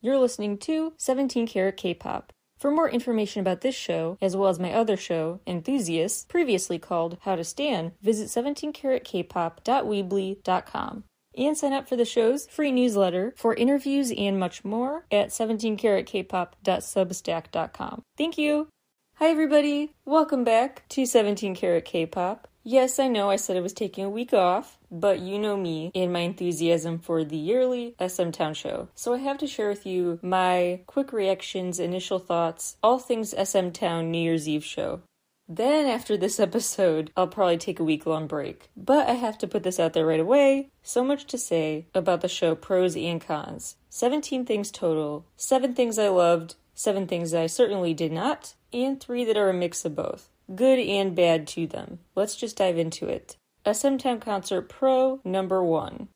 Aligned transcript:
You're 0.00 0.18
listening 0.18 0.58
to 0.58 0.92
17 0.96 1.48
Karat 1.48 1.76
K-Pop. 1.76 2.32
For 2.56 2.70
more 2.70 2.88
information 2.88 3.40
about 3.40 3.62
this 3.62 3.74
show, 3.74 4.16
as 4.22 4.36
well 4.36 4.48
as 4.48 4.60
my 4.60 4.72
other 4.72 4.96
show, 4.96 5.40
Enthusiasts, 5.44 6.24
previously 6.28 6.78
called 6.78 7.18
How 7.22 7.34
to 7.34 7.42
Stan, 7.42 7.94
visit 8.00 8.28
17karatkpop.weebly.com. 8.28 11.04
And 11.36 11.56
sign 11.56 11.72
up 11.72 11.88
for 11.88 11.96
the 11.96 12.04
show's 12.04 12.46
free 12.46 12.70
newsletter 12.70 13.34
for 13.36 13.54
interviews 13.54 14.12
and 14.16 14.38
much 14.38 14.64
more 14.64 15.04
at 15.10 15.30
17karatkpop.substack.com. 15.30 18.02
Thank 18.16 18.38
you! 18.38 18.68
Hi 19.16 19.26
everybody! 19.26 19.94
Welcome 20.04 20.44
back 20.44 20.84
to 20.90 21.06
17 21.06 21.56
Karat 21.56 21.84
K-Pop. 21.84 22.46
Yes, 22.62 23.00
I 23.00 23.08
know 23.08 23.30
I 23.30 23.36
said 23.36 23.56
I 23.56 23.60
was 23.60 23.72
taking 23.72 24.04
a 24.04 24.10
week 24.10 24.32
off, 24.32 24.77
but 24.90 25.20
you 25.20 25.38
know 25.38 25.56
me 25.56 25.90
and 25.94 26.12
my 26.12 26.20
enthusiasm 26.20 26.98
for 26.98 27.24
the 27.24 27.36
yearly 27.36 27.94
SM 28.04 28.30
Town 28.30 28.54
show. 28.54 28.88
So 28.94 29.14
I 29.14 29.18
have 29.18 29.38
to 29.38 29.46
share 29.46 29.68
with 29.68 29.86
you 29.86 30.18
my 30.22 30.80
quick 30.86 31.12
reactions, 31.12 31.78
initial 31.78 32.18
thoughts, 32.18 32.76
all 32.82 32.98
things 32.98 33.34
SM 33.36 33.70
Town 33.70 34.10
New 34.10 34.18
Year's 34.18 34.48
Eve 34.48 34.64
show. 34.64 35.00
Then, 35.48 35.86
after 35.86 36.16
this 36.16 36.38
episode, 36.48 37.10
I'll 37.16 37.26
probably 37.26 37.58
take 37.58 37.80
a 37.80 37.84
week 37.84 38.06
long 38.06 38.26
break. 38.26 38.70
But 38.76 39.08
I 39.08 39.12
have 39.12 39.38
to 39.38 39.48
put 39.48 39.62
this 39.62 39.80
out 39.80 39.92
there 39.92 40.06
right 40.06 40.20
away. 40.20 40.70
So 40.82 41.02
much 41.02 41.26
to 41.26 41.38
say 41.38 41.86
about 41.94 42.20
the 42.20 42.28
show 42.28 42.54
pros 42.54 42.96
and 42.96 43.20
cons. 43.20 43.76
17 43.88 44.44
things 44.44 44.70
total, 44.70 45.26
7 45.36 45.74
things 45.74 45.98
I 45.98 46.08
loved, 46.08 46.56
7 46.74 47.06
things 47.06 47.34
I 47.34 47.46
certainly 47.46 47.94
did 47.94 48.12
not, 48.12 48.54
and 48.72 49.00
3 49.00 49.24
that 49.24 49.36
are 49.36 49.48
a 49.48 49.54
mix 49.54 49.84
of 49.84 49.94
both 49.94 50.30
good 50.54 50.78
and 50.78 51.14
bad 51.14 51.46
to 51.46 51.66
them. 51.66 51.98
Let's 52.14 52.36
just 52.36 52.56
dive 52.56 52.78
into 52.78 53.06
it. 53.06 53.36
SM 53.70 53.98
Town 53.98 54.18
Concert 54.18 54.62
Pro 54.62 55.20
number 55.24 55.62
one. 55.62 56.08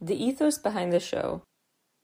The 0.00 0.20
ethos 0.20 0.58
behind 0.58 0.92
the 0.92 0.98
show. 0.98 1.42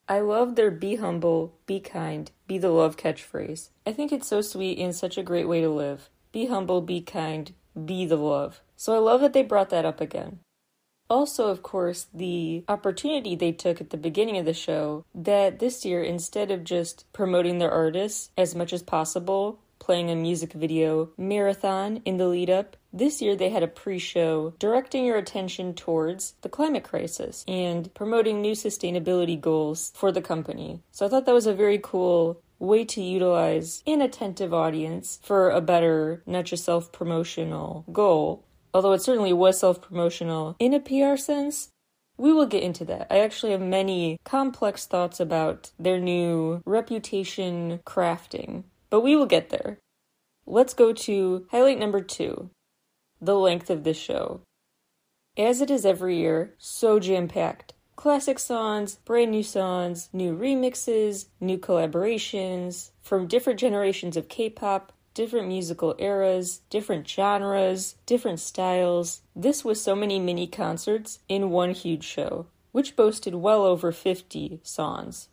I 0.07 0.19
love 0.19 0.55
their 0.55 0.71
be 0.71 0.95
humble, 0.95 1.55
be 1.65 1.81
kind, 1.81 2.31
be 2.47 2.57
the 2.57 2.69
love 2.69 2.95
catchphrase. 2.95 3.69
I 3.85 3.91
think 3.91 4.13
it's 4.13 4.27
so 4.27 4.41
sweet 4.41 4.79
and 4.79 4.95
such 4.95 5.17
a 5.17 5.23
great 5.23 5.47
way 5.47 5.59
to 5.59 5.69
live. 5.69 6.09
Be 6.31 6.45
humble, 6.45 6.79
be 6.79 7.01
kind, 7.01 7.53
be 7.85 8.05
the 8.05 8.15
love. 8.15 8.61
So 8.77 8.95
I 8.95 8.99
love 8.99 9.19
that 9.21 9.33
they 9.33 9.43
brought 9.43 9.69
that 9.71 9.85
up 9.85 9.99
again. 9.99 10.39
Also, 11.09 11.49
of 11.49 11.61
course, 11.61 12.07
the 12.13 12.63
opportunity 12.69 13.35
they 13.35 13.51
took 13.51 13.81
at 13.81 13.89
the 13.89 13.97
beginning 13.97 14.37
of 14.37 14.45
the 14.45 14.53
show 14.53 15.03
that 15.13 15.59
this 15.59 15.83
year, 15.83 16.01
instead 16.01 16.49
of 16.49 16.63
just 16.63 17.11
promoting 17.11 17.57
their 17.57 17.71
artists 17.71 18.29
as 18.37 18.55
much 18.55 18.71
as 18.71 18.83
possible, 18.83 19.59
playing 19.79 20.09
a 20.09 20.15
music 20.15 20.53
video 20.53 21.09
marathon 21.17 22.01
in 22.05 22.15
the 22.15 22.27
lead 22.27 22.49
up. 22.49 22.77
This 22.93 23.21
year 23.23 23.35
they 23.35 23.49
had 23.49 23.63
a 23.63 23.67
pre 23.67 23.97
show 23.97 24.53
directing 24.59 25.05
your 25.05 25.17
attention 25.17 25.73
towards 25.73 26.35
the 26.41 26.49
climate 26.49 26.83
crisis 26.83 27.43
and 27.47 27.91
promoting 27.95 28.39
new 28.39 28.51
sustainability 28.53 29.39
goals 29.39 29.91
for 29.95 30.11
the 30.11 30.21
company. 30.21 30.81
So 30.91 31.05
I 31.05 31.09
thought 31.09 31.25
that 31.25 31.33
was 31.33 31.47
a 31.47 31.55
very 31.55 31.79
cool 31.81 32.39
way 32.59 32.85
to 32.85 33.01
utilize 33.01 33.81
an 33.87 34.01
attentive 34.01 34.53
audience 34.53 35.19
for 35.23 35.49
a 35.49 35.59
better, 35.59 36.21
not 36.27 36.45
just 36.45 36.63
self 36.63 36.91
promotional 36.91 37.83
goal. 37.91 38.45
Although 38.75 38.93
it 38.93 39.01
certainly 39.01 39.33
was 39.33 39.59
self 39.59 39.81
promotional 39.81 40.55
in 40.59 40.75
a 40.75 40.79
PR 40.79 41.17
sense, 41.17 41.69
we 42.15 42.31
will 42.31 42.45
get 42.45 42.61
into 42.61 42.85
that. 42.85 43.07
I 43.09 43.19
actually 43.19 43.53
have 43.53 43.61
many 43.61 44.19
complex 44.23 44.85
thoughts 44.85 45.19
about 45.19 45.71
their 45.79 45.99
new 45.99 46.61
reputation 46.65 47.79
crafting 47.87 48.65
but 48.93 49.01
we 49.01 49.15
will 49.15 49.25
get 49.25 49.49
there. 49.49 49.79
Let's 50.45 50.75
go 50.75 50.93
to 50.93 51.47
highlight 51.49 51.79
number 51.79 51.99
two 51.99 52.51
the 53.25 53.37
length 53.37 53.69
of 53.69 53.83
this 53.83 53.97
show. 53.97 54.41
As 55.37 55.61
it 55.61 55.71
is 55.71 55.85
every 55.85 56.17
year, 56.17 56.53
so 56.57 56.99
jam 56.99 57.27
packed. 57.27 57.73
Classic 57.95 58.37
songs, 58.37 58.95
brand 59.05 59.31
new 59.31 59.43
songs, 59.43 60.09
new 60.11 60.37
remixes, 60.37 61.27
new 61.39 61.57
collaborations 61.57 62.91
from 63.01 63.27
different 63.27 63.59
generations 63.59 64.17
of 64.17 64.27
K 64.27 64.49
pop, 64.49 64.91
different 65.13 65.47
musical 65.47 65.95
eras, 65.99 66.61
different 66.69 67.07
genres, 67.07 67.95
different 68.05 68.39
styles. 68.39 69.21
This 69.35 69.63
was 69.63 69.81
so 69.81 69.95
many 69.95 70.19
mini 70.19 70.47
concerts 70.47 71.19
in 71.29 71.51
one 71.51 71.71
huge 71.71 72.03
show, 72.03 72.47
which 72.71 72.95
boasted 72.95 73.35
well 73.35 73.63
over 73.63 73.91
50 73.91 74.59
songs. 74.63 75.29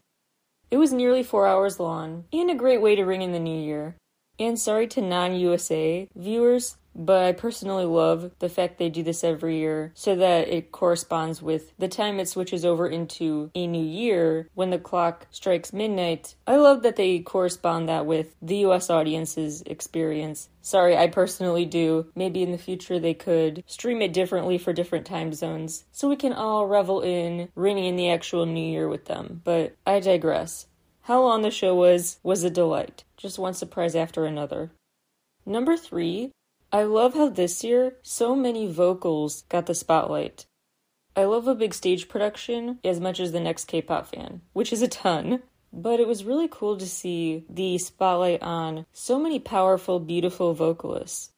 It 0.70 0.76
was 0.76 0.92
nearly 0.92 1.22
four 1.22 1.46
hours 1.46 1.80
long, 1.80 2.24
and 2.32 2.50
a 2.50 2.54
great 2.54 2.80
way 2.80 2.94
to 2.94 3.04
ring 3.04 3.22
in 3.22 3.32
the 3.32 3.40
new 3.40 3.60
year. 3.60 3.96
And 4.38 4.58
sorry 4.58 4.86
to 4.88 5.02
non 5.02 5.34
USA 5.34 6.08
viewers, 6.14 6.76
but 6.94 7.24
I 7.24 7.32
personally 7.32 7.84
love 7.84 8.32
the 8.38 8.48
fact 8.48 8.78
they 8.78 8.88
do 8.88 9.02
this 9.02 9.24
every 9.24 9.58
year 9.58 9.92
so 9.94 10.16
that 10.16 10.48
it 10.48 10.72
corresponds 10.72 11.42
with 11.42 11.72
the 11.78 11.88
time 11.88 12.18
it 12.18 12.28
switches 12.28 12.64
over 12.64 12.86
into 12.86 13.50
a 13.54 13.66
new 13.66 13.84
year 13.84 14.48
when 14.54 14.70
the 14.70 14.78
clock 14.78 15.26
strikes 15.30 15.72
midnight. 15.72 16.34
I 16.46 16.56
love 16.56 16.82
that 16.82 16.96
they 16.96 17.20
correspond 17.20 17.88
that 17.88 18.06
with 18.06 18.34
the 18.42 18.58
US 18.66 18.90
audience's 18.90 19.62
experience. 19.62 20.48
Sorry, 20.62 20.96
I 20.96 21.06
personally 21.06 21.64
do. 21.64 22.06
Maybe 22.14 22.42
in 22.42 22.52
the 22.52 22.58
future 22.58 22.98
they 22.98 23.14
could 23.14 23.64
stream 23.66 24.02
it 24.02 24.12
differently 24.12 24.58
for 24.58 24.72
different 24.72 25.06
time 25.06 25.32
zones 25.32 25.84
so 25.92 26.08
we 26.08 26.16
can 26.16 26.32
all 26.32 26.66
revel 26.66 27.00
in 27.00 27.48
ringing 27.54 27.86
in 27.86 27.96
the 27.96 28.10
actual 28.10 28.46
new 28.46 28.60
year 28.60 28.88
with 28.88 29.06
them. 29.06 29.40
But 29.44 29.74
I 29.86 30.00
digress. 30.00 30.66
How 31.02 31.22
long 31.22 31.42
the 31.42 31.50
show 31.50 31.74
was 31.74 32.18
was 32.22 32.44
a 32.44 32.50
delight. 32.50 33.04
Just 33.16 33.38
one 33.38 33.54
surprise 33.54 33.96
after 33.96 34.26
another. 34.26 34.70
Number 35.46 35.76
three, 35.76 36.32
I 36.72 36.84
love 36.84 37.14
how 37.14 37.28
this 37.28 37.64
year 37.64 37.96
so 38.02 38.36
many 38.36 38.70
vocals 38.70 39.42
got 39.48 39.66
the 39.66 39.74
spotlight. 39.74 40.46
I 41.16 41.24
love 41.24 41.48
a 41.48 41.54
big 41.56 41.74
stage 41.74 42.08
production 42.08 42.78
as 42.84 43.00
much 43.00 43.18
as 43.18 43.32
the 43.32 43.40
next 43.40 43.64
K 43.64 43.82
pop 43.82 44.06
fan, 44.06 44.42
which 44.52 44.72
is 44.72 44.80
a 44.80 44.86
ton. 44.86 45.42
But 45.72 45.98
it 45.98 46.06
was 46.06 46.24
really 46.24 46.48
cool 46.48 46.76
to 46.76 46.86
see 46.86 47.44
the 47.48 47.78
spotlight 47.78 48.42
on 48.42 48.86
so 48.92 49.18
many 49.18 49.40
powerful, 49.40 49.98
beautiful 49.98 50.54
vocalists. 50.54 51.32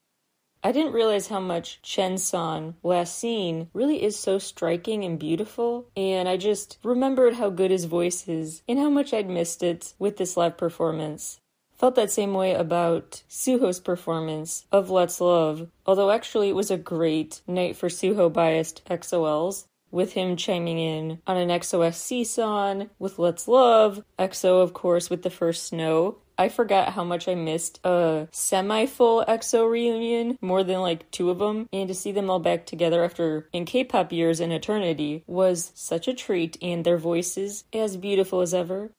I 0.62 0.70
didn't 0.70 0.92
realize 0.92 1.28
how 1.28 1.40
much 1.40 1.82
Chen 1.82 2.18
Son 2.18 2.76
Last 2.82 3.18
Scene 3.18 3.68
really 3.74 4.02
is 4.02 4.18
so 4.18 4.38
striking 4.38 5.02
and 5.02 5.18
beautiful, 5.18 5.88
and 5.96 6.28
I 6.28 6.36
just 6.36 6.78
remembered 6.84 7.34
how 7.34 7.50
good 7.50 7.70
his 7.70 7.86
voice 7.86 8.28
is 8.28 8.62
and 8.68 8.78
how 8.78 8.88
much 8.88 9.12
I'd 9.12 9.28
missed 9.28 9.62
it 9.62 9.94
with 9.98 10.18
this 10.18 10.36
live 10.36 10.56
performance. 10.56 11.40
Felt 11.82 11.96
that 11.96 12.12
same 12.12 12.32
way 12.32 12.54
about 12.54 13.24
Suho's 13.28 13.80
performance 13.80 14.66
of 14.70 14.88
Let's 14.88 15.20
Love, 15.20 15.68
although 15.84 16.12
actually 16.12 16.48
it 16.48 16.54
was 16.54 16.70
a 16.70 16.76
great 16.76 17.40
night 17.48 17.74
for 17.74 17.88
Suho 17.88 18.32
biased 18.32 18.84
EXO-Ls 18.88 19.66
with 19.90 20.12
him 20.12 20.36
chiming 20.36 20.78
in 20.78 21.18
on 21.26 21.36
an 21.36 21.48
EXO-SC 21.48 22.24
song 22.24 22.88
with 23.00 23.18
Let's 23.18 23.48
Love, 23.48 24.04
EXO, 24.16 24.62
of 24.62 24.72
course, 24.72 25.10
with 25.10 25.24
the 25.24 25.28
first 25.28 25.66
snow. 25.66 26.18
I 26.38 26.50
forgot 26.50 26.92
how 26.92 27.02
much 27.02 27.26
I 27.26 27.34
missed 27.34 27.80
a 27.82 28.28
semi 28.30 28.86
full 28.86 29.24
EXO 29.26 29.68
reunion, 29.68 30.38
more 30.40 30.62
than 30.62 30.82
like 30.82 31.10
two 31.10 31.30
of 31.30 31.40
them, 31.40 31.68
and 31.72 31.88
to 31.88 31.94
see 31.96 32.12
them 32.12 32.30
all 32.30 32.38
back 32.38 32.64
together 32.64 33.02
after 33.02 33.48
in 33.52 33.64
K 33.64 33.82
pop 33.82 34.12
years 34.12 34.38
and 34.38 34.52
eternity 34.52 35.24
was 35.26 35.72
such 35.74 36.06
a 36.06 36.14
treat, 36.14 36.56
and 36.62 36.84
their 36.84 36.96
voices 36.96 37.64
as 37.72 37.96
beautiful 37.96 38.40
as 38.40 38.54
ever. 38.54 38.92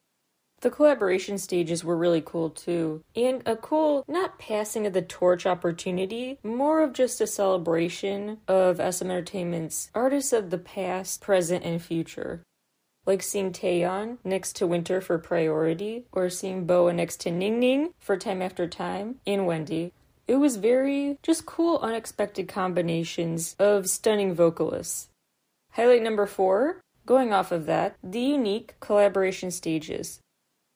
The 0.64 0.72
collaboration 0.72 1.38
stages 1.40 1.84
were 1.84 1.98
really 1.98 2.22
cool 2.22 2.50
too. 2.50 3.04
And 3.18 3.44
a 3.46 3.58
cool, 3.58 4.06
not 4.08 4.40
passing 4.40 4.88
of 4.88 4.94
the 4.94 5.02
torch 5.02 5.46
opportunity, 5.46 6.40
more 6.42 6.80
of 6.80 6.94
just 6.94 7.20
a 7.20 7.28
celebration 7.28 8.38
of 8.48 8.78
SM 8.78 9.12
Entertainment's 9.12 9.92
artists 9.94 10.32
of 10.32 10.52
the 10.52 10.58
past, 10.58 11.20
present, 11.20 11.66
and 11.66 11.82
future. 11.82 12.44
Like 13.06 13.22
seeing 13.22 13.52
Taeyeon 13.52 14.20
next 14.24 14.56
to 14.56 14.66
Winter 14.66 15.02
for 15.02 15.18
Priority, 15.18 16.06
or 16.14 16.30
seeing 16.30 16.66
Boa 16.66 16.94
next 16.94 17.20
to 17.22 17.30
Ning 17.32 17.60
Ning 17.60 17.94
for 18.00 18.16
Time 18.16 18.42
After 18.42 18.66
Time, 18.66 19.16
and 19.28 19.46
Wendy. 19.46 19.92
It 20.30 20.36
was 20.36 20.56
very 20.56 21.18
just 21.22 21.46
cool, 21.46 21.80
unexpected 21.80 22.48
combinations 22.48 23.58
of 23.60 23.90
stunning 23.90 24.34
vocalists. 24.34 25.10
Highlight 25.72 26.04
number 26.04 26.26
four, 26.26 26.80
going 27.06 27.34
off 27.34 27.52
of 27.52 27.66
that, 27.66 27.98
the 28.02 28.22
unique 28.22 28.76
collaboration 28.80 29.52
stages. 29.52 30.22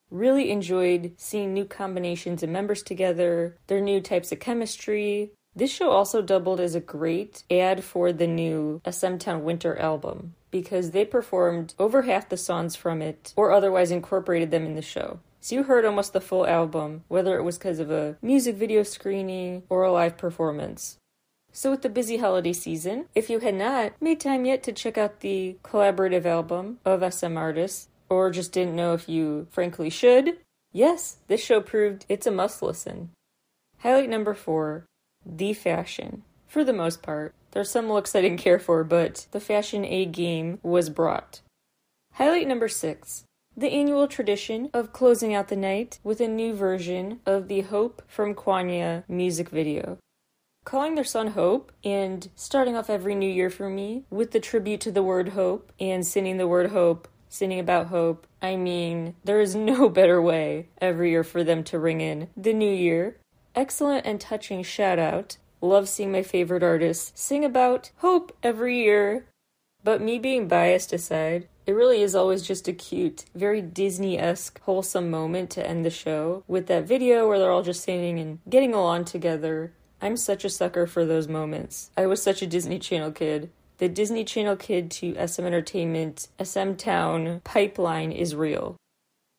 Really 0.10 0.52
enjoyed 0.52 1.14
seeing 1.18 1.54
new 1.54 1.66
combinations 1.66 2.42
of 2.42 2.50
members 2.50 2.82
together, 2.82 3.58
their 3.68 3.82
new 3.82 4.00
types 4.00 4.32
of 4.32 4.40
chemistry. 4.40 5.32
This 5.56 5.72
show 5.72 5.90
also 5.90 6.22
doubled 6.22 6.60
as 6.60 6.76
a 6.76 6.80
great 6.80 7.44
ad 7.52 7.84
for 7.84 8.14
the 8.14 8.28
new 8.28 8.82
SM 8.90 9.18
Town 9.18 9.44
Winter 9.44 9.78
album 9.78 10.36
because 10.52 10.92
they 10.92 11.04
performed 11.04 11.74
over 11.78 12.04
half 12.04 12.30
the 12.30 12.38
songs 12.38 12.76
from 12.76 13.02
it 13.02 13.34
or 13.36 13.52
otherwise 13.52 13.92
incorporated 13.92 14.52
them 14.52 14.66
in 14.66 14.76
the 14.76 14.82
show. 14.82 15.20
So 15.42 15.56
you 15.56 15.64
heard 15.64 15.86
almost 15.86 16.14
the 16.14 16.22
full 16.22 16.48
album, 16.48 17.04
whether 17.08 17.38
it 17.38 17.44
was 17.44 17.58
because 17.58 17.80
of 17.80 17.92
a 17.92 18.18
music 18.22 18.56
video 18.56 18.84
screening 18.84 19.64
or 19.70 19.84
a 19.84 19.92
live 19.92 20.18
performance. 20.18 20.98
So, 21.54 21.72
with 21.72 21.82
the 21.82 21.90
busy 21.90 22.18
holiday 22.18 22.54
season, 22.54 23.06
if 23.16 23.30
you 23.30 23.40
had 23.40 23.56
not 23.56 23.94
made 24.00 24.20
time 24.20 24.46
yet 24.46 24.62
to 24.64 24.72
check 24.72 24.98
out 24.98 25.22
the 25.22 25.58
collaborative 25.64 26.26
album 26.26 26.80
of 26.86 27.14
SM 27.14 27.36
artists, 27.36 27.88
or 28.10 28.32
just 28.32 28.52
didn't 28.52 28.76
know 28.76 28.94
if 28.94 29.10
you 29.10 29.48
frankly 29.50 29.90
should, 29.90 30.38
yes, 30.72 31.18
this 31.28 31.44
show 31.44 31.62
proved 31.62 32.06
it's 32.10 32.28
a 32.28 32.32
must 32.32 32.62
listen. 32.62 33.12
Highlight 33.80 34.10
number 34.10 34.34
four 34.34 34.86
the 35.26 35.54
fashion. 35.54 36.24
For 36.48 36.64
the 36.64 36.74
most 36.74 37.02
part, 37.02 37.34
there's 37.52 37.70
some 37.70 37.90
looks 37.90 38.16
I 38.16 38.22
didn't 38.22 38.40
care 38.40 38.60
for, 38.60 38.84
but 38.84 39.28
the 39.32 39.40
fashion 39.40 39.84
A 39.84 40.06
game 40.06 40.60
was 40.64 40.90
brought. 40.90 41.42
Highlight 42.14 42.48
number 42.48 42.68
six 42.68 43.26
the 43.58 43.72
annual 43.72 44.08
tradition 44.08 44.70
of 44.72 44.94
closing 44.94 45.34
out 45.34 45.48
the 45.48 45.56
night 45.56 45.98
with 46.04 46.22
a 46.22 46.28
new 46.28 46.54
version 46.54 47.20
of 47.26 47.48
the 47.48 47.62
Hope 47.62 48.04
from 48.08 48.36
Kwangya 48.36 49.04
music 49.10 49.50
video. 49.50 49.98
Calling 50.64 50.94
their 50.94 51.04
son 51.04 51.28
Hope 51.28 51.72
and 51.84 52.30
starting 52.36 52.76
off 52.76 52.88
every 52.88 53.16
new 53.16 53.30
year 53.30 53.50
for 53.50 53.68
me 53.68 54.04
with 54.12 54.30
the 54.30 54.40
tribute 54.40 54.82
to 54.82 54.92
the 54.92 55.02
word 55.02 55.30
hope 55.30 55.72
and 55.80 56.06
singing 56.06 56.38
the 56.38 56.48
word 56.48 56.70
hope, 56.70 57.08
singing 57.30 57.60
about 57.60 57.88
hope. 57.88 58.28
I 58.42 58.56
mean, 58.56 59.16
there 59.24 59.40
is 59.40 59.56
no 59.56 59.90
better 60.00 60.22
way 60.22 60.68
every 60.80 61.12
year 61.12 61.24
for 61.24 61.44
them 61.44 61.64
to 61.66 61.80
ring 61.80 62.02
in 62.02 62.30
the 62.36 62.54
new 62.54 62.74
year. 62.74 63.18
Excellent 63.56 64.06
and 64.06 64.22
touching 64.22 64.64
shout 64.64 65.00
out. 65.00 65.38
Love 65.62 65.90
seeing 65.90 66.12
my 66.12 66.22
favorite 66.22 66.64
artists 66.64 67.12
sing 67.20 67.44
about 67.44 67.92
hope 67.98 68.36
every 68.44 68.78
year. 68.84 69.26
But 69.84 70.02
me 70.02 70.20
being 70.20 70.48
biased 70.48 70.94
aside, 70.94 71.48
it 71.66 71.72
really 71.72 72.02
is 72.02 72.16
always 72.16 72.44
just 72.44 72.68
a 72.68 72.74
cute, 72.74 73.26
very 73.36 73.62
Disney 73.62 74.18
esque, 74.18 74.62
wholesome 74.62 75.10
moment 75.10 75.50
to 75.52 75.68
end 75.68 75.86
the 75.86 75.90
show 75.90 76.44
with 76.48 76.68
that 76.68 76.88
video 76.88 77.28
where 77.28 77.40
they're 77.40 77.52
all 77.52 77.64
just 77.64 77.84
singing 77.84 78.20
and 78.20 78.40
getting 78.50 78.74
along 78.74 79.06
together. 79.06 79.74
I'm 80.02 80.16
such 80.16 80.46
a 80.46 80.50
sucker 80.50 80.86
for 80.86 81.06
those 81.06 81.28
moments. 81.28 81.90
I 81.98 82.06
was 82.06 82.22
such 82.22 82.42
a 82.42 82.48
Disney 82.48 82.80
Channel 82.80 83.12
kid. 83.12 83.50
The 83.80 83.90
Disney 83.90 84.24
Channel 84.24 84.56
kid 84.56 84.90
to 84.92 85.14
SM 85.28 85.46
Entertainment, 85.46 86.30
SM 86.44 86.74
Town 86.74 87.42
pipeline 87.44 88.12
is 88.12 88.36
real. 88.36 88.76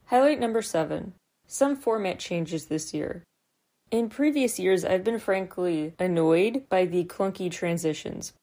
Highlight 0.06 0.38
number 0.38 0.62
seven 0.62 1.14
some 1.50 1.74
format 1.74 2.18
changes 2.18 2.66
this 2.66 2.94
year. 2.94 3.24
In 3.90 4.10
previous 4.10 4.58
years, 4.58 4.84
I've 4.84 5.02
been 5.02 5.18
frankly 5.18 5.94
annoyed 5.98 6.68
by 6.68 6.84
the 6.84 7.04
clunky 7.06 7.50
transitions. 7.50 8.34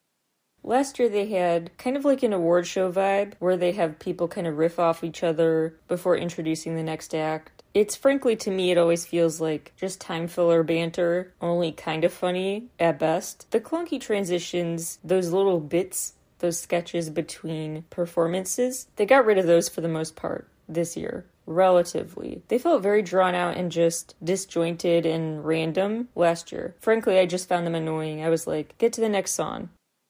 Last 0.62 0.98
year 0.98 1.08
they 1.08 1.28
had 1.28 1.70
kind 1.78 1.96
of 1.96 2.04
like 2.04 2.24
an 2.24 2.32
award 2.32 2.66
show 2.66 2.90
vibe 2.92 3.34
where 3.38 3.56
they 3.56 3.72
have 3.72 4.00
people 4.00 4.26
kind 4.26 4.46
of 4.46 4.58
riff 4.58 4.78
off 4.78 5.04
each 5.04 5.22
other 5.22 5.78
before 5.86 6.16
introducing 6.16 6.74
the 6.74 6.82
next 6.82 7.14
act. 7.14 7.55
It's 7.76 7.94
frankly 7.94 8.36
to 8.36 8.50
me 8.50 8.70
it 8.70 8.78
always 8.78 9.04
feels 9.04 9.38
like 9.38 9.74
just 9.76 10.00
time 10.00 10.28
filler 10.28 10.62
banter, 10.62 11.34
only 11.42 11.72
kind 11.72 12.04
of 12.04 12.12
funny 12.14 12.68
at 12.80 12.98
best. 12.98 13.50
The 13.50 13.60
clunky 13.60 14.00
transitions, 14.00 14.98
those 15.04 15.30
little 15.30 15.60
bits, 15.60 16.14
those 16.38 16.58
sketches 16.58 17.10
between 17.10 17.82
performances, 17.90 18.86
they 18.96 19.04
got 19.04 19.26
rid 19.26 19.36
of 19.36 19.44
those 19.44 19.68
for 19.68 19.82
the 19.82 19.90
most 19.90 20.16
part 20.16 20.48
this 20.66 20.96
year 20.96 21.26
relatively. 21.44 22.40
They 22.48 22.56
felt 22.56 22.82
very 22.82 23.02
drawn 23.02 23.34
out 23.34 23.58
and 23.58 23.70
just 23.70 24.14
disjointed 24.24 25.04
and 25.04 25.44
random 25.44 26.08
last 26.14 26.52
year. 26.52 26.76
Frankly, 26.80 27.18
I 27.18 27.26
just 27.26 27.46
found 27.46 27.66
them 27.66 27.74
annoying. 27.74 28.24
I 28.24 28.30
was 28.30 28.46
like, 28.46 28.78
get 28.78 28.94
to 28.94 29.02
the 29.02 29.08
next 29.10 29.32
song. 29.32 29.68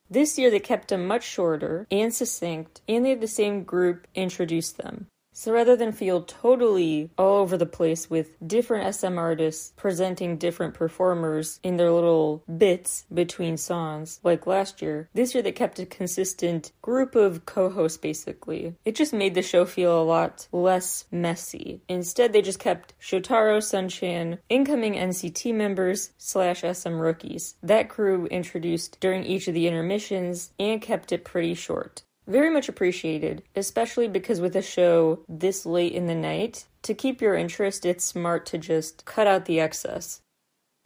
This 0.09 0.39
year 0.39 0.53
they 0.53 0.61
kept 0.61 0.87
them 0.87 1.05
much 1.05 1.25
shorter 1.25 1.89
and 1.91 2.15
succinct, 2.15 2.81
and 2.87 3.05
they 3.05 3.11
had 3.11 3.21
the 3.21 3.27
same 3.27 3.65
group 3.65 4.07
introduce 4.15 4.71
them. 4.71 5.09
So 5.39 5.53
rather 5.53 5.77
than 5.77 5.93
feel 5.93 6.23
totally 6.23 7.11
all 7.19 7.37
over 7.41 7.59
the 7.59 7.67
place 7.67 8.09
with 8.09 8.39
different 8.49 8.95
SM 8.95 9.19
artists 9.19 9.75
presenting 9.77 10.39
different 10.39 10.73
performers 10.73 11.61
in 11.63 11.77
their 11.77 11.91
little 11.91 12.43
bits 12.57 13.05
between 13.13 13.59
songs, 13.59 14.19
like 14.25 14.47
last 14.47 14.81
year, 14.81 15.11
this 15.13 15.35
year 15.35 15.43
they 15.43 15.53
kept 15.53 15.79
a 15.79 15.85
consistent 15.85 16.73
group 16.81 17.15
of 17.15 17.45
co 17.45 17.69
hosts 17.69 17.99
basically. 17.99 18.77
It 18.87 18.95
just 18.95 19.13
made 19.13 19.35
the 19.35 19.43
show 19.43 19.67
feel 19.67 20.01
a 20.01 20.03
lot 20.03 20.49
less 20.53 21.05
messy. 21.13 21.83
Instead, 21.87 22.33
they 22.33 22.41
just 22.41 22.59
kept 22.59 22.95
Shotaro, 22.99 23.59
Sungchan, 23.59 24.39
incoming 24.49 24.95
NCT 24.95 25.55
members 25.55 26.15
slash 26.17 26.63
SM 26.63 26.95
rookies. 26.95 27.57
That 27.63 27.91
crew 27.91 28.25
introduced 28.29 28.99
during 29.01 29.25
each 29.25 29.49
of 29.49 29.55
the 29.55 29.67
intermissions 29.67 30.53
and 30.59 30.81
kept 30.81 31.13
it 31.13 31.27
pretty 31.27 31.53
short. 31.53 32.05
Very 32.27 32.51
much 32.51 32.69
appreciated, 32.69 33.43
especially 33.55 34.09
because 34.09 34.41
with 34.41 34.57
a 34.57 34.63
show 34.63 35.21
this 35.29 35.65
late 35.65 35.93
in 35.93 36.07
the 36.07 36.15
night, 36.15 36.67
to 36.83 36.95
keep 36.95 37.21
your 37.21 37.37
interest, 37.37 37.87
it's 37.87 38.05
smart 38.05 38.47
to 38.47 38.59
just 38.59 39.05
cut 39.05 39.27
out 39.27 39.45
the 39.45 39.61
excess. 39.61 40.23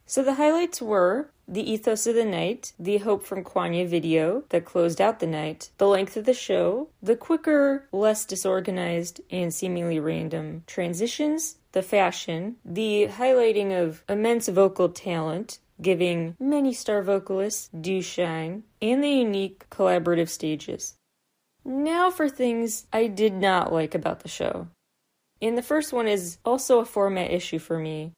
So 0.05 0.23
the 0.23 0.35
highlights 0.35 0.81
were 0.81 1.31
the 1.47 1.69
ethos 1.69 2.05
of 2.05 2.15
the 2.15 2.25
night, 2.25 2.73
the 2.77 2.97
Hope 2.97 3.23
from 3.23 3.43
Kwangya 3.43 3.87
video 3.87 4.43
that 4.49 4.65
closed 4.65 5.01
out 5.01 5.19
the 5.19 5.27
night, 5.27 5.71
the 5.77 5.87
length 5.87 6.15
of 6.15 6.25
the 6.25 6.33
show, 6.33 6.89
the 7.01 7.15
quicker, 7.15 7.87
less 7.91 8.25
disorganized, 8.25 9.21
and 9.29 9.53
seemingly 9.53 9.99
random 9.99 10.63
transitions, 10.67 11.57
the 11.71 11.81
fashion, 11.81 12.57
the 12.63 13.07
highlighting 13.07 13.71
of 13.71 14.03
immense 14.07 14.47
vocal 14.47 14.89
talent, 14.89 15.59
giving 15.81 16.35
many 16.39 16.73
star 16.73 17.01
vocalists 17.01 17.69
due 17.69 18.01
shine, 18.01 18.63
and 18.81 19.03
the 19.03 19.09
unique 19.09 19.67
collaborative 19.69 20.29
stages. 20.29 20.95
Now 21.63 22.09
for 22.09 22.27
things 22.27 22.87
I 22.91 23.07
did 23.07 23.33
not 23.33 23.71
like 23.71 23.93
about 23.93 24.21
the 24.21 24.29
show. 24.29 24.67
And 25.41 25.57
the 25.57 25.63
first 25.63 25.93
one 25.93 26.07
is 26.07 26.37
also 26.45 26.79
a 26.79 26.85
format 26.85 27.31
issue 27.31 27.59
for 27.59 27.79
me. 27.79 28.13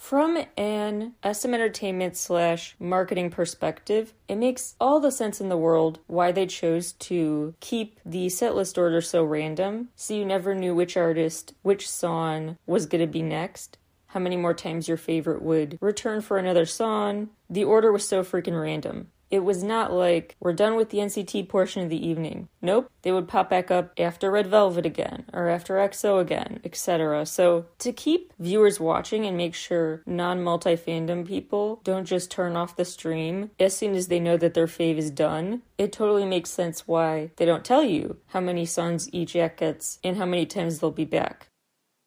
From 0.00 0.42
an 0.56 1.12
SM 1.22 1.52
Entertainment 1.52 2.16
slash 2.16 2.74
marketing 2.78 3.28
perspective, 3.28 4.14
it 4.28 4.36
makes 4.36 4.74
all 4.80 4.98
the 4.98 5.12
sense 5.12 5.42
in 5.42 5.50
the 5.50 5.58
world 5.58 5.98
why 6.06 6.32
they 6.32 6.46
chose 6.46 6.92
to 6.92 7.54
keep 7.60 8.00
the 8.04 8.28
setlist 8.28 8.78
order 8.78 9.02
so 9.02 9.22
random, 9.22 9.90
so 9.94 10.14
you 10.14 10.24
never 10.24 10.54
knew 10.54 10.74
which 10.74 10.96
artist, 10.96 11.52
which 11.60 11.88
song 11.88 12.56
was 12.66 12.86
going 12.86 13.02
to 13.02 13.06
be 13.06 13.20
next, 13.20 13.76
how 14.06 14.20
many 14.20 14.38
more 14.38 14.54
times 14.54 14.88
your 14.88 14.96
favorite 14.96 15.42
would 15.42 15.76
return 15.82 16.22
for 16.22 16.38
another 16.38 16.64
song. 16.64 17.28
The 17.50 17.64
order 17.64 17.92
was 17.92 18.08
so 18.08 18.24
freaking 18.24 18.60
random. 18.60 19.08
It 19.30 19.44
was 19.44 19.62
not 19.62 19.92
like 19.92 20.36
we're 20.40 20.52
done 20.52 20.74
with 20.74 20.90
the 20.90 20.98
NCT 20.98 21.48
portion 21.48 21.82
of 21.82 21.88
the 21.88 22.06
evening. 22.06 22.48
Nope, 22.60 22.90
they 23.02 23.12
would 23.12 23.28
pop 23.28 23.48
back 23.48 23.70
up 23.70 23.92
after 23.98 24.30
Red 24.30 24.48
Velvet 24.48 24.84
again 24.84 25.24
or 25.32 25.48
after 25.48 25.76
EXO 25.76 26.20
again, 26.20 26.60
etc. 26.64 27.24
So 27.26 27.66
to 27.78 27.92
keep 27.92 28.32
viewers 28.38 28.80
watching 28.80 29.24
and 29.26 29.36
make 29.36 29.54
sure 29.54 30.02
non-multi 30.04 30.76
fandom 30.76 31.26
people 31.26 31.80
don't 31.84 32.06
just 32.06 32.30
turn 32.30 32.56
off 32.56 32.76
the 32.76 32.84
stream 32.84 33.50
as 33.60 33.76
soon 33.76 33.94
as 33.94 34.08
they 34.08 34.18
know 34.18 34.36
that 34.36 34.54
their 34.54 34.66
fave 34.66 34.96
is 34.96 35.10
done, 35.10 35.62
it 35.78 35.92
totally 35.92 36.24
makes 36.24 36.50
sense 36.50 36.88
why 36.88 37.30
they 37.36 37.44
don't 37.44 37.64
tell 37.64 37.84
you 37.84 38.16
how 38.28 38.40
many 38.40 38.66
songs 38.66 39.08
each 39.12 39.36
act 39.36 39.60
gets 39.60 39.98
and 40.02 40.16
how 40.16 40.26
many 40.26 40.44
times 40.44 40.80
they'll 40.80 40.90
be 40.90 41.04
back. 41.04 41.49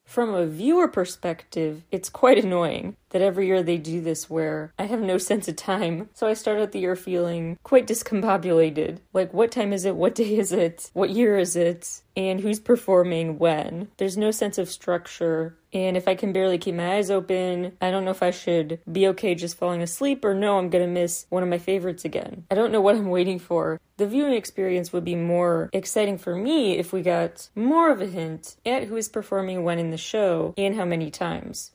From 0.05 0.33
a 0.33 0.45
viewer 0.45 0.87
perspective, 0.87 1.83
it's 1.91 2.09
quite 2.09 2.37
annoying 2.43 2.97
that 3.09 3.21
every 3.21 3.47
year 3.47 3.63
they 3.63 3.77
do 3.77 4.01
this 4.01 4.29
where 4.29 4.73
I 4.77 4.83
have 4.83 5.01
no 5.01 5.17
sense 5.29 5.47
of 5.47 5.55
time. 5.55 6.09
So 6.13 6.27
I 6.27 6.33
start 6.33 6.59
out 6.59 6.71
the 6.71 6.79
year 6.79 6.95
feeling 6.95 7.57
quite 7.63 7.87
discombobulated. 7.87 8.99
Like, 9.13 9.33
what 9.33 9.51
time 9.51 9.73
is 9.73 9.85
it? 9.85 9.95
What 9.95 10.15
day 10.23 10.37
is 10.37 10.51
it? 10.51 10.91
What 10.93 11.09
year 11.09 11.37
is 11.37 11.55
it? 11.55 12.01
And 12.15 12.41
who's 12.41 12.59
performing 12.59 13.39
when? 13.39 13.89
There's 13.97 14.17
no 14.17 14.31
sense 14.31 14.57
of 14.57 14.69
structure. 14.69 15.57
And 15.73 15.97
if 15.97 16.07
I 16.07 16.15
can 16.15 16.31
barely 16.31 16.57
keep 16.57 16.75
my 16.75 16.95
eyes 16.95 17.09
open, 17.09 17.75
I 17.81 17.89
don't 17.89 18.05
know 18.05 18.11
if 18.11 18.21
I 18.21 18.31
should 18.31 18.79
be 18.89 19.07
okay 19.07 19.33
just 19.33 19.57
falling 19.57 19.81
asleep 19.81 20.23
or 20.23 20.35
no, 20.35 20.57
I'm 20.57 20.69
gonna 20.69 20.87
miss 20.87 21.25
one 21.29 21.41
of 21.41 21.49
my 21.49 21.57
favorites 21.57 22.05
again. 22.05 22.45
I 22.51 22.55
don't 22.55 22.71
know 22.71 22.81
what 22.81 22.95
I'm 22.95 23.09
waiting 23.09 23.39
for. 23.39 23.79
The 23.97 24.07
viewing 24.07 24.33
experience 24.33 24.93
would 24.93 25.03
be 25.03 25.15
more 25.15 25.69
exciting 25.73 26.17
for 26.17 26.35
me 26.35 26.77
if 26.77 26.93
we 26.93 27.01
got 27.01 27.49
more 27.55 27.89
of 27.89 28.01
a 28.01 28.05
hint 28.05 28.55
at 28.65 28.85
who 28.85 28.95
is 28.95 29.09
performing 29.09 29.63
when 29.63 29.79
in 29.79 29.89
the 29.89 29.97
show 29.97 30.53
and 30.57 30.75
how 30.75 30.85
many 30.85 31.09
times. 31.09 31.71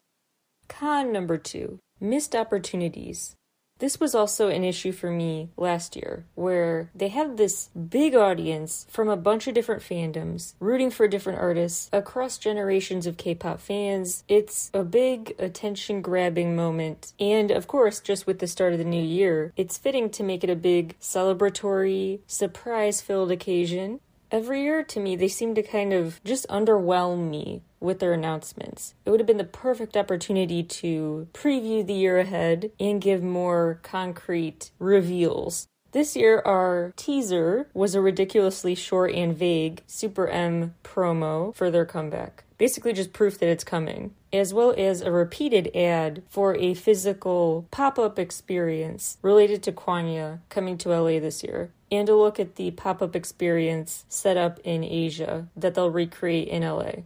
Con 0.68 1.12
number 1.12 1.36
two 1.38 1.80
missed 2.00 2.36
opportunities. 2.36 3.34
This 3.78 4.00
was 4.00 4.14
also 4.14 4.48
an 4.48 4.64
issue 4.64 4.92
for 4.92 5.10
me 5.10 5.50
last 5.56 5.94
year, 5.94 6.24
where 6.34 6.90
they 6.94 7.08
have 7.08 7.36
this 7.36 7.68
big 7.68 8.14
audience 8.14 8.86
from 8.90 9.08
a 9.08 9.16
bunch 9.16 9.46
of 9.46 9.54
different 9.54 9.82
fandoms, 9.82 10.54
rooting 10.58 10.90
for 10.90 11.06
different 11.06 11.38
artists 11.38 11.88
across 11.92 12.38
generations 12.38 13.06
of 13.06 13.16
K 13.16 13.34
pop 13.34 13.60
fans. 13.60 14.24
It's 14.26 14.70
a 14.74 14.82
big 14.82 15.34
attention 15.38 16.02
grabbing 16.02 16.56
moment. 16.56 17.12
And 17.20 17.52
of 17.52 17.68
course, 17.68 18.00
just 18.00 18.26
with 18.26 18.40
the 18.40 18.48
start 18.48 18.72
of 18.72 18.78
the 18.78 18.84
new 18.84 19.02
year, 19.02 19.52
it's 19.56 19.78
fitting 19.78 20.10
to 20.10 20.24
make 20.24 20.42
it 20.42 20.50
a 20.50 20.56
big 20.56 20.98
celebratory, 21.00 22.20
surprise 22.26 23.00
filled 23.00 23.30
occasion. 23.30 24.00
Every 24.30 24.62
year, 24.62 24.82
to 24.82 25.00
me, 25.00 25.16
they 25.16 25.28
seem 25.28 25.54
to 25.54 25.62
kind 25.62 25.92
of 25.92 26.22
just 26.22 26.46
underwhelm 26.48 27.30
me 27.30 27.62
with 27.80 27.98
their 27.98 28.12
announcements. 28.12 28.94
It 29.04 29.10
would 29.10 29.20
have 29.20 29.26
been 29.26 29.36
the 29.38 29.44
perfect 29.44 29.96
opportunity 29.96 30.62
to 30.62 31.28
preview 31.32 31.86
the 31.86 31.94
year 31.94 32.18
ahead 32.18 32.70
and 32.78 33.00
give 33.00 33.22
more 33.22 33.80
concrete 33.82 34.70
reveals. 34.78 35.66
This 35.92 36.14
year, 36.16 36.42
our 36.44 36.92
teaser 36.96 37.68
was 37.72 37.94
a 37.94 38.02
ridiculously 38.02 38.74
short 38.74 39.12
and 39.14 39.34
vague 39.34 39.82
Super 39.86 40.28
M 40.28 40.74
promo 40.84 41.54
for 41.54 41.70
their 41.70 41.86
comeback. 41.86 42.44
Basically, 42.58 42.92
just 42.92 43.14
proof 43.14 43.38
that 43.38 43.48
it's 43.48 43.64
coming, 43.64 44.14
as 44.30 44.52
well 44.52 44.74
as 44.76 45.00
a 45.00 45.10
repeated 45.10 45.74
ad 45.74 46.22
for 46.28 46.54
a 46.56 46.74
physical 46.74 47.66
pop 47.70 47.98
up 47.98 48.18
experience 48.18 49.16
related 49.22 49.62
to 49.62 49.72
Kwangya 49.72 50.40
coming 50.50 50.76
to 50.78 50.90
LA 50.90 51.20
this 51.20 51.42
year, 51.42 51.70
and 51.90 52.06
a 52.08 52.16
look 52.16 52.38
at 52.38 52.56
the 52.56 52.70
pop 52.72 53.00
up 53.00 53.16
experience 53.16 54.04
set 54.10 54.36
up 54.36 54.60
in 54.64 54.84
Asia 54.84 55.48
that 55.56 55.74
they'll 55.74 55.90
recreate 55.90 56.48
in 56.48 56.62
LA. 56.64 57.04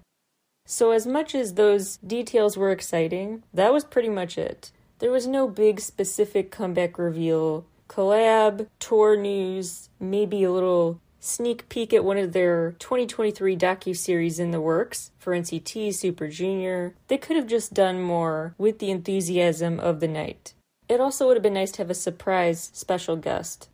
So, 0.72 0.92
as 0.92 1.06
much 1.06 1.34
as 1.34 1.52
those 1.52 1.98
details 1.98 2.56
were 2.56 2.70
exciting, 2.70 3.42
that 3.52 3.74
was 3.74 3.84
pretty 3.84 4.08
much 4.08 4.38
it. 4.38 4.72
There 5.00 5.10
was 5.10 5.26
no 5.26 5.46
big 5.46 5.80
specific 5.80 6.50
comeback 6.50 6.96
reveal, 6.96 7.66
collab, 7.90 8.68
tour 8.78 9.14
news, 9.14 9.90
maybe 10.00 10.42
a 10.42 10.50
little 10.50 10.98
sneak 11.20 11.68
peek 11.68 11.92
at 11.92 12.06
one 12.06 12.16
of 12.16 12.32
their 12.32 12.72
2023 12.78 13.54
docu-series 13.54 14.38
in 14.38 14.50
the 14.50 14.62
works 14.62 15.10
for 15.18 15.34
NCT 15.34 15.92
Super 15.92 16.28
Junior. 16.28 16.94
They 17.08 17.18
could 17.18 17.36
have 17.36 17.48
just 17.48 17.74
done 17.74 18.00
more 18.00 18.54
with 18.56 18.78
the 18.78 18.90
enthusiasm 18.90 19.78
of 19.78 20.00
the 20.00 20.08
night. 20.08 20.54
It 20.88 21.00
also 21.00 21.26
would 21.26 21.36
have 21.36 21.42
been 21.42 21.52
nice 21.52 21.72
to 21.72 21.82
have 21.82 21.90
a 21.90 21.94
surprise 21.94 22.70
special 22.72 23.16
guest. 23.16 23.68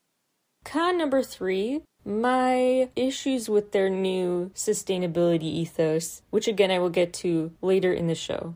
Con 0.65 0.99
number 0.99 1.23
three 1.23 1.83
my 2.09 2.89
issues 2.97 3.51
with 3.51 3.73
their 3.73 3.91
new 3.91 4.51
sustainability 4.55 5.43
ethos, 5.43 6.23
which 6.31 6.49
again 6.49 6.71
I 6.71 6.79
will 6.79 6.91
get 6.91 7.13
to 7.15 7.53
later 7.61 7.93
in 7.93 8.07
the 8.07 8.15
show. 8.15 8.55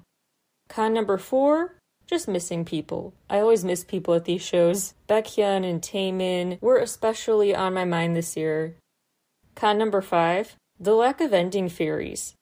Con 0.68 0.94
number 0.94 1.18
four, 1.18 1.74
just 2.06 2.26
missing 2.26 2.64
people. 2.64 3.12
I 3.28 3.40
always 3.40 3.64
miss 3.64 3.84
people 3.84 4.14
at 4.14 4.24
these 4.24 4.42
shows. 4.42 4.94
Baekhyun 5.06 5.68
and 5.68 5.82
Taemin 5.82 6.60
were 6.62 6.78
especially 6.78 7.54
on 7.54 7.74
my 7.74 7.84
mind 7.84 8.16
this 8.16 8.36
year. 8.36 8.76
Con 9.54 9.76
number 9.76 10.00
five, 10.00 10.56
the 10.80 10.94
lack 10.94 11.20
of 11.20 11.34
ending 11.34 11.68
fairies. 11.68 12.34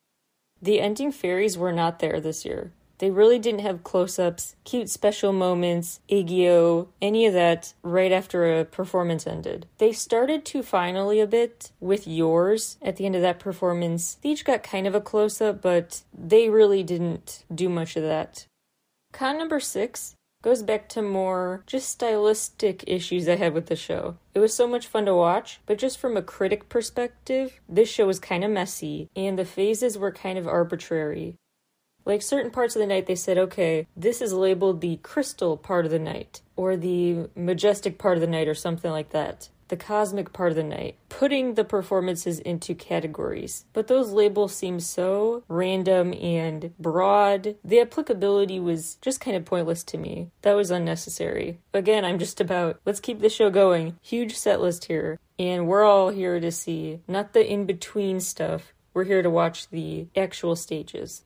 The 0.63 0.81
ending 0.81 1.11
fairies 1.11 1.59
were 1.59 1.73
not 1.73 1.99
there 1.99 2.21
this 2.21 2.45
year. 2.45 2.73
They 3.01 3.11
really 3.11 3.39
didn't 3.39 3.63
have 3.63 3.83
close 3.83 4.19
ups, 4.19 4.57
cute 4.65 4.91
special 4.91 5.33
moments, 5.33 6.01
Aegyo, 6.11 6.89
any 7.01 7.25
of 7.25 7.33
that 7.33 7.73
right 7.83 8.13
after 8.13 8.61
a 8.61 8.67
performance 8.67 9.27
ended. 9.27 9.67
They 9.79 9.93
started 9.93 10.45
to 10.45 10.63
finally 10.63 11.19
a 11.19 11.27
bit 11.27 11.73
with 11.81 12.07
yours 12.07 12.77
at 12.83 12.97
the 12.97 13.07
end 13.07 13.17
of 13.17 13.23
that 13.23 13.41
performance. 13.41 14.19
They 14.23 14.29
each 14.29 14.45
got 14.45 14.63
kind 14.63 14.87
of 14.87 14.95
a 14.95 15.01
close 15.01 15.41
up, 15.41 15.63
but 15.63 16.03
they 16.13 16.51
really 16.51 16.83
didn't 16.83 17.45
do 17.53 17.71
much 17.71 17.97
of 17.97 18.03
that. 18.03 18.47
Con 19.13 19.39
number 19.39 19.61
six 19.61 20.15
goes 20.43 20.63
back 20.63 20.87
to 20.91 21.01
more 21.01 21.65
just 21.67 21.89
stylistic 21.89 22.85
issues 22.87 23.29
I 23.29 23.37
had 23.37 23.55
with 23.55 23.67
the 23.67 23.77
show. 23.77 24.19
It 24.35 24.41
was 24.41 24.53
so 24.53 24.67
much 24.67 24.87
fun 24.87 25.07
to 25.07 25.15
watch, 25.15 25.61
but 25.65 25.79
just 25.79 25.99
from 25.99 26.19
a 26.19 26.23
critic 26.23 26.69
perspective, 26.69 27.61
this 27.67 27.89
show 27.89 28.07
was 28.07 28.19
kind 28.21 28.45
of 28.45 28.51
messy, 28.51 29.09
and 29.17 29.39
the 29.39 29.47
phases 29.47 29.97
were 29.97 30.13
kind 30.13 30.39
of 30.39 30.47
arbitrary. 30.47 31.37
Like 32.05 32.23
certain 32.23 32.51
parts 32.51 32.75
of 32.77 32.81
the 32.81 32.87
night, 32.87 33.07
they 33.07 33.15
said, 33.15 33.39
okay, 33.39 33.87
this 33.97 34.21
is 34.21 34.33
labeled 34.33 34.81
the 34.81 34.97
crystal 35.03 35.57
part 35.57 35.85
of 35.85 35.91
the 35.91 35.99
night, 35.99 36.41
or 36.57 36.77
the 36.77 37.29
majestic 37.35 37.99
part 37.99 38.17
of 38.17 38.21
the 38.21 38.27
night, 38.27 38.49
or 38.49 38.55
something 38.55 38.91
like 38.91 39.11
that. 39.11 39.49
The 39.69 39.77
cosmic 39.77 40.33
part 40.33 40.51
of 40.51 40.57
the 40.57 40.65
night, 40.65 40.97
putting 41.09 41.55
the 41.55 41.63
performances 41.63 42.41
into 42.41 42.75
categories. 42.75 43.67
But 43.73 43.87
those 43.87 44.11
labels 44.11 44.53
seem 44.53 44.81
so 44.81 45.45
random 45.47 46.13
and 46.15 46.75
broad. 46.81 47.55
The 47.65 47.81
applicability 47.81 48.59
was 48.59 48.97
just 49.01 49.21
kind 49.21 49.37
of 49.37 49.45
pointless 49.45 49.85
to 49.85 49.99
me. 49.99 50.33
That 50.43 50.57
was 50.57 50.73
unnecessary. 50.73 51.61
Again, 51.73 52.05
I'm 52.05 52.19
just 52.19 52.41
about, 52.41 52.81
let's 52.85 52.99
keep 52.99 53.21
the 53.21 53.29
show 53.29 53.49
going. 53.49 53.97
Huge 54.03 54.37
set 54.37 54.61
list 54.61 54.87
here. 54.87 55.21
And 55.39 55.69
we're 55.69 55.85
all 55.85 56.09
here 56.09 56.41
to 56.41 56.51
see, 56.51 56.99
not 57.07 57.33
the 57.33 57.49
in 57.49 57.65
between 57.65 58.19
stuff. 58.19 58.73
We're 58.93 59.05
here 59.05 59.23
to 59.23 59.31
watch 59.31 59.71
the 59.71 60.09
actual 60.17 60.57
stages. 60.57 61.25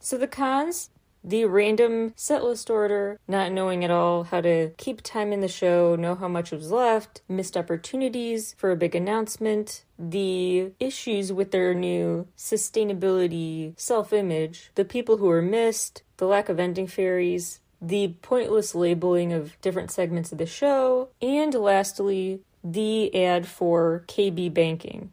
So 0.00 0.18
the 0.18 0.26
cons 0.26 0.90
the 1.22 1.44
random 1.44 2.12
set 2.16 2.42
list 2.42 2.70
order, 2.70 3.18
not 3.28 3.52
knowing 3.52 3.84
at 3.84 3.90
all 3.90 4.24
how 4.24 4.40
to 4.40 4.70
keep 4.78 5.02
time 5.02 5.32
in 5.32 5.40
the 5.40 5.48
show, 5.48 5.94
know 5.94 6.14
how 6.14 6.28
much 6.28 6.50
was 6.50 6.70
left, 6.70 7.20
missed 7.28 7.56
opportunities 7.56 8.54
for 8.56 8.70
a 8.70 8.76
big 8.76 8.94
announcement, 8.94 9.84
the 9.98 10.72
issues 10.80 11.32
with 11.32 11.50
their 11.50 11.74
new 11.74 12.26
sustainability 12.36 13.78
self 13.78 14.12
image, 14.12 14.70
the 14.74 14.84
people 14.84 15.18
who 15.18 15.26
were 15.26 15.42
missed, 15.42 16.02
the 16.16 16.26
lack 16.26 16.48
of 16.48 16.58
ending 16.58 16.86
fairies, 16.86 17.60
the 17.82 18.14
pointless 18.22 18.74
labeling 18.74 19.32
of 19.32 19.60
different 19.60 19.90
segments 19.90 20.32
of 20.32 20.38
the 20.38 20.46
show, 20.46 21.08
and 21.20 21.54
lastly, 21.54 22.40
the 22.64 23.14
ad 23.14 23.46
for 23.46 24.04
KB 24.06 24.52
Banking. 24.52 25.10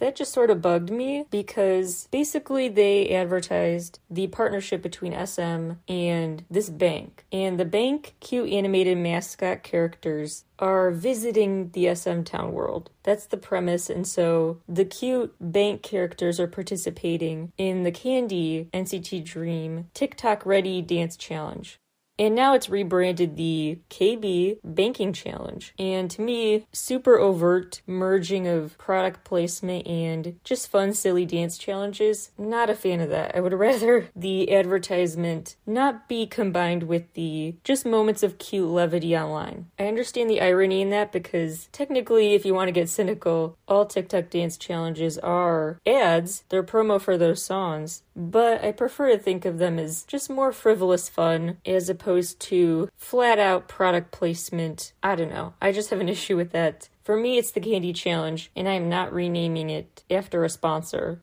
That 0.00 0.16
just 0.16 0.32
sort 0.32 0.50
of 0.50 0.62
bugged 0.62 0.90
me 0.90 1.26
because 1.30 2.08
basically 2.10 2.68
they 2.68 3.10
advertised 3.10 4.00
the 4.08 4.28
partnership 4.28 4.80
between 4.80 5.12
SM 5.26 5.72
and 5.88 6.44
this 6.50 6.70
bank. 6.70 7.26
And 7.30 7.60
the 7.60 7.66
bank 7.66 8.14
cute 8.18 8.48
animated 8.50 8.96
mascot 8.96 9.62
characters 9.62 10.44
are 10.58 10.90
visiting 10.90 11.70
the 11.72 11.94
SM 11.94 12.22
Town 12.22 12.52
world. 12.52 12.90
That's 13.02 13.26
the 13.26 13.36
premise. 13.36 13.90
And 13.90 14.08
so 14.08 14.60
the 14.66 14.86
cute 14.86 15.34
bank 15.38 15.82
characters 15.82 16.40
are 16.40 16.46
participating 16.46 17.52
in 17.58 17.82
the 17.82 17.92
Candy 17.92 18.70
NCT 18.72 19.22
Dream 19.24 19.90
TikTok 19.92 20.46
Ready 20.46 20.80
Dance 20.80 21.14
Challenge. 21.16 21.78
And 22.20 22.34
now 22.34 22.52
it's 22.52 22.68
rebranded 22.68 23.36
the 23.36 23.78
KB 23.88 24.58
Banking 24.62 25.14
Challenge. 25.14 25.72
And 25.78 26.10
to 26.10 26.20
me, 26.20 26.66
super 26.70 27.18
overt 27.18 27.80
merging 27.86 28.46
of 28.46 28.76
product 28.76 29.24
placement 29.24 29.86
and 29.86 30.38
just 30.44 30.68
fun, 30.68 30.92
silly 30.92 31.24
dance 31.24 31.56
challenges. 31.56 32.30
Not 32.36 32.68
a 32.68 32.74
fan 32.74 33.00
of 33.00 33.08
that. 33.08 33.34
I 33.34 33.40
would 33.40 33.54
rather 33.70 34.10
the 34.14 34.52
advertisement 34.52 35.56
not 35.64 36.10
be 36.10 36.26
combined 36.26 36.82
with 36.82 37.10
the 37.14 37.56
just 37.64 37.86
moments 37.86 38.22
of 38.22 38.36
cute 38.36 38.68
levity 38.68 39.16
online. 39.16 39.70
I 39.78 39.86
understand 39.86 40.28
the 40.28 40.42
irony 40.42 40.82
in 40.82 40.90
that 40.90 41.12
because 41.12 41.70
technically, 41.72 42.34
if 42.34 42.44
you 42.44 42.52
want 42.52 42.68
to 42.68 42.72
get 42.72 42.90
cynical, 42.90 43.56
all 43.66 43.86
TikTok 43.86 44.28
dance 44.28 44.58
challenges 44.58 45.16
are 45.16 45.80
ads, 45.86 46.44
they're 46.50 46.62
promo 46.62 47.00
for 47.00 47.16
those 47.16 47.42
songs. 47.42 48.02
But 48.20 48.62
I 48.62 48.72
prefer 48.72 49.12
to 49.12 49.18
think 49.18 49.46
of 49.46 49.56
them 49.56 49.78
as 49.78 50.02
just 50.02 50.28
more 50.28 50.52
frivolous 50.52 51.08
fun 51.08 51.56
as 51.64 51.88
opposed 51.88 52.38
to 52.40 52.90
flat 52.94 53.38
out 53.38 53.66
product 53.66 54.12
placement. 54.12 54.92
I 55.02 55.14
don't 55.14 55.30
know. 55.30 55.54
I 55.62 55.72
just 55.72 55.88
have 55.88 56.00
an 56.00 56.08
issue 56.16 56.36
with 56.36 56.50
that. 56.50 56.90
For 57.02 57.16
me, 57.16 57.38
it's 57.38 57.50
the 57.50 57.60
Candy 57.60 57.94
Challenge, 57.94 58.50
and 58.54 58.68
I 58.68 58.72
am 58.72 58.90
not 58.90 59.10
renaming 59.10 59.70
it 59.70 60.04
after 60.10 60.44
a 60.44 60.50
sponsor. 60.50 61.22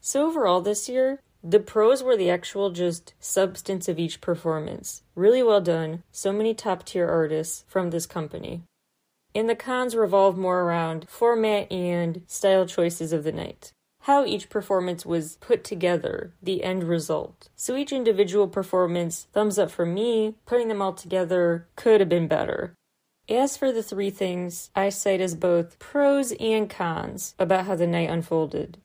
So, 0.00 0.26
overall, 0.26 0.60
this 0.60 0.88
year, 0.88 1.20
the 1.44 1.60
pros 1.60 2.02
were 2.02 2.16
the 2.16 2.30
actual 2.30 2.70
just 2.70 3.14
substance 3.20 3.88
of 3.88 4.00
each 4.00 4.20
performance. 4.20 5.02
Really 5.14 5.42
well 5.42 5.60
done. 5.60 6.02
So 6.10 6.32
many 6.32 6.52
top 6.52 6.84
tier 6.84 7.08
artists 7.08 7.64
from 7.68 7.90
this 7.90 8.06
company. 8.06 8.64
And 9.36 9.48
the 9.48 9.54
cons 9.54 9.94
revolve 9.94 10.36
more 10.36 10.62
around 10.62 11.08
format 11.08 11.70
and 11.70 12.22
style 12.26 12.66
choices 12.66 13.12
of 13.12 13.22
the 13.22 13.32
night 13.32 13.72
how 14.04 14.22
each 14.22 14.50
performance 14.50 15.06
was 15.06 15.38
put 15.40 15.64
together, 15.64 16.34
the 16.42 16.62
end 16.62 16.84
result. 16.84 17.48
So 17.56 17.74
each 17.74 17.90
individual 17.90 18.48
performance, 18.48 19.28
thumbs 19.32 19.58
up 19.58 19.70
for 19.70 19.86
me, 19.86 20.34
putting 20.44 20.68
them 20.68 20.82
all 20.82 20.92
together 20.92 21.68
could 21.74 22.00
have 22.00 22.08
been 22.10 22.28
better. 22.28 22.74
As 23.30 23.56
for 23.56 23.72
the 23.72 23.82
three 23.82 24.10
things, 24.10 24.68
I 24.76 24.90
cite 24.90 25.22
as 25.22 25.34
both 25.34 25.78
pros 25.78 26.32
and 26.32 26.68
cons 26.68 27.34
about 27.38 27.64
how 27.64 27.76
the 27.76 27.86
night 27.86 28.10
unfolded. 28.10 28.76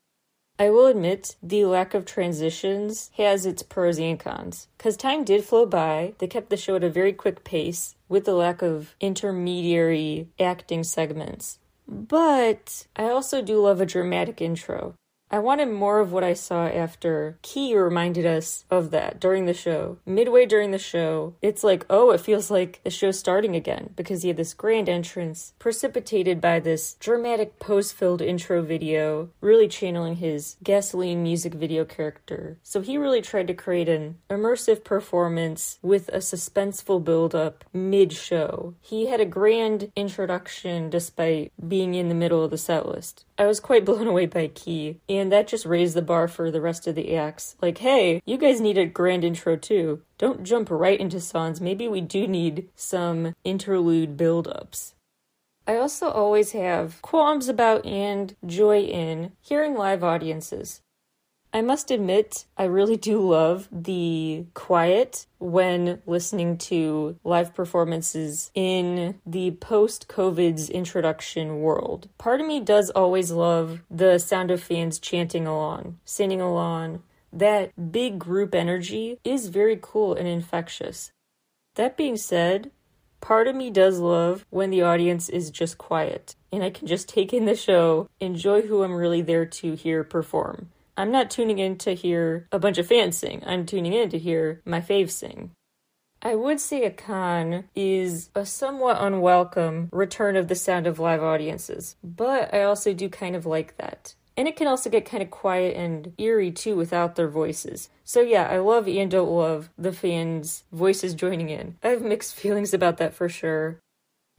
I 0.58 0.70
will 0.70 0.88
admit 0.88 1.36
the 1.44 1.66
lack 1.66 1.94
of 1.94 2.06
transitions 2.06 3.12
has 3.18 3.46
its 3.46 3.62
pros 3.62 4.00
and 4.00 4.18
cons. 4.18 4.70
Because 4.78 4.96
time 4.96 5.26
did 5.26 5.44
flow 5.44 5.66
by, 5.66 6.14
they 6.20 6.28
kept 6.28 6.50
the 6.50 6.56
show 6.56 6.78
at 6.78 6.84
a 6.86 6.90
very 6.90 7.12
quick 7.12 7.44
pace 7.44 7.96
with 8.08 8.24
the 8.24 8.36
lack 8.36 8.62
of 8.62 8.96
intermediary 9.02 10.30
acting 10.40 10.86
segments. 10.86 11.60
But 11.86 12.88
I 12.96 13.10
also 13.10 13.42
do 13.42 13.62
love 13.62 13.82
a 13.82 13.86
dramatic 13.86 14.40
intro. 14.40 14.96
I 15.32 15.38
wanted 15.38 15.68
more 15.68 16.00
of 16.00 16.12
what 16.12 16.24
I 16.24 16.34
saw 16.34 16.66
after 16.66 17.38
Key 17.44 17.76
reminded 17.76 18.26
us 18.26 18.66
of 18.72 18.90
that 18.92 19.20
during 19.20 19.46
the 19.46 19.54
show. 19.54 20.00
Midway 20.04 20.48
during 20.48 20.72
the 20.72 20.80
show, 20.80 21.36
it's 21.40 21.64
like, 21.64 21.86
oh, 21.88 22.10
it 22.10 22.22
feels 22.22 22.50
like 22.50 22.82
the 22.84 22.90
show's 22.90 23.20
starting 23.20 23.56
again 23.56 23.92
because 23.96 24.24
he 24.24 24.30
had 24.30 24.38
this 24.38 24.56
grand 24.56 24.90
entrance 24.90 25.54
precipitated 25.60 26.42
by 26.42 26.60
this 26.60 26.96
dramatic 27.00 27.60
pose 27.60 27.92
filled 27.92 28.24
intro 28.24 28.64
video, 28.64 29.30
really 29.40 29.68
channeling 29.68 30.16
his 30.16 30.58
gasoline 30.64 31.22
music 31.22 31.54
video 31.54 31.86
character. 31.86 32.58
So 32.64 32.82
he 32.82 32.98
really 32.98 33.22
tried 33.22 33.48
to 33.48 33.54
create 33.54 33.90
an 33.90 34.18
immersive 34.32 34.84
performance 34.84 35.78
with 35.84 36.10
a 36.10 36.18
suspenseful 36.18 37.04
build 37.04 37.36
up 37.36 37.66
mid 37.72 38.14
show. 38.14 38.74
He 38.82 39.08
had 39.08 39.22
a 39.22 39.26
grand 39.26 39.92
introduction 39.96 40.90
despite 40.90 41.52
being 41.68 41.94
in 41.94 42.10
the 42.10 42.16
middle 42.16 42.44
of 42.44 42.50
the 42.50 42.58
set 42.58 42.88
list. 42.88 43.26
I 43.40 43.48
was 43.48 43.62
quite 43.62 43.86
blown 43.86 44.06
away 44.06 44.26
by 44.26 44.50
Key, 44.50 45.00
and 45.08 45.32
that 45.32 45.48
just 45.48 45.66
raised 45.66 45.96
the 45.96 46.02
bar 46.02 46.28
for 46.28 46.52
the 46.52 46.62
rest 46.62 46.86
of 46.86 46.96
the 46.96 47.16
acts. 47.16 47.56
Like, 47.62 47.78
hey, 47.80 48.22
you 48.26 48.38
guys 48.38 48.60
need 48.60 48.78
a 48.78 48.86
grand 48.86 49.24
intro 49.24 49.56
too. 49.56 50.02
Don't 50.18 50.44
jump 50.44 50.70
right 50.70 51.00
into 51.00 51.22
songs. 51.22 51.62
Maybe 51.62 51.88
we 51.88 52.02
do 52.02 52.28
need 52.28 52.70
some 52.76 53.34
interlude 53.46 54.18
build 54.18 54.50
ups. 54.50 54.94
I 55.66 55.78
also 55.78 56.10
always 56.10 56.52
have 56.52 57.02
qualms 57.02 57.48
about 57.48 57.86
and 57.86 58.36
joy 58.46 58.82
in 58.82 59.32
hearing 59.42 59.76
live 59.76 60.04
audiences. 60.04 60.82
I 61.52 61.62
must 61.62 61.90
admit, 61.90 62.46
I 62.58 62.66
really 62.66 62.96
do 62.96 63.20
love 63.20 63.68
the 63.72 64.46
quiet 64.54 65.26
when 65.40 66.00
listening 66.06 66.60
to 66.60 67.18
live 67.24 67.56
performances 67.56 68.52
in 68.54 69.20
the 69.26 69.52
post 69.52 70.08
COVID's 70.08 70.70
introduction 70.70 71.62
world. 71.62 72.08
Part 72.20 72.40
of 72.40 72.46
me 72.46 72.60
does 72.60 72.92
always 72.92 73.32
love 73.32 73.82
the 73.90 74.20
sound 74.20 74.52
of 74.52 74.62
fans 74.62 75.00
chanting 75.00 75.48
along, 75.48 75.98
singing 76.06 76.40
along. 76.40 77.02
That 77.34 77.92
big 77.92 78.20
group 78.20 78.54
energy 78.54 79.20
is 79.24 79.48
very 79.48 79.78
cool 79.82 80.14
and 80.14 80.28
infectious. 80.28 81.12
That 81.76 81.98
being 81.98 82.18
said, 82.18 82.70
part 83.22 83.48
of 83.48 83.56
me 83.56 83.72
does 83.72 84.00
love 84.00 84.46
when 84.52 84.70
the 84.70 84.84
audience 84.84 85.30
is 85.30 85.50
just 85.50 85.80
quiet. 85.80 86.36
and 86.52 86.64
I 86.64 86.70
can 86.70 86.88
just 86.88 87.08
take 87.08 87.34
in 87.34 87.46
the 87.46 87.56
show, 87.56 88.10
enjoy 88.20 88.62
who 88.64 88.84
I'm 88.84 88.94
really 88.94 89.22
there 89.22 89.46
to 89.46 89.76
hear 89.76 90.04
perform. 90.04 90.70
I'm 91.00 91.12
not 91.12 91.32
tuning 91.32 91.60
in 91.60 91.78
to 91.78 91.96
hear 91.96 92.46
a 92.52 92.60
bunch 92.60 92.78
of 92.78 92.86
fans 92.86 93.18
sing, 93.18 93.42
I'm 93.46 93.66
tuning 93.66 93.94
in 93.94 94.10
to 94.10 94.20
hear 94.20 94.62
my 94.66 94.82
faves 94.82 95.12
sing. 95.12 95.52
I 96.22 96.36
would 96.36 96.60
say 96.60 96.84
a 96.84 96.92
con 96.92 97.70
is 97.74 98.30
a 98.36 98.46
somewhat 98.46 98.98
unwelcome 99.00 99.88
return 99.94 100.36
of 100.36 100.50
the 100.50 100.56
sound 100.56 100.88
of 100.88 101.00
live 101.00 101.24
audiences, 101.24 101.96
but 102.04 102.54
I 102.54 102.64
also 102.64 102.94
do 102.94 103.08
kind 103.08 103.38
of 103.38 103.46
like 103.46 103.78
that. 103.78 104.14
And 104.36 104.46
it 104.46 104.58
can 104.58 104.68
also 104.68 104.90
get 104.90 105.06
kind 105.06 105.24
of 105.24 105.32
quiet 105.32 105.78
and 105.78 106.12
eerie 106.18 106.52
too 106.52 106.76
without 106.76 107.16
their 107.16 107.30
voices. 107.30 107.88
So 108.04 108.20
yeah, 108.20 108.50
I 108.50 108.58
love 108.58 108.86
and 108.90 109.10
don't 109.10 109.32
love 109.32 109.70
the 109.78 109.94
fans' 109.94 110.66
voices 110.74 111.14
joining 111.14 111.50
in. 111.50 111.78
I 111.82 111.90
have 111.90 112.02
mixed 112.02 112.36
feelings 112.42 112.74
about 112.74 112.98
that 112.98 113.14
for 113.14 113.30
sure. 113.30 113.80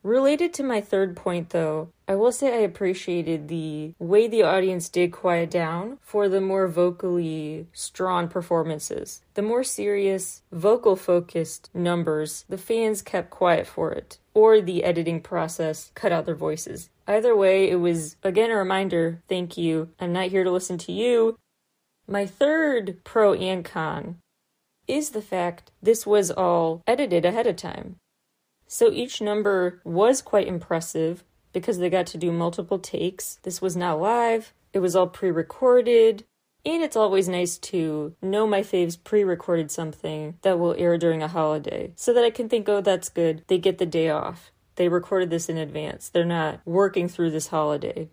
Related 0.03 0.55
to 0.55 0.63
my 0.63 0.81
third 0.81 1.15
point, 1.15 1.51
though, 1.51 1.91
I 2.09 2.15
will 2.15 2.33
say 2.33 2.55
I 2.55 2.63
appreciated 2.63 3.49
the 3.49 3.93
way 3.99 4.27
the 4.29 4.43
audience 4.43 4.89
did 4.89 5.13
quiet 5.13 5.51
down 5.51 5.99
for 6.01 6.27
the 6.27 6.41
more 6.41 6.67
vocally 6.69 7.67
strong 7.75 8.27
performances. 8.29 9.21
The 9.35 9.43
more 9.43 9.63
serious, 9.63 10.43
vocal 10.51 10.97
focused 10.97 11.69
numbers, 11.75 12.47
the 12.49 12.57
fans 12.57 13.03
kept 13.03 13.29
quiet 13.29 13.67
for 13.67 13.93
it, 13.93 14.19
or 14.33 14.63
the 14.63 14.85
editing 14.85 15.21
process 15.21 15.93
cut 15.95 16.13
out 16.13 16.25
their 16.25 16.35
voices. 16.35 16.89
Either 17.07 17.37
way, 17.37 17.69
it 17.69 17.77
was 17.77 18.17
again 18.23 18.51
a 18.51 18.57
reminder 18.57 19.21
thank 19.29 19.59
you, 19.59 19.91
I'm 20.01 20.15
not 20.15 20.29
here 20.29 20.45
to 20.45 20.51
listen 20.51 20.79
to 20.79 20.93
you. 20.93 21.37
My 22.09 22.25
third 22.25 23.05
pro 23.05 23.35
and 23.35 23.65
con 23.65 24.17
is 24.89 25.11
the 25.11 25.23
fact 25.23 25.71
this 25.83 26.07
was 26.07 26.31
all 26.31 26.83
edited 26.87 27.25
ahead 27.25 27.47
of 27.47 27.57
time. 27.57 27.97
So 28.73 28.93
each 28.93 29.21
number 29.21 29.81
was 29.83 30.23
quite 30.23 30.47
impressive 30.47 31.25
because 31.53 31.79
they 31.79 31.91
got 31.91 32.07
to 32.07 32.19
do 32.19 32.31
multiple 32.31 32.79
takes. 32.79 33.41
This 33.43 33.61
was 33.61 33.77
not 33.77 34.01
live, 34.01 34.55
it 34.73 34.79
was 34.79 34.95
all 34.95 35.09
pre 35.09 35.33
recorded. 35.33 36.25
And 36.65 36.83
it's 36.83 36.95
always 36.95 37.27
nice 37.29 37.59
to 37.59 38.15
know 38.23 38.47
my 38.47 38.61
faves 38.61 38.97
pre 39.03 39.25
recorded 39.25 39.73
something 39.73 40.37
that 40.43 40.61
will 40.61 40.77
air 40.79 40.99
during 40.99 41.21
a 41.21 41.27
holiday 41.27 41.93
so 41.97 42.13
that 42.13 42.23
I 42.23 42.31
can 42.31 42.49
think, 42.49 42.69
oh, 42.69 42.81
that's 42.81 43.09
good. 43.09 43.43
They 43.49 43.59
get 43.59 43.79
the 43.79 43.87
day 43.87 44.09
off. 44.09 44.53
They 44.77 44.89
recorded 44.89 45.31
this 45.31 45.49
in 45.49 45.57
advance. 45.57 46.09
They're 46.09 46.25
not 46.25 46.61
working 46.65 47.09
through 47.09 47.33
this 47.33 47.49
holiday. 47.49 48.11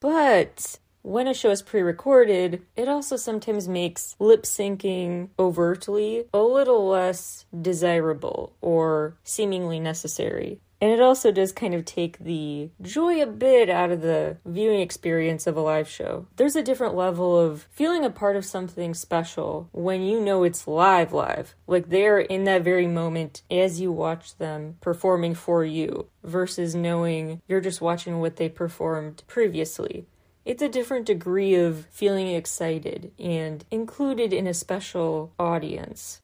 But 0.00 0.80
when 1.02 1.26
a 1.26 1.34
show 1.34 1.50
is 1.50 1.62
pre 1.62 1.80
recorded, 1.80 2.62
it 2.76 2.88
also 2.88 3.16
sometimes 3.16 3.68
makes 3.68 4.16
lip 4.18 4.42
syncing 4.42 5.30
overtly 5.38 6.24
a 6.32 6.42
little 6.42 6.86
less 6.86 7.46
desirable 7.60 8.54
or 8.60 9.16
seemingly 9.24 9.80
necessary. 9.80 10.60
And 10.82 10.90
it 10.90 11.00
also 11.00 11.30
does 11.30 11.52
kind 11.52 11.74
of 11.74 11.84
take 11.84 12.18
the 12.18 12.70
joy 12.80 13.22
a 13.22 13.26
bit 13.26 13.68
out 13.68 13.90
of 13.90 14.00
the 14.00 14.38
viewing 14.46 14.80
experience 14.80 15.46
of 15.46 15.56
a 15.56 15.60
live 15.60 15.86
show. 15.86 16.26
There's 16.36 16.56
a 16.56 16.62
different 16.62 16.94
level 16.94 17.38
of 17.38 17.68
feeling 17.70 18.02
a 18.02 18.10
part 18.10 18.34
of 18.34 18.46
something 18.46 18.94
special 18.94 19.68
when 19.72 20.00
you 20.00 20.20
know 20.20 20.42
it's 20.42 20.66
live, 20.66 21.12
live. 21.12 21.54
Like 21.66 21.90
they're 21.90 22.18
in 22.18 22.44
that 22.44 22.62
very 22.62 22.86
moment 22.86 23.42
as 23.50 23.78
you 23.78 23.92
watch 23.92 24.38
them 24.38 24.76
performing 24.80 25.34
for 25.34 25.66
you 25.66 26.06
versus 26.24 26.74
knowing 26.74 27.42
you're 27.46 27.60
just 27.60 27.82
watching 27.82 28.18
what 28.18 28.36
they 28.36 28.48
performed 28.48 29.22
previously 29.26 30.06
it's 30.50 30.62
a 30.62 30.68
different 30.68 31.06
degree 31.06 31.54
of 31.54 31.86
feeling 31.92 32.26
excited 32.26 33.12
and 33.20 33.64
included 33.70 34.32
in 34.32 34.48
a 34.48 34.52
special 34.52 35.32
audience. 35.38 36.20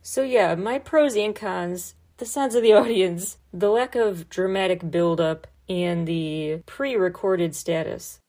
So, 0.00 0.22
yeah, 0.22 0.54
my 0.54 0.78
pros 0.78 1.16
and 1.16 1.34
cons 1.34 1.96
the 2.18 2.26
sounds 2.26 2.54
of 2.54 2.62
the 2.62 2.72
audience, 2.82 3.38
the 3.52 3.68
lack 3.68 3.96
of 3.96 4.28
dramatic 4.28 4.88
build 4.88 5.20
up, 5.20 5.48
and 5.68 6.06
the 6.06 6.62
pre 6.64 6.94
recorded 6.94 7.56
status. 7.56 8.20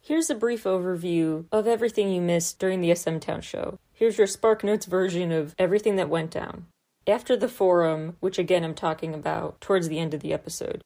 Here's 0.00 0.30
a 0.30 0.34
brief 0.34 0.64
overview 0.64 1.44
of 1.52 1.68
everything 1.68 2.10
you 2.10 2.20
missed 2.20 2.58
during 2.58 2.80
the 2.80 2.92
SM 2.92 3.18
Town 3.18 3.40
show. 3.40 3.78
Here's 3.92 4.18
your 4.18 4.26
Spark 4.26 4.64
Notes 4.64 4.86
version 4.86 5.30
of 5.30 5.54
everything 5.60 5.94
that 5.94 6.08
went 6.08 6.32
down. 6.32 6.66
After 7.06 7.36
the 7.36 7.48
forum, 7.48 8.16
which 8.18 8.36
again 8.36 8.64
I'm 8.64 8.74
talking 8.74 9.14
about 9.14 9.60
towards 9.60 9.86
the 9.86 10.00
end 10.00 10.12
of 10.12 10.22
the 10.22 10.32
episode, 10.32 10.82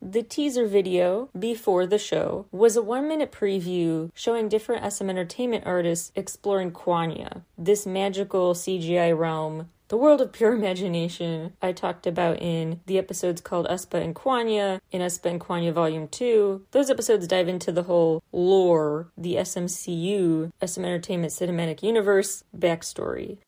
the 0.00 0.22
teaser 0.22 0.66
video 0.66 1.30
before 1.38 1.86
the 1.86 1.98
show 1.98 2.46
was 2.52 2.76
a 2.76 2.82
one 2.82 3.08
minute 3.08 3.32
preview 3.32 4.10
showing 4.14 4.48
different 4.48 4.92
SM 4.92 5.08
entertainment 5.08 5.64
artists 5.66 6.12
exploring 6.14 6.70
Kwangya, 6.70 7.42
this 7.56 7.86
magical 7.86 8.54
CGI 8.54 9.16
realm, 9.16 9.70
the 9.88 9.96
world 9.96 10.20
of 10.20 10.32
pure 10.32 10.52
imagination 10.56 11.54
I 11.62 11.72
talked 11.72 12.06
about 12.06 12.40
in 12.40 12.80
the 12.86 12.98
episodes 12.98 13.40
called 13.40 13.66
aespa 13.66 14.02
and 14.02 14.14
Kwangya, 14.14 14.80
in 14.90 15.00
aespa 15.00 15.30
and 15.30 15.40
Kwangya 15.40 15.72
Volume 15.72 16.08
2. 16.08 16.66
Those 16.70 16.90
episodes 16.90 17.26
dive 17.26 17.48
into 17.48 17.72
the 17.72 17.84
whole 17.84 18.22
lore, 18.32 19.10
the 19.16 19.36
SMCU, 19.36 20.52
SM 20.64 20.84
Entertainment 20.84 21.32
Cinematic 21.32 21.82
Universe 21.82 22.44
backstory. 22.56 23.38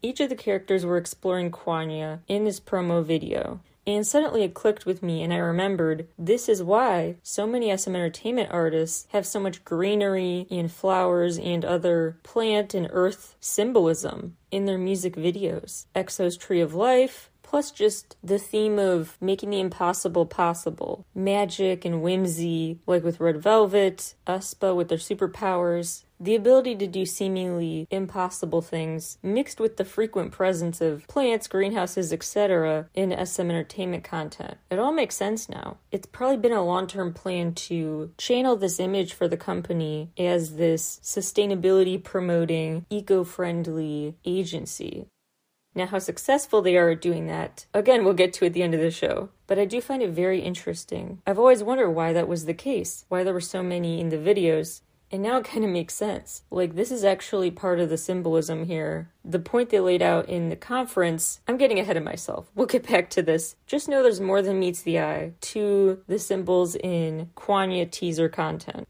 Each 0.00 0.20
of 0.20 0.28
the 0.28 0.36
characters 0.36 0.84
were 0.86 0.96
exploring 0.96 1.50
Kwangya 1.50 2.20
in 2.28 2.44
this 2.44 2.60
promo 2.60 3.04
video, 3.04 3.60
and 3.88 4.06
suddenly 4.06 4.42
it 4.42 4.52
clicked 4.52 4.84
with 4.84 5.02
me, 5.02 5.22
and 5.22 5.32
I 5.32 5.38
remembered 5.38 6.08
this 6.18 6.46
is 6.46 6.62
why 6.62 7.16
so 7.22 7.46
many 7.46 7.74
SM 7.74 7.96
entertainment 7.96 8.50
artists 8.52 9.08
have 9.12 9.26
so 9.26 9.40
much 9.40 9.64
greenery 9.64 10.46
and 10.50 10.70
flowers 10.70 11.38
and 11.38 11.64
other 11.64 12.18
plant 12.22 12.74
and 12.74 12.88
earth 12.92 13.34
symbolism 13.40 14.36
in 14.50 14.66
their 14.66 14.76
music 14.76 15.16
videos. 15.16 15.86
EXO's 15.96 16.36
Tree 16.36 16.60
of 16.60 16.74
Life, 16.74 17.30
plus 17.42 17.70
just 17.70 18.14
the 18.22 18.38
theme 18.38 18.78
of 18.78 19.16
making 19.22 19.48
the 19.48 19.60
impossible 19.60 20.26
possible. 20.26 21.06
Magic 21.14 21.86
and 21.86 22.02
whimsy, 22.02 22.80
like 22.86 23.02
with 23.02 23.20
Red 23.20 23.42
Velvet, 23.42 24.14
aespa 24.26 24.76
with 24.76 24.88
their 24.88 24.98
superpowers, 24.98 26.04
the 26.20 26.34
ability 26.34 26.74
to 26.76 26.86
do 26.86 27.06
seemingly 27.06 27.86
impossible 27.90 28.62
things, 28.62 29.18
mixed 29.22 29.60
with 29.60 29.76
the 29.76 29.84
frequent 29.84 30.32
presence 30.32 30.80
of 30.80 31.06
plants, 31.06 31.46
greenhouses, 31.46 32.12
etc., 32.12 32.88
in 32.94 33.10
SM 33.26 33.50
entertainment 33.50 34.04
content. 34.04 34.58
It 34.70 34.78
all 34.78 34.92
makes 34.92 35.16
sense 35.16 35.48
now. 35.48 35.78
It's 35.90 36.06
probably 36.06 36.38
been 36.38 36.52
a 36.52 36.64
long 36.64 36.86
term 36.86 37.12
plan 37.12 37.54
to 37.54 38.12
channel 38.18 38.56
this 38.56 38.80
image 38.80 39.12
for 39.12 39.28
the 39.28 39.36
company 39.36 40.10
as 40.18 40.56
this 40.56 41.00
sustainability 41.02 42.02
promoting, 42.02 42.86
eco 42.90 43.24
friendly 43.24 44.16
agency. 44.24 45.06
Now, 45.74 45.86
how 45.86 46.00
successful 46.00 46.60
they 46.60 46.76
are 46.76 46.90
at 46.90 47.00
doing 47.00 47.26
that, 47.26 47.66
again, 47.72 48.04
we'll 48.04 48.14
get 48.14 48.32
to 48.34 48.46
at 48.46 48.52
the 48.52 48.62
end 48.62 48.74
of 48.74 48.80
the 48.80 48.90
show. 48.90 49.28
But 49.46 49.58
I 49.58 49.64
do 49.64 49.80
find 49.80 50.02
it 50.02 50.10
very 50.10 50.40
interesting. 50.40 51.22
I've 51.26 51.38
always 51.38 51.62
wondered 51.62 51.90
why 51.90 52.12
that 52.12 52.26
was 52.26 52.46
the 52.46 52.54
case, 52.54 53.04
why 53.08 53.22
there 53.22 53.32
were 53.32 53.40
so 53.40 53.62
many 53.62 54.00
in 54.00 54.08
the 54.08 54.16
videos, 54.16 54.80
and 55.10 55.22
now 55.22 55.38
it 55.38 55.44
kind 55.44 55.64
of 55.64 55.70
makes 55.70 55.94
sense. 55.94 56.42
Like, 56.50 56.74
this 56.74 56.90
is 56.90 57.04
actually 57.04 57.50
part 57.50 57.80
of 57.80 57.88
the 57.88 57.96
symbolism 57.96 58.66
here. 58.66 59.10
The 59.24 59.38
point 59.38 59.70
they 59.70 59.80
laid 59.80 60.02
out 60.02 60.28
in 60.28 60.48
the 60.48 60.56
conference, 60.56 61.40
I'm 61.48 61.56
getting 61.56 61.78
ahead 61.78 61.96
of 61.96 62.02
myself. 62.02 62.50
We'll 62.54 62.66
get 62.66 62.88
back 62.88 63.10
to 63.10 63.22
this. 63.22 63.56
Just 63.66 63.88
know 63.88 64.02
there's 64.02 64.20
more 64.20 64.42
than 64.42 64.60
meets 64.60 64.82
the 64.82 65.00
eye 65.00 65.32
to 65.40 66.02
the 66.06 66.18
symbols 66.18 66.76
in 66.76 67.30
Kwangya 67.36 67.90
teaser 67.90 68.28
content. 68.28 68.86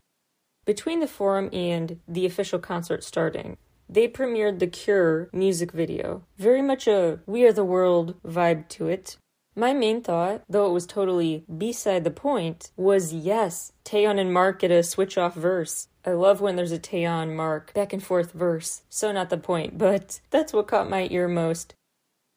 Between 0.65 1.01
the 1.01 1.07
forum 1.07 1.49
and 1.53 2.01
the 2.07 2.27
official 2.27 2.59
concert 2.59 3.03
starting, 3.03 3.57
they 3.89 4.07
premiered 4.07 4.59
the 4.59 4.67
Cure 4.67 5.31
music 5.33 5.73
video. 5.73 6.25
Very 6.37 6.61
much 6.61 6.87
a 6.87 7.21
We 7.27 7.45
Are 7.47 7.53
the 7.53 7.65
World 7.65 8.21
vibe 8.23 8.69
to 8.69 8.89
it. 8.89 9.17
My 9.59 9.75
main 9.75 10.03
thought, 10.03 10.45
though 10.49 10.67
it 10.67 10.73
was 10.73 10.87
totally 10.87 11.43
beside 11.59 12.05
the 12.05 12.13
point, 12.13 12.71
was 12.77 13.13
yes, 13.13 13.73
Taeyong 13.85 14.21
and 14.21 14.33
Mark 14.33 14.61
get 14.61 14.71
a 14.71 14.85
switch 14.85 15.19
off 15.19 15.35
verse. 15.35 15.89
I 16.07 16.13
love 16.13 16.41
when 16.41 16.55
there's 16.55 16.71
a 16.71 16.79
Taeyong 16.79 17.35
Mark 17.35 17.75
back 17.75 17.93
and 17.93 18.01
forth 18.01 18.31
verse. 18.31 18.83
So 18.89 19.11
not 19.11 19.31
the 19.31 19.37
point, 19.37 19.77
but 19.87 20.21
that's 20.31 20.53
what 20.53 20.69
caught 20.69 20.89
my 20.89 21.09
ear 21.11 21.27
most. 21.27 21.75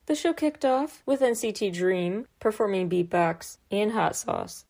The 0.08 0.16
show 0.16 0.34
kicked 0.34 0.66
off 0.66 1.04
with 1.06 1.22
NCT 1.22 1.72
Dream 1.74 2.26
performing 2.40 2.90
beatbox 2.90 3.60
and 3.70 3.92
hot 3.92 4.16
sauce. 4.16 4.66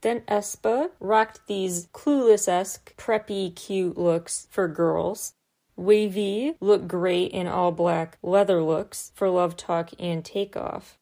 Then 0.00 0.20
aespa 0.28 0.92
rocked 1.00 1.40
these 1.48 1.88
clueless 1.88 2.46
esque, 2.46 2.96
preppy, 2.96 3.52
cute 3.52 3.98
looks 3.98 4.46
for 4.48 4.68
girls. 4.68 5.32
WayV 5.76 6.54
looked 6.60 6.86
great 6.86 7.32
in 7.32 7.48
all 7.48 7.72
black 7.72 8.16
leather 8.22 8.62
looks 8.62 9.10
for 9.16 9.28
Love 9.28 9.56
Talk 9.56 9.90
and 9.98 10.24
Takeoff. 10.24 10.99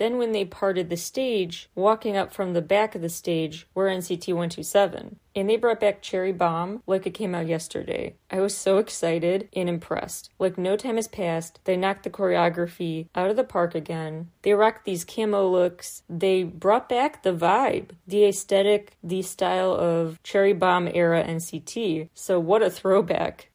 Then, 0.00 0.16
when 0.16 0.32
they 0.32 0.46
parted 0.46 0.88
the 0.88 0.96
stage, 0.96 1.68
walking 1.74 2.16
up 2.16 2.32
from 2.32 2.54
the 2.54 2.62
back 2.62 2.94
of 2.94 3.02
the 3.02 3.10
stage 3.10 3.66
were 3.74 3.86
NCT 3.86 4.28
127. 4.28 5.16
And 5.36 5.48
they 5.48 5.58
brought 5.58 5.78
back 5.78 6.00
Cherry 6.00 6.32
Bomb 6.32 6.82
like 6.86 7.06
it 7.06 7.10
came 7.10 7.34
out 7.34 7.46
yesterday. 7.46 8.14
I 8.30 8.40
was 8.40 8.56
so 8.56 8.78
excited 8.78 9.50
and 9.54 9.68
impressed. 9.68 10.30
Like 10.38 10.56
no 10.56 10.78
time 10.78 10.96
has 10.96 11.06
passed, 11.06 11.60
they 11.64 11.76
knocked 11.76 12.04
the 12.04 12.10
choreography 12.10 13.08
out 13.14 13.28
of 13.28 13.36
the 13.36 13.44
park 13.44 13.74
again. 13.74 14.30
They 14.40 14.54
rocked 14.54 14.86
these 14.86 15.04
camo 15.04 15.46
looks. 15.46 16.02
They 16.08 16.44
brought 16.44 16.88
back 16.88 17.22
the 17.22 17.34
vibe, 17.34 17.90
the 18.06 18.24
aesthetic, 18.24 18.96
the 19.02 19.20
style 19.20 19.74
of 19.74 20.18
Cherry 20.22 20.54
Bomb 20.54 20.88
era 20.94 21.22
NCT. 21.22 22.08
So, 22.14 22.40
what 22.40 22.62
a 22.62 22.70
throwback. 22.70 23.49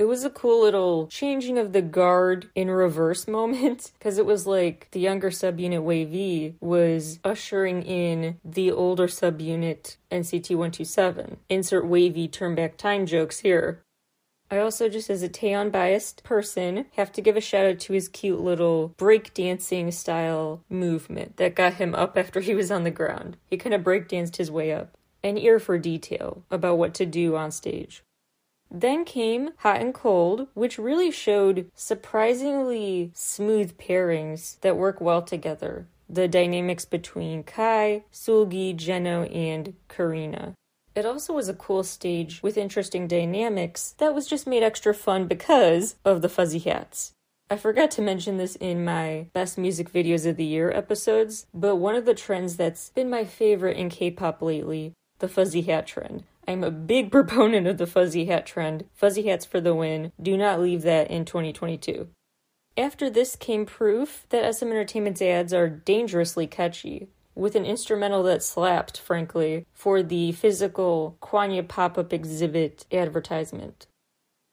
It 0.00 0.08
was 0.08 0.24
a 0.24 0.30
cool 0.30 0.62
little 0.62 1.08
changing 1.08 1.58
of 1.58 1.74
the 1.74 1.82
guard 1.82 2.48
in 2.54 2.70
reverse 2.70 3.28
moment 3.38 3.92
because 3.98 4.16
it 4.16 4.24
was 4.24 4.46
like 4.46 4.88
the 4.92 4.98
younger 4.98 5.28
subunit 5.28 5.82
WayV 5.82 6.54
was 6.58 7.20
ushering 7.22 7.82
in 7.82 8.38
the 8.42 8.72
older 8.72 9.08
subunit 9.08 9.98
NCT 10.10 10.56
127. 10.56 11.36
Insert 11.50 11.84
WayV 11.84 12.32
turn 12.32 12.54
back 12.54 12.78
time 12.78 13.04
jokes 13.04 13.40
here. 13.40 13.82
I 14.50 14.56
also, 14.56 14.88
just 14.88 15.10
as 15.10 15.22
a 15.22 15.28
Taeyong 15.28 15.70
biased 15.70 16.24
person, 16.24 16.86
have 16.96 17.12
to 17.12 17.20
give 17.20 17.36
a 17.36 17.42
shout 17.42 17.66
out 17.66 17.78
to 17.80 17.92
his 17.92 18.08
cute 18.08 18.40
little 18.40 18.94
breakdancing 18.96 19.92
style 19.92 20.64
movement 20.70 21.36
that 21.36 21.54
got 21.54 21.74
him 21.74 21.94
up 21.94 22.16
after 22.16 22.40
he 22.40 22.54
was 22.54 22.70
on 22.70 22.84
the 22.84 22.90
ground. 22.90 23.36
He 23.44 23.58
kind 23.58 23.74
of 23.74 23.82
breakdanced 23.82 24.36
his 24.36 24.50
way 24.50 24.72
up. 24.72 24.96
An 25.22 25.36
ear 25.36 25.58
for 25.58 25.76
detail 25.76 26.42
about 26.50 26.78
what 26.78 26.94
to 26.94 27.04
do 27.04 27.36
on 27.36 27.50
stage. 27.50 28.02
Then 28.70 29.04
came 29.04 29.50
Hot 29.58 29.80
and 29.80 29.92
Cold, 29.92 30.46
which 30.54 30.78
really 30.78 31.10
showed 31.10 31.70
surprisingly 31.74 33.10
smooth 33.14 33.76
pairings 33.76 34.60
that 34.60 34.76
work 34.76 35.00
well 35.00 35.22
together. 35.22 35.86
The 36.08 36.28
dynamics 36.28 36.84
between 36.84 37.42
Kai, 37.42 38.04
Seulgi, 38.12 38.76
Jeno, 38.76 39.32
and 39.34 39.74
Karina. 39.88 40.54
It 40.94 41.06
also 41.06 41.32
was 41.32 41.48
a 41.48 41.54
cool 41.54 41.84
stage 41.84 42.42
with 42.42 42.58
interesting 42.58 43.06
dynamics 43.06 43.94
that 43.98 44.14
was 44.14 44.26
just 44.26 44.46
made 44.46 44.62
extra 44.62 44.92
fun 44.92 45.26
because 45.26 45.96
of 46.04 46.20
the 46.20 46.28
fuzzy 46.28 46.58
hats. 46.58 47.12
I 47.48 47.56
forgot 47.56 47.90
to 47.92 48.02
mention 48.02 48.38
this 48.38 48.54
in 48.56 48.84
my 48.84 49.26
best 49.32 49.58
music 49.58 49.92
videos 49.92 50.26
of 50.26 50.36
the 50.36 50.44
year 50.44 50.70
episodes, 50.70 51.46
but 51.52 51.76
one 51.76 51.96
of 51.96 52.06
the 52.06 52.14
trends 52.14 52.56
that's 52.56 52.90
been 52.90 53.10
my 53.10 53.24
favorite 53.24 53.76
in 53.76 53.88
K 53.88 54.10
pop 54.10 54.42
lately, 54.42 54.92
the 55.18 55.28
fuzzy 55.28 55.62
hat 55.62 55.86
trend. 55.86 56.24
I'm 56.46 56.64
a 56.64 56.70
big 56.70 57.10
proponent 57.12 57.66
of 57.66 57.78
the 57.78 57.86
fuzzy 57.86 58.26
hat 58.26 58.46
trend. 58.46 58.84
Fuzzy 58.94 59.28
hats 59.28 59.44
for 59.44 59.60
the 59.60 59.74
win. 59.74 60.12
Do 60.20 60.36
not 60.36 60.60
leave 60.60 60.82
that 60.82 61.10
in 61.10 61.24
2022. 61.24 62.08
After 62.76 63.10
this 63.10 63.36
came 63.36 63.66
proof 63.66 64.26
that 64.30 64.54
SM 64.54 64.68
Entertainment's 64.68 65.20
ads 65.20 65.52
are 65.52 65.68
dangerously 65.68 66.46
catchy 66.46 67.08
with 67.34 67.54
an 67.54 67.64
instrumental 67.64 68.22
that 68.24 68.42
slapped, 68.42 69.00
frankly, 69.00 69.66
for 69.72 70.02
the 70.02 70.32
physical 70.32 71.16
Kwangya 71.22 71.66
pop 71.66 71.98
up 71.98 72.12
exhibit 72.12 72.86
advertisement. 72.92 73.86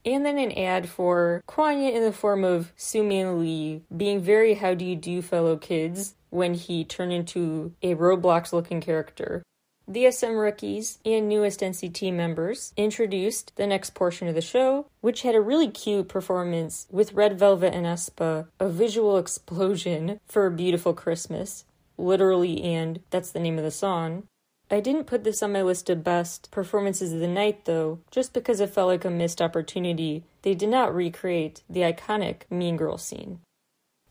And 0.05 0.25
then 0.25 0.37
an 0.37 0.51
ad 0.53 0.87
for 0.87 1.41
Kwangya 1.47 1.93
in 1.93 2.03
the 2.03 2.13
form 2.13 2.43
of 2.43 2.71
Soo-Man 2.77 3.39
Lee 3.39 3.83
being 3.95 4.21
very 4.21 4.55
how 4.55 4.73
do 4.73 4.85
you 4.85 4.95
do, 4.95 5.21
fellow 5.21 5.57
kids, 5.57 6.15
when 6.29 6.53
he 6.53 6.85
turned 6.85 7.11
into 7.11 7.73
a 7.81 7.95
Roblox 7.95 8.53
looking 8.53 8.79
character. 8.79 9.43
The 9.89 10.11
SM 10.11 10.33
rookies 10.33 10.99
and 11.05 11.29
newest 11.29 11.61
NCT 11.61 12.11
members 12.11 12.73
introduced 12.75 13.55
the 13.55 13.65
next 13.65 13.91
portion 13.91 14.27
of 14.27 14.35
the 14.35 14.41
show, 14.41 14.87
which 14.99 15.21
had 15.21 15.33
a 15.33 15.39
really 15.39 15.69
cute 15.69 16.09
performance 16.09 16.87
with 16.91 17.13
Red 17.13 17.39
Velvet 17.39 17.73
and 17.73 17.85
aespa, 17.85 18.47
a 18.59 18.67
visual 18.67 19.17
explosion 19.17 20.19
for 20.27 20.45
a 20.45 20.51
beautiful 20.51 20.93
Christmas, 20.93 21.63
literally 21.97 22.61
and 22.63 22.99
that's 23.11 23.31
the 23.31 23.39
name 23.39 23.57
of 23.57 23.63
the 23.63 23.71
song. 23.71 24.23
I 24.69 24.81
didn't 24.81 25.05
put 25.05 25.23
this 25.23 25.41
on 25.41 25.53
my 25.53 25.61
list 25.61 25.89
of 25.89 26.03
best 26.03 26.51
performances 26.51 27.13
of 27.13 27.21
the 27.21 27.27
night 27.27 27.63
though, 27.63 27.99
just 28.11 28.33
because 28.33 28.59
it 28.59 28.71
felt 28.71 28.89
like 28.89 29.05
a 29.05 29.09
missed 29.09 29.41
opportunity. 29.41 30.25
They 30.41 30.53
did 30.53 30.67
not 30.67 30.93
recreate 30.93 31.63
the 31.69 31.81
iconic 31.81 32.41
Mean 32.49 32.75
Girl 32.75 32.97
scene. 32.97 33.39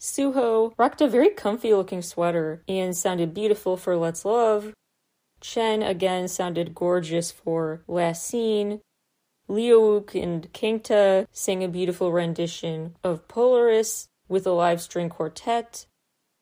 Suho 0.01 0.73
rocked 0.79 1.03
a 1.03 1.09
very 1.09 1.29
comfy 1.29 1.75
looking 1.75 2.01
sweater 2.01 2.63
and 2.67 2.97
sounded 2.97 3.35
beautiful 3.35 3.77
for 3.77 3.95
Let's 3.95 4.25
Love. 4.25 4.73
Chen 5.41 5.83
again 5.83 6.29
sounded 6.29 6.75
gorgeous 6.75 7.31
for 7.31 7.83
Last 7.87 8.27
Scene. 8.27 8.81
Ryeowook 9.49 10.21
and 10.21 10.53
Kangta 10.53 11.27
sang 11.33 11.63
a 11.63 11.69
beautiful 11.69 12.13
rendition 12.13 12.97
of 13.05 13.29
Polaris 13.29 14.09
with 14.29 14.47
a 14.47 14.53
live 14.53 14.81
string 14.81 15.09
quartet 15.09 15.87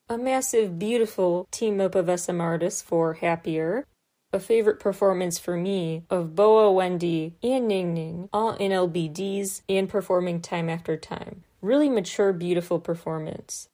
a 0.07 0.17
massive, 0.19 0.77
beautiful 0.77 1.47
team 1.49 1.81
up 1.81 1.95
of 1.95 2.19
SM 2.19 2.39
artists 2.39 2.81
for 2.81 3.15
Happier. 3.15 3.87
A 4.31 4.39
favorite 4.39 4.79
performance 4.79 5.39
for 5.39 5.57
me 5.57 6.03
of 6.09 6.35
Boa, 6.35 6.71
Wendy, 6.71 7.35
and 7.41 7.67
Ning 7.67 7.93
Ning, 7.93 8.29
all 8.33 8.53
in 8.55 8.71
LBDs 8.71 9.61
and 9.67 9.89
performing 9.89 10.41
time 10.41 10.69
after 10.69 10.97
time. 10.97 11.43
Really 11.61 11.89
mature, 11.89 12.33
beautiful 12.33 12.79
performance. 12.79 13.67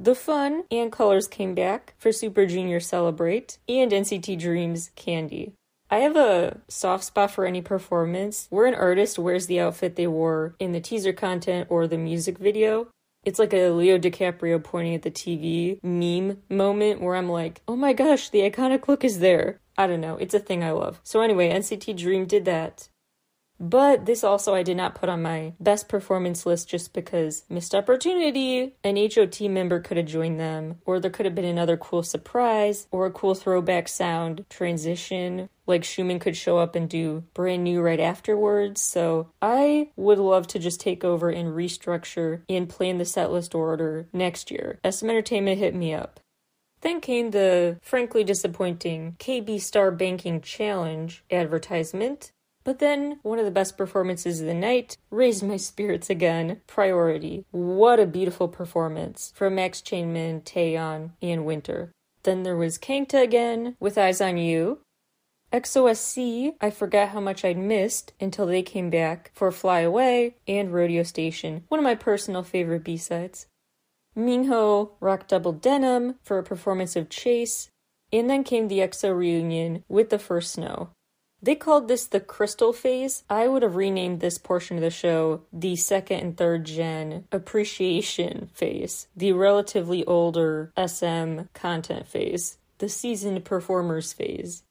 The 0.00 0.14
fun 0.14 0.62
and 0.70 0.92
colors 0.92 1.26
came 1.26 1.56
back 1.56 1.94
for 1.98 2.12
Super 2.12 2.46
Junior 2.46 2.78
Celebrate 2.78 3.58
and 3.68 3.90
NCT 3.90 4.38
Dreams 4.38 4.92
Candy. 4.94 5.54
I 5.90 5.98
have 5.98 6.14
a 6.14 6.60
soft 6.68 7.02
spot 7.02 7.32
for 7.32 7.44
any 7.44 7.62
performance 7.62 8.46
where 8.48 8.66
an 8.66 8.76
artist 8.76 9.18
wears 9.18 9.48
the 9.48 9.58
outfit 9.58 9.96
they 9.96 10.06
wore 10.06 10.54
in 10.60 10.70
the 10.70 10.80
teaser 10.80 11.12
content 11.12 11.66
or 11.68 11.88
the 11.88 11.98
music 11.98 12.38
video. 12.38 12.86
It's 13.24 13.40
like 13.40 13.52
a 13.52 13.70
Leo 13.70 13.98
DiCaprio 13.98 14.62
pointing 14.62 14.94
at 14.94 15.02
the 15.02 15.10
TV 15.10 15.82
meme 15.82 16.42
moment 16.48 17.00
where 17.00 17.16
I'm 17.16 17.28
like, 17.28 17.62
oh 17.66 17.74
my 17.74 17.92
gosh, 17.92 18.30
the 18.30 18.48
iconic 18.48 18.86
look 18.86 19.02
is 19.02 19.18
there. 19.18 19.58
I 19.76 19.88
don't 19.88 20.00
know. 20.00 20.16
It's 20.18 20.34
a 20.34 20.38
thing 20.38 20.62
I 20.62 20.70
love. 20.70 21.00
So, 21.02 21.22
anyway, 21.22 21.50
NCT 21.50 21.96
Dream 21.96 22.26
did 22.26 22.44
that. 22.44 22.88
But 23.60 24.06
this 24.06 24.22
also 24.22 24.54
I 24.54 24.62
did 24.62 24.76
not 24.76 24.94
put 24.94 25.08
on 25.08 25.22
my 25.22 25.54
best 25.58 25.88
performance 25.88 26.46
list 26.46 26.68
just 26.68 26.92
because 26.92 27.44
missed 27.48 27.74
opportunity. 27.74 28.74
An 28.84 28.96
HOT 28.96 29.40
member 29.42 29.80
could 29.80 29.96
have 29.96 30.06
joined 30.06 30.38
them, 30.38 30.78
or 30.84 31.00
there 31.00 31.10
could 31.10 31.26
have 31.26 31.34
been 31.34 31.44
another 31.44 31.76
cool 31.76 32.02
surprise, 32.02 32.86
or 32.90 33.06
a 33.06 33.10
cool 33.10 33.34
throwback 33.34 33.88
sound 33.88 34.44
transition. 34.48 35.48
Like 35.66 35.82
Xiumin 35.82 36.20
could 36.20 36.36
show 36.36 36.58
up 36.58 36.74
and 36.74 36.88
do 36.88 37.24
brand 37.34 37.64
new 37.64 37.80
right 37.80 38.00
afterwards. 38.00 38.80
So 38.80 39.30
I 39.42 39.90
would 39.96 40.18
love 40.18 40.46
to 40.48 40.58
just 40.58 40.80
take 40.80 41.04
over 41.04 41.28
and 41.28 41.48
restructure 41.48 42.42
and 42.48 42.68
plan 42.68 42.98
the 42.98 43.04
set 43.04 43.30
list 43.30 43.54
order 43.54 44.08
next 44.12 44.50
year. 44.50 44.78
SM 44.88 45.10
Entertainment 45.10 45.58
hit 45.58 45.74
me 45.74 45.92
up. 45.92 46.20
Then 46.80 47.00
came 47.00 47.32
the 47.32 47.78
frankly 47.82 48.22
disappointing 48.24 49.16
KB 49.18 49.60
Star 49.60 49.90
Banking 49.90 50.40
Challenge 50.40 51.24
advertisement. 51.30 52.32
But 52.68 52.80
then, 52.80 53.18
one 53.22 53.38
of 53.38 53.46
the 53.46 53.50
best 53.50 53.78
performances 53.78 54.42
of 54.42 54.46
the 54.46 54.52
night 54.52 54.98
raised 55.10 55.42
my 55.42 55.56
spirits 55.56 56.10
again. 56.10 56.60
Priority. 56.66 57.46
What 57.50 57.98
a 57.98 58.04
beautiful 58.04 58.46
performance 58.46 59.32
from 59.34 59.54
Max 59.54 59.80
Changmin, 59.80 60.42
Taeyeon, 60.42 61.12
and 61.22 61.46
Winter. 61.46 61.92
Then 62.24 62.42
there 62.42 62.58
was 62.58 62.76
Kangta 62.76 63.22
again 63.22 63.74
with 63.80 63.96
Eyes 63.96 64.20
on 64.20 64.36
You. 64.36 64.80
EXO-SC, 65.50 66.56
I 66.60 66.68
forgot 66.68 67.08
how 67.08 67.20
much 67.20 67.42
I'd 67.42 67.56
missed 67.56 68.12
until 68.20 68.44
they 68.44 68.60
came 68.60 68.90
back 68.90 69.30
for 69.32 69.50
Fly 69.50 69.80
Away 69.80 70.36
and 70.46 70.70
Rodeo 70.70 71.04
Station, 71.04 71.64
one 71.68 71.80
of 71.80 71.84
my 71.84 71.94
personal 71.94 72.42
favorite 72.42 72.84
B-sides. 72.84 73.46
Minho 74.14 74.90
rocked 75.00 75.28
double 75.28 75.52
denim 75.52 76.16
for 76.22 76.36
a 76.36 76.42
performance 76.42 76.96
of 76.96 77.08
Chase, 77.08 77.70
and 78.12 78.28
then 78.28 78.44
came 78.44 78.68
the 78.68 78.80
EXO 78.80 79.16
reunion 79.16 79.84
with 79.88 80.10
the 80.10 80.18
first 80.18 80.52
snow. 80.52 80.90
They 81.40 81.54
called 81.54 81.86
this 81.86 82.06
the 82.06 82.20
crystal 82.20 82.72
phase. 82.72 83.24
I 83.30 83.46
would 83.46 83.62
have 83.62 83.76
renamed 83.76 84.20
this 84.20 84.38
portion 84.38 84.76
of 84.76 84.82
the 84.82 84.90
show 84.90 85.42
the 85.52 85.76
second 85.76 86.20
and 86.20 86.36
third 86.36 86.64
gen 86.64 87.24
appreciation 87.30 88.50
phase, 88.52 89.06
the 89.16 89.32
relatively 89.32 90.04
older 90.04 90.72
SM 90.76 91.40
content 91.54 92.06
phase, 92.08 92.58
the 92.78 92.88
seasoned 92.88 93.44
performers 93.44 94.12
phase. 94.12 94.64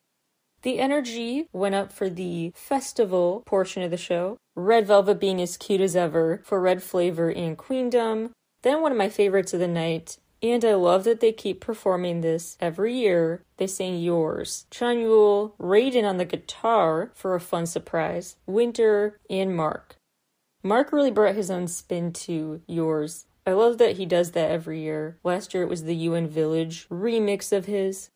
The 0.63 0.79
energy 0.79 1.47
went 1.53 1.75
up 1.75 1.93
for 1.93 2.09
the 2.09 2.51
festival 2.55 3.43
portion 3.45 3.83
of 3.83 3.91
the 3.91 3.97
show, 3.97 4.37
Red 4.55 4.87
Velvet 4.87 5.19
being 5.19 5.41
as 5.41 5.55
cute 5.55 5.81
as 5.81 5.95
ever 5.95 6.41
for 6.43 6.59
Red 6.59 6.83
Flavor 6.83 7.29
and 7.29 7.57
Queendom. 7.57 8.31
Then 8.63 8.81
one 8.81 8.91
of 8.91 8.97
my 8.97 9.07
favorites 9.07 9.53
of 9.53 9.59
the 9.59 9.67
night, 9.67 10.17
and 10.41 10.63
I 10.63 10.75
love 10.75 11.03
that 11.05 11.19
they 11.19 11.31
keep 11.31 11.61
performing 11.61 12.21
this 12.21 12.57
every 12.59 12.93
year. 12.93 13.43
They 13.57 13.67
sing 13.67 13.99
Yours. 13.99 14.65
Chanyeol, 14.69 15.53
Raiden 15.59 16.07
on 16.07 16.17
the 16.17 16.25
guitar 16.25 17.11
for 17.15 17.33
a 17.33 17.39
fun 17.39 17.65
surprise, 17.65 18.35
Winter, 18.45 19.19
and 19.29 19.55
Mark. 19.55 19.95
Mark 20.63 20.91
really 20.91 21.11
brought 21.11 21.35
his 21.35 21.49
own 21.49 21.67
spin 21.67 22.11
to 22.13 22.61
Yours. 22.67 23.25
I 23.45 23.53
love 23.53 23.77
that 23.77 23.97
he 23.97 24.05
does 24.05 24.31
that 24.31 24.51
every 24.51 24.81
year. 24.81 25.17
Last 25.23 25.53
year 25.53 25.63
it 25.63 25.69
was 25.69 25.85
the 25.85 25.95
UN 25.95 26.27
Village 26.27 26.87
remix 26.89 27.55
of 27.55 27.65
his. 27.65 28.09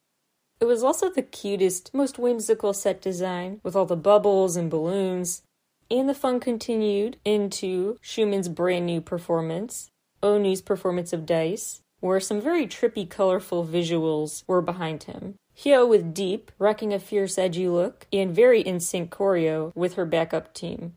It 0.60 0.66
was 0.66 0.84
also 0.84 1.10
the 1.10 1.24
cutest, 1.24 1.94
most 1.94 2.20
whimsical 2.20 2.74
set 2.74 3.02
design, 3.02 3.62
with 3.64 3.76
all 3.76 3.86
the 3.86 3.96
bubbles 3.96 4.56
and 4.56 4.70
balloons. 4.70 5.42
And 5.90 6.08
the 6.08 6.14
fun 6.14 6.40
continued 6.40 7.18
into 7.26 7.98
Xiumin's 8.04 8.48
brand 8.48 8.86
new 8.86 9.02
performance, 9.02 9.90
Onew's 10.22 10.62
performance 10.62 11.14
of 11.14 11.26
Dice, 11.26 11.82
where 12.02 12.20
some 12.20 12.42
very 12.42 12.68
trippy, 12.68 13.10
colorful 13.10 13.66
visuals 13.66 14.44
were 14.48 14.62
behind 14.62 15.04
him. 15.04 15.36
Hyo 15.58 15.88
with 15.88 16.14
Deep, 16.14 16.52
rocking 16.60 16.94
a 16.94 17.00
fierce, 17.00 17.38
edgy 17.38 17.68
look, 17.68 18.08
and 18.12 18.36
very 18.36 18.62
in 18.62 18.80
sync 18.80 19.12
choreo 19.12 19.72
with 19.76 19.94
her 19.94 20.06
backup 20.06 20.54
team. 20.54 20.94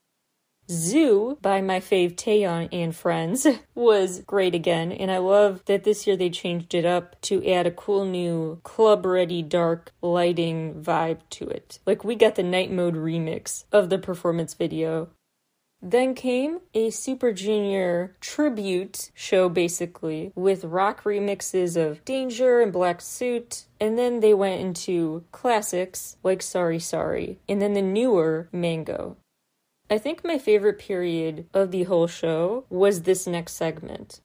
Zoo 0.71 1.37
by 1.43 1.61
my 1.61 1.79
fave 1.79 2.15
Taeyong 2.15 2.71
and 2.73 2.97
friends 2.97 3.47
was 3.75 4.21
great 4.21 4.55
again, 4.55 4.93
and 4.93 5.11
I 5.11 5.19
love 5.19 5.63
that 5.67 5.85
this 5.85 6.07
year 6.07 6.17
they 6.17 6.31
changed 6.31 6.75
it 6.75 6.87
up 6.87 7.21
to 7.23 7.47
add 7.47 7.67
a 7.67 7.71
cool 7.71 8.07
new 8.07 8.61
club 8.63 9.05
ready 9.05 9.43
dark 9.43 9.93
lighting 10.01 10.83
vibe 10.83 11.21
to 11.31 11.47
it. 11.49 11.81
Like 11.85 12.03
we 12.03 12.15
got 12.15 12.37
the 12.37 12.43
night 12.43 12.71
mode 12.71 12.95
remix 12.95 13.65
of 13.73 13.91
the 13.91 13.99
performance 13.99 14.55
video. 14.55 15.11
Then 15.87 16.15
came 16.15 16.61
a 16.73 16.89
Super 16.89 17.31
Junior 17.31 18.17
tribute 18.19 19.11
show, 19.13 19.51
basically, 19.51 20.33
with 20.35 20.65
rock 20.65 21.05
remixes 21.05 21.77
of 21.77 22.03
Danger 22.07 22.63
and 22.63 22.73
Black 22.73 23.03
Suit. 23.03 23.67
And 23.79 23.99
then 23.99 24.21
they 24.21 24.33
went 24.33 24.63
into 24.63 25.25
classics 25.31 26.17
like 26.23 26.41
Sorry 26.41 26.79
Sorry, 26.79 27.39
and 27.47 27.61
then 27.61 27.75
the 27.75 27.83
newer 27.83 28.49
Mango. 28.51 29.19
I 29.91 29.99
think 29.99 30.25
my 30.25 30.39
favorite 30.39 30.79
period 30.79 31.47
of 31.53 31.71
the 31.71 31.83
whole 31.83 32.07
show 32.07 32.65
was 32.71 33.03
this 33.03 33.27
next 33.27 33.53
segment. 33.53 34.23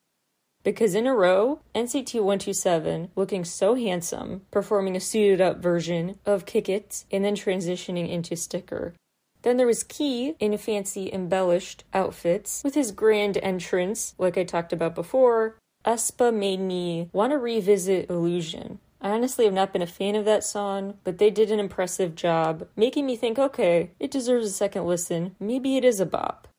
Because 0.64 0.96
in 0.96 1.08
a 1.08 1.14
row, 1.14 1.60
NCT 1.76 2.16
127 2.16 3.12
looking 3.18 3.44
so 3.44 3.76
handsome, 3.76 4.44
performing 4.50 4.96
a 4.96 5.02
suited 5.02 5.42
up 5.42 5.58
version 5.58 6.20
of 6.26 6.46
Kick 6.46 6.70
It, 6.70 7.04
and 7.12 7.26
then 7.26 7.36
transitioning 7.36 8.10
into 8.10 8.38
Sticker. 8.38 8.94
Then 9.42 9.58
there 9.58 9.68
was 9.68 9.84
Key 9.84 10.36
in 10.40 10.58
fancy 10.58 11.12
embellished 11.12 11.84
outfits 11.94 12.62
with 12.64 12.76
his 12.76 12.92
grand 12.92 13.38
entrance, 13.38 14.14
like 14.18 14.38
I 14.38 14.44
talked 14.44 14.74
about 14.74 14.96
before. 14.96 15.58
aespa 15.86 16.34
made 16.34 16.60
me 16.60 17.10
want 17.14 17.32
to 17.32 17.38
revisit 17.38 18.10
Illusion. 18.10 18.80
I 19.02 19.12
honestly 19.12 19.46
have 19.46 19.54
not 19.54 19.72
been 19.72 19.82
a 19.82 19.88
fan 19.88 20.16
of 20.16 20.26
that 20.26 20.44
song, 20.44 20.96
but 21.06 21.20
they 21.20 21.30
did 21.30 21.52
an 21.52 21.60
impressive 21.60 22.16
job, 22.16 22.68
making 22.76 23.06
me 23.06 23.16
think 23.16 23.40
okay, 23.40 23.92
it 23.98 24.12
deserves 24.12 24.48
a 24.48 24.52
second 24.52 24.86
listen. 24.86 25.36
Maybe 25.40 25.78
it 25.78 25.86
is 25.86 26.02
a 26.02 26.06
bop. 26.06 26.50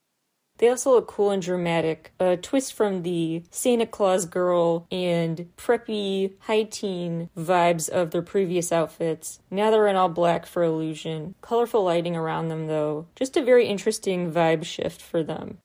They 0.61 0.69
also 0.69 0.91
look 0.91 1.09
cool 1.09 1.31
and 1.31 1.41
dramatic. 1.41 2.13
A 2.21 2.37
twist 2.37 2.75
from 2.75 3.03
the 3.03 3.43
Santa 3.51 3.87
Claus 3.87 4.27
girl 4.27 4.87
and 4.93 5.49
preppy 5.57 6.35
high 6.41 6.65
teen 6.65 7.31
vibes 7.35 7.89
of 7.89 8.11
their 8.11 8.21
previous 8.21 8.71
outfits. 8.71 9.41
Now 9.51 9.71
they're 9.71 9.89
in 9.89 9.97
all 9.97 10.11
black 10.11 10.45
for 10.45 10.63
illusion. 10.63 11.35
Colorful 11.41 11.83
lighting 11.83 12.15
around 12.15 12.49
them, 12.49 12.67
though. 12.67 13.07
Just 13.17 13.39
a 13.39 13.43
very 13.43 13.67
interesting 13.67 14.31
vibe 14.31 14.65
shift 14.65 15.01
for 15.01 15.23
them. 15.23 15.59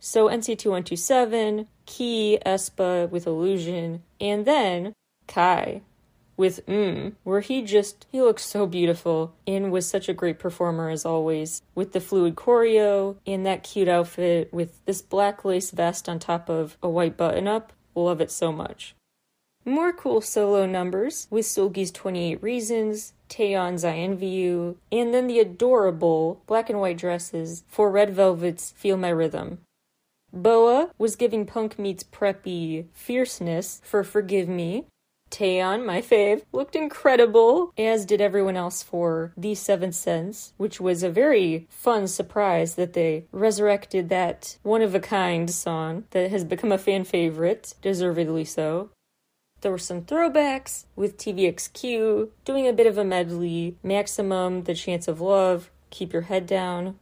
So 0.00 0.26
NCT 0.26 0.66
127, 0.66 1.68
Key, 1.86 2.38
aespa 2.44 3.08
with 3.08 3.28
Illusion, 3.28 4.02
and 4.20 4.44
then 4.44 4.94
Kai 5.28 5.82
with 6.36 6.64
Mmm, 6.66 7.14
where 7.22 7.40
he 7.40 7.62
just 7.62 8.06
he 8.10 8.20
looks 8.20 8.44
so 8.44 8.66
beautiful 8.66 9.34
and 9.46 9.70
was 9.72 9.88
such 9.88 10.08
a 10.08 10.14
great 10.14 10.38
performer 10.38 10.88
as 10.88 11.04
always 11.04 11.62
with 11.74 11.92
the 11.92 12.00
fluid 12.00 12.34
choreo 12.34 13.16
and 13.26 13.44
that 13.46 13.62
cute 13.62 13.88
outfit 13.88 14.52
with 14.52 14.84
this 14.84 15.02
black 15.02 15.44
lace 15.44 15.70
vest 15.70 16.08
on 16.08 16.18
top 16.18 16.48
of 16.48 16.76
a 16.82 16.88
white 16.88 17.16
button 17.16 17.46
up. 17.46 17.72
Love 17.94 18.20
it 18.20 18.30
so 18.30 18.52
much. 18.52 18.94
More 19.64 19.92
cool 19.94 20.20
solo 20.20 20.66
numbers 20.66 21.26
with 21.30 21.46
Seulgi's 21.46 21.90
28 21.90 22.42
Reasons, 22.42 23.14
Taeyeon's 23.30 23.82
I 23.82 23.96
Envy 23.96 24.26
You, 24.26 24.76
and 24.92 25.14
then 25.14 25.26
the 25.26 25.38
adorable 25.38 26.42
black 26.46 26.68
and 26.68 26.80
white 26.80 26.98
dresses 26.98 27.64
for 27.66 27.90
Red 27.90 28.14
Velvet's 28.14 28.72
Feel 28.72 28.98
My 28.98 29.08
Rhythm. 29.08 29.60
Boa 30.34 30.90
was 30.98 31.16
giving 31.16 31.46
punk 31.46 31.78
meets 31.78 32.04
preppy 32.04 32.86
fierceness 32.92 33.80
for 33.84 34.04
Forgive 34.04 34.48
Me, 34.48 34.84
Taeyong, 35.34 35.84
my 35.84 36.00
fave, 36.00 36.42
looked 36.52 36.76
incredible, 36.76 37.72
as 37.76 38.06
did 38.06 38.20
everyone 38.20 38.56
else 38.56 38.84
for 38.84 39.32
The 39.36 39.56
Seventh 39.56 39.96
Sense, 39.96 40.52
which 40.58 40.80
was 40.80 41.02
a 41.02 41.10
very 41.10 41.66
fun 41.68 42.06
surprise 42.06 42.76
that 42.76 42.92
they 42.92 43.26
resurrected 43.32 44.10
that 44.10 44.58
one 44.62 44.80
of 44.80 44.94
a 44.94 45.00
kind 45.00 45.50
song 45.50 46.04
that 46.10 46.30
has 46.30 46.44
become 46.44 46.70
a 46.70 46.78
fan 46.78 47.02
favorite, 47.02 47.74
deservedly 47.82 48.44
so. 48.44 48.90
There 49.60 49.72
were 49.72 49.78
some 49.78 50.02
throwbacks 50.02 50.84
with 50.94 51.18
TVXQ 51.18 52.28
doing 52.44 52.68
a 52.68 52.72
bit 52.72 52.86
of 52.86 52.96
a 52.96 53.04
medley, 53.04 53.76
Maximum, 53.82 54.62
The 54.62 54.74
Chance 54.74 55.08
of 55.08 55.20
Love, 55.20 55.72
Keep 55.90 56.12
Your 56.12 56.22
Head 56.22 56.46
Down. 56.46 57.00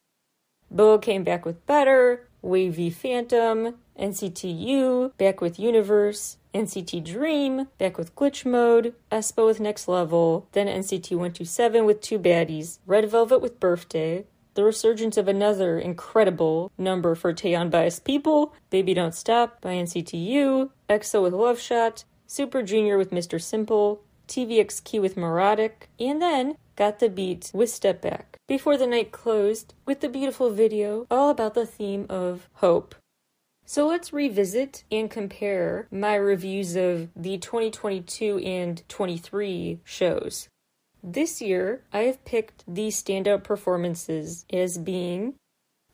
Bo 0.71 0.97
came 0.97 1.23
back 1.23 1.45
with 1.45 1.66
Better, 1.66 2.27
WayV 2.42 2.95
Phantom, 2.95 3.75
NCTU, 3.99 5.16
back 5.18 5.42
with 5.42 5.59
Universe, 5.59 6.38
NCT 6.54 7.04
Dream, 7.04 7.68
back 7.78 7.96
with 7.96 8.14
Glitch 8.14 8.44
Mode, 8.44 8.94
aespa 9.10 9.46
with 9.46 9.58
Next 9.58 9.88
Level, 9.88 10.48
then 10.52 10.66
NCT 10.66 11.12
127 11.12 11.84
with 11.86 12.00
Two 12.00 12.18
Baddies, 12.18 12.78
Red 12.86 13.08
Velvet 13.10 13.40
with 13.40 13.58
Birthday, 13.58 14.26
the 14.54 14.64
resurgence 14.64 15.16
of 15.16 15.28
another 15.28 15.78
incredible 15.78 16.70
number 16.76 17.14
for 17.14 17.32
Taeyong 17.32 17.70
biased 17.70 18.04
people, 18.04 18.54
Baby 18.68 18.92
Don't 18.92 19.14
Stop 19.14 19.62
by 19.62 19.70
NCT 19.74 20.12
U, 20.26 20.72
EXO 20.90 21.22
with 21.22 21.32
Love 21.32 21.58
Shot, 21.58 22.04
Super 22.26 22.62
Junior 22.62 22.98
with 22.98 23.12
Mr. 23.12 23.40
Simple, 23.40 24.02
TVXQ 24.28 25.00
with 25.00 25.16
Mirotic, 25.16 25.88
and 25.98 26.20
then 26.20 26.56
Got 26.76 26.98
the 26.98 27.08
Beat 27.08 27.50
with 27.54 27.70
Step 27.70 28.02
Back. 28.02 28.36
Before 28.46 28.76
the 28.76 28.86
night 28.86 29.12
closed 29.12 29.74
with 29.86 30.00
the 30.00 30.08
beautiful 30.08 30.50
video 30.50 31.06
all 31.10 31.30
about 31.30 31.54
the 31.54 31.66
theme 31.66 32.06
of 32.08 32.48
hope. 32.54 32.94
So 33.64 33.87
let's 33.87 34.12
revisit 34.12 34.85
and 34.90 35.11
compare 35.11 35.87
my 35.90 36.14
reviews 36.14 36.77
of 36.77 37.09
the 37.14 37.38
2022 37.38 38.38
and 38.38 38.83
23 38.88 39.81
shows. 39.85 40.48
This 41.03 41.40
year, 41.40 41.83
I 41.92 42.01
have 42.01 42.25
picked 42.25 42.64
the 42.66 42.88
standout 42.88 43.44
performances 43.44 44.44
as 44.53 44.79
being 44.79 45.35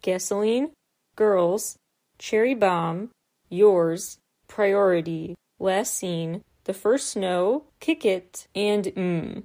Gasoline, 0.02 0.72
Girls, 1.16 1.76
Cherry 2.18 2.54
Bomb, 2.54 3.10
Yours, 3.48 4.18
Priority, 4.48 5.34
Last 5.58 5.94
Scene, 5.94 6.42
The 6.64 6.74
First 6.74 7.10
Snow, 7.10 7.64
Kick 7.80 8.04
It, 8.04 8.48
and 8.54 8.84
Mmm. 8.84 9.44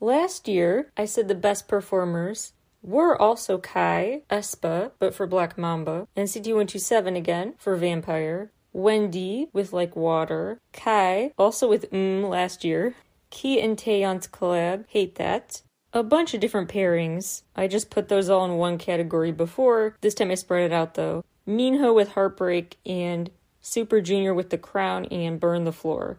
Last 0.00 0.48
year, 0.48 0.90
I 0.96 1.06
said 1.06 1.28
the 1.28 1.34
best 1.34 1.66
performers 1.66 2.52
were 2.84 3.20
also 3.20 3.58
Kai, 3.58 4.22
aespa, 4.30 4.92
but 4.98 5.14
for 5.14 5.26
Black 5.26 5.56
Mamba, 5.56 6.06
NCT 6.16 6.46
127 6.48 7.16
again 7.16 7.54
for 7.58 7.74
Vampire, 7.76 8.52
Wendy 8.72 9.48
with 9.52 9.72
Like 9.72 9.96
Water, 9.96 10.60
Kai, 10.72 11.32
also 11.38 11.68
with 11.68 11.90
Mmm 11.90 12.28
last 12.28 12.62
year, 12.62 12.94
Key 13.30 13.60
and 13.60 13.76
Taeyeon's 13.76 14.28
collab, 14.28 14.84
Hate 14.88 15.14
That, 15.16 15.62
a 15.92 16.02
bunch 16.02 16.34
of 16.34 16.40
different 16.40 16.68
pairings. 16.68 17.42
I 17.56 17.68
just 17.68 17.88
put 17.88 18.08
those 18.08 18.28
all 18.28 18.44
in 18.44 18.56
one 18.56 18.78
category 18.78 19.32
before. 19.32 19.96
This 20.00 20.14
time 20.14 20.30
I 20.30 20.34
spread 20.34 20.70
it 20.70 20.72
out 20.72 20.94
though. 20.94 21.24
Minho 21.46 21.92
with 21.92 22.10
Heartbreak 22.10 22.76
and 22.84 23.30
Super 23.60 24.00
Junior 24.00 24.34
with 24.34 24.50
The 24.50 24.58
Crown 24.58 25.06
and 25.06 25.40
Burn 25.40 25.64
the 25.64 25.72
Floor. 25.72 26.18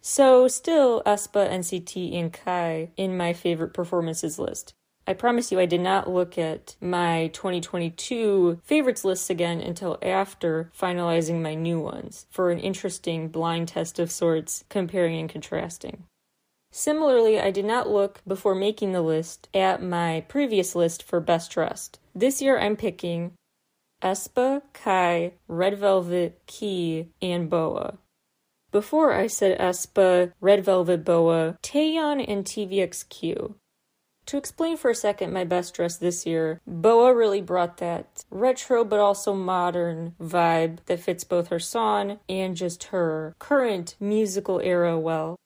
So, 0.00 0.46
still 0.46 1.02
aespa, 1.04 1.50
NCT, 1.50 2.14
and 2.14 2.32
Kai 2.32 2.90
in 2.96 3.16
my 3.16 3.32
favorite 3.32 3.74
performances 3.74 4.38
list. 4.38 4.74
I 5.08 5.14
promise 5.14 5.52
you, 5.52 5.60
I 5.60 5.66
did 5.66 5.80
not 5.80 6.10
look 6.10 6.36
at 6.36 6.74
my 6.80 7.28
2022 7.32 8.60
favorites 8.64 9.04
lists 9.04 9.30
again 9.30 9.60
until 9.60 9.98
after 10.02 10.72
finalizing 10.76 11.40
my 11.40 11.54
new 11.54 11.78
ones 11.78 12.26
for 12.28 12.50
an 12.50 12.58
interesting 12.58 13.28
blind 13.28 13.68
test 13.68 14.00
of 14.00 14.10
sorts, 14.10 14.64
comparing 14.68 15.18
and 15.20 15.28
contrasting. 15.28 16.04
Similarly, 16.72 17.40
I 17.40 17.52
did 17.52 17.64
not 17.64 17.88
look 17.88 18.20
before 18.26 18.56
making 18.56 18.92
the 18.92 19.00
list 19.00 19.48
at 19.54 19.80
my 19.80 20.24
previous 20.28 20.74
list 20.74 21.04
for 21.04 21.20
Best 21.20 21.52
Dressed. 21.52 22.00
This 22.14 22.42
year 22.42 22.58
I'm 22.58 22.76
picking 22.76 23.32
aespa, 24.02 24.62
Kai, 24.72 25.34
Red 25.46 25.78
Velvet, 25.78 26.40
Key, 26.46 27.10
and 27.22 27.48
Boa. 27.48 27.98
Before 28.72 29.12
I 29.12 29.28
said 29.28 29.58
aespa, 29.58 30.32
Red 30.40 30.64
Velvet, 30.64 31.04
Boa, 31.04 31.56
Taeyeon, 31.62 32.24
and 32.26 32.44
TVXQ. 32.44 33.54
To 34.26 34.36
explain 34.36 34.76
for 34.76 34.90
a 34.90 34.94
second 34.94 35.32
my 35.32 35.44
best 35.44 35.74
dress 35.74 35.96
this 35.96 36.26
year, 36.26 36.60
Boa 36.66 37.14
really 37.14 37.40
brought 37.40 37.76
that 37.76 38.24
retro 38.28 38.84
but 38.84 38.98
also 38.98 39.34
modern 39.34 40.16
vibe 40.20 40.78
that 40.86 40.98
fits 40.98 41.22
both 41.22 41.48
her 41.48 41.60
song 41.60 42.18
and 42.28 42.56
just 42.56 42.84
her 42.84 43.36
current 43.38 43.94
musical 44.00 44.60
era 44.60 44.98
well. 44.98 45.36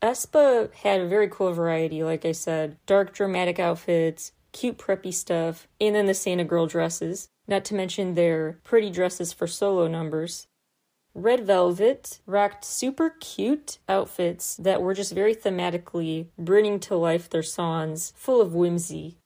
aespa 0.00 0.72
had 0.72 1.00
a 1.00 1.08
very 1.08 1.28
cool 1.28 1.52
variety, 1.52 2.04
like 2.04 2.24
I 2.24 2.32
said 2.32 2.76
dark, 2.86 3.12
dramatic 3.12 3.58
outfits, 3.58 4.30
cute, 4.52 4.78
preppy 4.78 5.12
stuff, 5.12 5.66
and 5.80 5.94
then 5.94 6.06
the 6.06 6.14
Santa 6.14 6.44
girl 6.44 6.66
dresses, 6.66 7.28
not 7.48 7.64
to 7.66 7.74
mention 7.74 8.14
their 8.14 8.60
pretty 8.62 8.90
dresses 8.90 9.32
for 9.32 9.48
solo 9.48 9.88
numbers. 9.88 10.46
Red 11.14 11.46
Velvet 11.46 12.20
rocked 12.26 12.64
super 12.64 13.10
cute 13.10 13.78
outfits 13.88 14.56
that 14.56 14.80
were 14.80 14.94
just 14.94 15.12
very 15.12 15.34
thematically 15.34 16.28
bringing 16.38 16.80
to 16.80 16.96
life 16.96 17.28
their 17.28 17.42
songs, 17.42 18.14
full 18.16 18.40
of 18.40 18.54
whimsy. 18.54 19.18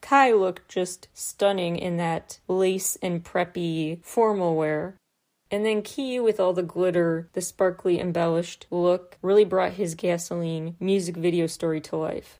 Kai 0.00 0.32
looked 0.32 0.68
just 0.68 1.08
stunning 1.14 1.76
in 1.76 1.98
that 1.98 2.40
lace 2.48 2.96
and 3.00 3.22
preppy 3.22 4.02
formal 4.04 4.56
wear. 4.56 4.96
And 5.52 5.64
then 5.64 5.82
Key, 5.82 6.18
with 6.20 6.40
all 6.40 6.52
the 6.52 6.62
glitter, 6.62 7.28
the 7.32 7.40
sparkly 7.40 8.00
embellished 8.00 8.66
look, 8.70 9.16
really 9.22 9.44
brought 9.44 9.72
his 9.72 9.94
gasoline 9.94 10.76
music 10.80 11.16
video 11.16 11.46
story 11.46 11.80
to 11.82 11.96
life. 11.96 12.38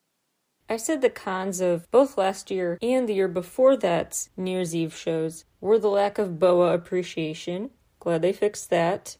I 0.68 0.76
said 0.76 1.00
the 1.00 1.10
cons 1.10 1.60
of 1.60 1.90
both 1.90 2.16
last 2.16 2.50
year 2.50 2.78
and 2.80 3.08
the 3.08 3.14
year 3.14 3.28
before 3.28 3.76
that's 3.76 4.30
New 4.36 4.52
Year's 4.52 4.74
Eve 4.74 4.94
shows 4.94 5.44
were 5.60 5.78
the 5.78 5.88
lack 5.88 6.18
of 6.18 6.38
boa 6.38 6.72
appreciation, 6.72 7.70
Glad 8.00 8.22
they 8.22 8.32
fixed 8.32 8.70
that. 8.70 9.16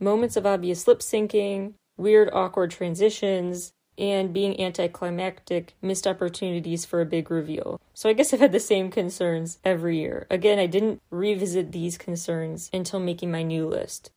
Moments 0.00 0.36
of 0.36 0.46
obvious 0.46 0.88
lip 0.88 1.00
syncing, 1.00 1.74
weird, 1.96 2.30
awkward 2.32 2.70
transitions, 2.70 3.72
and 3.96 4.32
being 4.32 4.60
anticlimactic, 4.60 5.74
missed 5.80 6.06
opportunities 6.06 6.84
for 6.84 7.00
a 7.00 7.06
big 7.06 7.30
reveal. 7.30 7.80
So 7.92 8.08
I 8.08 8.12
guess 8.12 8.32
I've 8.32 8.40
had 8.40 8.52
the 8.52 8.60
same 8.60 8.90
concerns 8.90 9.58
every 9.64 9.98
year. 9.98 10.26
Again, 10.30 10.58
I 10.58 10.66
didn't 10.66 11.00
revisit 11.10 11.70
these 11.70 11.98
concerns 11.98 12.70
until 12.72 12.98
making 12.98 13.30
my 13.30 13.42
new 13.42 13.68
list. 13.68 14.10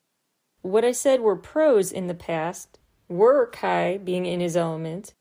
What 0.62 0.84
I 0.84 0.92
said 0.92 1.22
were 1.22 1.36
pros 1.36 1.92
in 1.92 2.08
the 2.08 2.16
past 2.16 2.80
were 3.08 3.46
Kai 3.48 3.98
being 3.98 4.26
in 4.26 4.40
his 4.40 4.58
element, 4.58 5.14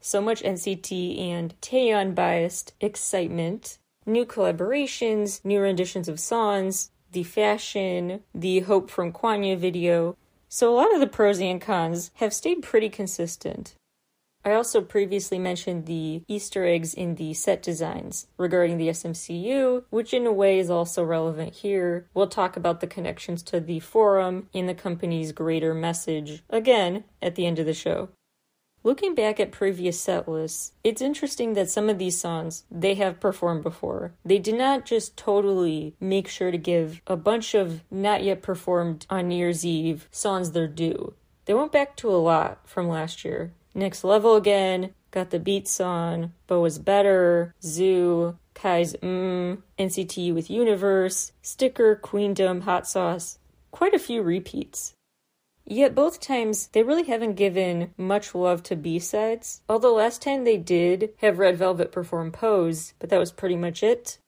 so 0.00 0.20
much 0.20 0.42
NCT 0.42 1.18
and 1.20 1.60
Taeyong 1.60 2.14
biased 2.14 2.72
excitement, 2.80 3.78
new 4.06 4.24
collaborations, 4.24 5.44
new 5.44 5.60
renditions 5.60 6.08
of 6.08 6.20
songs, 6.20 6.90
the 7.14 7.22
fashion, 7.22 8.20
the 8.34 8.60
Hope 8.60 8.90
from 8.90 9.12
Kwangya 9.12 9.56
video. 9.56 10.16
So 10.48 10.72
a 10.72 10.76
lot 10.76 10.94
of 10.94 11.00
the 11.00 11.06
pros 11.06 11.40
and 11.40 11.60
cons 11.60 12.10
have 12.16 12.34
stayed 12.34 12.62
pretty 12.62 12.90
consistent. 12.90 13.74
I 14.44 14.52
also 14.52 14.82
previously 14.82 15.38
mentioned 15.38 15.86
the 15.86 16.22
Easter 16.28 16.66
eggs 16.66 16.92
in 16.92 17.14
the 17.14 17.32
set 17.32 17.62
designs 17.62 18.26
regarding 18.36 18.76
the 18.76 18.88
SMCU, 18.88 19.84
which 19.88 20.12
in 20.12 20.26
a 20.26 20.32
way 20.32 20.58
is 20.58 20.68
also 20.68 21.02
relevant 21.02 21.54
here. 21.54 22.06
We'll 22.12 22.26
talk 22.26 22.54
about 22.56 22.80
the 22.80 22.86
connections 22.86 23.42
to 23.44 23.58
the 23.58 23.80
forum 23.80 24.48
in 24.52 24.66
the 24.66 24.74
company's 24.74 25.32
greater 25.32 25.72
message 25.72 26.42
again 26.50 27.04
at 27.22 27.36
the 27.36 27.46
end 27.46 27.58
of 27.58 27.64
the 27.64 27.72
show. 27.72 28.10
Looking 28.86 29.14
back 29.14 29.40
at 29.40 29.50
previous 29.50 29.98
set 29.98 30.28
lists, 30.28 30.72
it's 30.84 31.00
interesting 31.00 31.54
that 31.54 31.70
some 31.70 31.88
of 31.88 31.98
these 31.98 32.20
songs 32.20 32.64
they 32.70 32.96
have 32.96 33.18
performed 33.18 33.62
before. 33.62 34.12
They 34.26 34.38
did 34.38 34.56
not 34.56 34.84
just 34.84 35.16
totally 35.16 35.94
make 35.98 36.28
sure 36.28 36.50
to 36.50 36.58
give 36.58 37.00
a 37.06 37.16
bunch 37.16 37.54
of 37.54 37.82
not 37.90 38.22
yet 38.22 38.42
performed 38.42 39.06
on 39.08 39.28
New 39.28 39.36
Year's 39.36 39.64
Eve 39.64 40.06
songs 40.10 40.52
their 40.52 40.68
due. 40.68 41.14
They 41.46 41.54
went 41.54 41.72
back 41.72 41.96
to 41.96 42.10
a 42.10 42.20
lot 42.20 42.60
from 42.68 42.86
last 42.86 43.24
year. 43.24 43.52
Next 43.74 44.04
Level 44.04 44.36
again, 44.36 44.90
got 45.12 45.30
the 45.30 45.40
beat 45.40 45.66
song, 45.66 46.34
but 46.46 46.60
was 46.60 46.78
better, 46.78 47.54
Zoo, 47.62 48.36
Kai's 48.52 48.92
Mmm, 48.96 49.62
NCT 49.78 50.34
with 50.34 50.50
Universe, 50.50 51.32
Sticker, 51.40 51.96
Queendom, 51.96 52.60
Hot 52.64 52.86
Sauce. 52.86 53.38
Quite 53.70 53.94
a 53.94 53.98
few 53.98 54.20
repeats. 54.20 54.92
Yet 55.66 55.94
both 55.94 56.20
times 56.20 56.68
they 56.68 56.82
really 56.82 57.04
haven't 57.04 57.34
given 57.34 57.94
much 57.96 58.34
love 58.34 58.62
to 58.64 58.76
B-sides. 58.76 59.62
Although 59.68 59.94
last 59.94 60.20
time 60.20 60.44
they 60.44 60.58
did 60.58 61.14
have 61.18 61.38
Red 61.38 61.56
Velvet 61.56 61.90
perform 61.90 62.32
Pose, 62.32 62.94
but 62.98 63.08
that 63.10 63.18
was 63.18 63.32
pretty 63.32 63.56
much 63.56 63.82
it. 63.82 64.18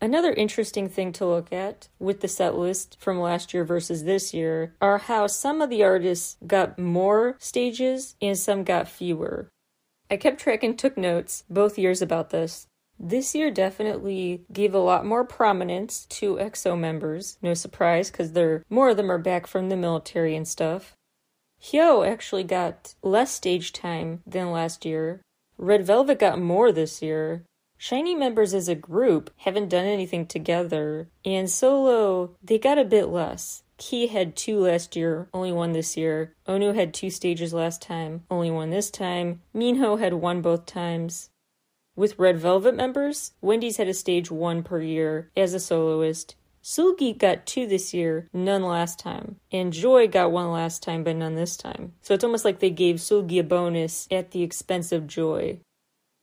Another 0.00 0.32
interesting 0.34 0.90
thing 0.90 1.12
to 1.12 1.26
look 1.26 1.50
at 1.50 1.88
with 1.98 2.20
the 2.20 2.28
set 2.28 2.54
list 2.54 2.98
from 3.00 3.18
last 3.18 3.54
year 3.54 3.64
versus 3.64 4.04
this 4.04 4.34
year 4.34 4.74
are 4.80 4.98
how 4.98 5.26
some 5.26 5.62
of 5.62 5.70
the 5.70 5.82
artists 5.82 6.36
got 6.46 6.78
more 6.78 7.36
stages 7.38 8.14
and 8.20 8.36
some 8.36 8.62
got 8.62 8.88
fewer. 8.88 9.48
I 10.10 10.18
kept 10.18 10.38
track 10.38 10.62
and 10.62 10.78
took 10.78 10.98
notes 10.98 11.44
both 11.48 11.78
years 11.78 12.02
about 12.02 12.28
this. 12.28 12.66
This 12.98 13.34
year 13.34 13.50
definitely 13.50 14.44
gave 14.52 14.74
a 14.74 14.78
lot 14.78 15.04
more 15.04 15.24
prominence 15.24 16.06
to 16.06 16.36
EXO 16.36 16.78
members. 16.78 17.38
No 17.42 17.54
surprise, 17.54 18.10
because 18.10 18.32
more 18.70 18.88
of 18.88 18.96
them 18.96 19.10
are 19.10 19.18
back 19.18 19.46
from 19.46 19.68
the 19.68 19.76
military 19.76 20.34
and 20.34 20.48
stuff. 20.48 20.96
Hyo 21.60 22.06
actually 22.06 22.44
got 22.44 22.94
less 23.02 23.32
stage 23.32 23.72
time 23.72 24.22
than 24.26 24.50
last 24.50 24.84
year. 24.84 25.20
Red 25.58 25.86
Velvet 25.86 26.18
got 26.18 26.40
more 26.40 26.72
this 26.72 27.02
year. 27.02 27.44
SHINee 27.78 28.18
members 28.18 28.54
as 28.54 28.68
a 28.68 28.74
group 28.74 29.30
haven't 29.38 29.68
done 29.68 29.84
anything 29.84 30.26
together, 30.26 31.08
and 31.24 31.50
solo, 31.50 32.36
they 32.42 32.58
got 32.58 32.78
a 32.78 32.84
bit 32.84 33.08
less. 33.08 33.62
Key 33.76 34.06
had 34.06 34.36
two 34.36 34.60
last 34.60 34.96
year, 34.96 35.28
only 35.34 35.52
one 35.52 35.72
this 35.72 35.96
year. 35.96 36.34
Onew 36.48 36.74
had 36.74 36.94
two 36.94 37.10
stages 37.10 37.52
last 37.52 37.82
time, 37.82 38.22
only 38.30 38.50
one 38.50 38.70
this 38.70 38.90
time. 38.90 39.42
Minho 39.52 39.96
had 39.96 40.14
one 40.14 40.40
both 40.40 40.64
times. 40.64 41.28
With 41.96 42.18
Red 42.18 42.36
Velvet 42.36 42.74
members, 42.74 43.32
Wendy's 43.40 43.78
had 43.78 43.88
a 43.88 43.94
stage 43.94 44.30
one 44.30 44.62
per 44.62 44.82
year 44.82 45.30
as 45.34 45.54
a 45.54 45.58
soloist. 45.58 46.36
Seulgi 46.62 47.16
got 47.16 47.46
two 47.46 47.66
this 47.66 47.94
year, 47.94 48.28
none 48.34 48.62
last 48.62 48.98
time. 48.98 49.36
And 49.50 49.72
Joy 49.72 50.06
got 50.06 50.30
one 50.30 50.52
last 50.52 50.82
time, 50.82 51.04
but 51.04 51.16
none 51.16 51.36
this 51.36 51.56
time. 51.56 51.94
So 52.02 52.12
it's 52.12 52.24
almost 52.24 52.44
like 52.44 52.58
they 52.58 52.68
gave 52.68 52.96
Seulgi 52.96 53.40
a 53.40 53.42
bonus 53.42 54.06
at 54.10 54.32
the 54.32 54.42
expense 54.42 54.92
of 54.92 55.06
Joy. 55.06 55.60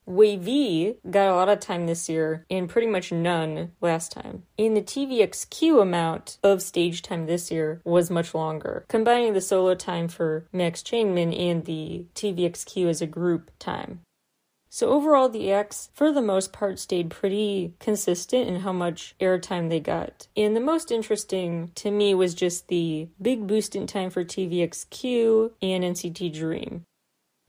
WayV 0.07 0.97
got 1.09 1.29
a 1.29 1.35
lot 1.35 1.49
of 1.49 1.59
time 1.59 1.87
this 1.87 2.07
year 2.09 2.45
and 2.51 2.69
pretty 2.69 2.87
much 2.87 3.11
none 3.11 3.71
last 3.81 4.11
time. 4.11 4.43
And 4.59 4.77
the 4.77 4.81
TVXQ 4.81 5.81
amount 5.81 6.37
of 6.43 6.61
stage 6.61 7.01
time 7.01 7.25
this 7.25 7.49
year 7.49 7.81
was 7.83 8.11
much 8.11 8.35
longer, 8.35 8.85
combining 8.89 9.33
the 9.33 9.41
solo 9.41 9.73
time 9.73 10.07
for 10.07 10.45
Max 10.51 10.83
Changmin 10.83 11.35
and 11.35 11.65
the 11.65 12.05
TVXQ 12.13 12.89
as 12.89 13.01
a 13.01 13.07
group 13.07 13.49
time. 13.57 14.01
So 14.75 14.89
overall, 14.89 15.29
the 15.29 15.51
acts, 15.51 15.91
for 15.93 16.11
the 16.11 16.19
most 16.19 16.51
part, 16.51 16.79
stayed 16.79 17.11
pretty 17.11 17.75
consistent 17.79 18.47
in 18.49 18.61
how 18.61 18.73
much 18.73 19.13
airtime 19.21 19.69
they 19.69 19.79
got. 19.79 20.27
And 20.35 20.55
the 20.55 20.59
most 20.61 20.89
interesting 20.89 21.69
to 21.75 21.91
me 21.91 22.15
was 22.15 22.33
just 22.33 22.69
the 22.69 23.07
big 23.21 23.45
boost 23.45 23.75
in 23.75 23.85
time 23.85 24.09
for 24.09 24.25
TVXQ 24.25 25.51
and 25.61 25.83
NCT 25.83 26.33
Dream 26.33 26.85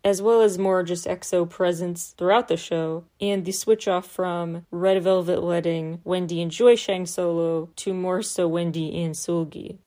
as 0.04 0.20
well 0.20 0.42
as 0.42 0.58
more 0.58 0.82
just 0.82 1.06
EXO 1.06 1.48
presence 1.48 2.14
throughout 2.18 2.48
the 2.48 2.58
show, 2.58 3.04
and 3.22 3.46
the 3.46 3.52
switch 3.52 3.88
off 3.88 4.06
from 4.06 4.66
Red 4.70 5.02
Velvet 5.02 5.42
letting 5.42 6.02
Wendy 6.04 6.42
and 6.42 6.50
Joy 6.50 6.76
shine 6.76 7.06
solo 7.06 7.70
to 7.76 7.94
more 7.94 8.20
so 8.20 8.46
Wendy 8.46 9.02
and 9.02 9.14
Seulgi. 9.14 9.78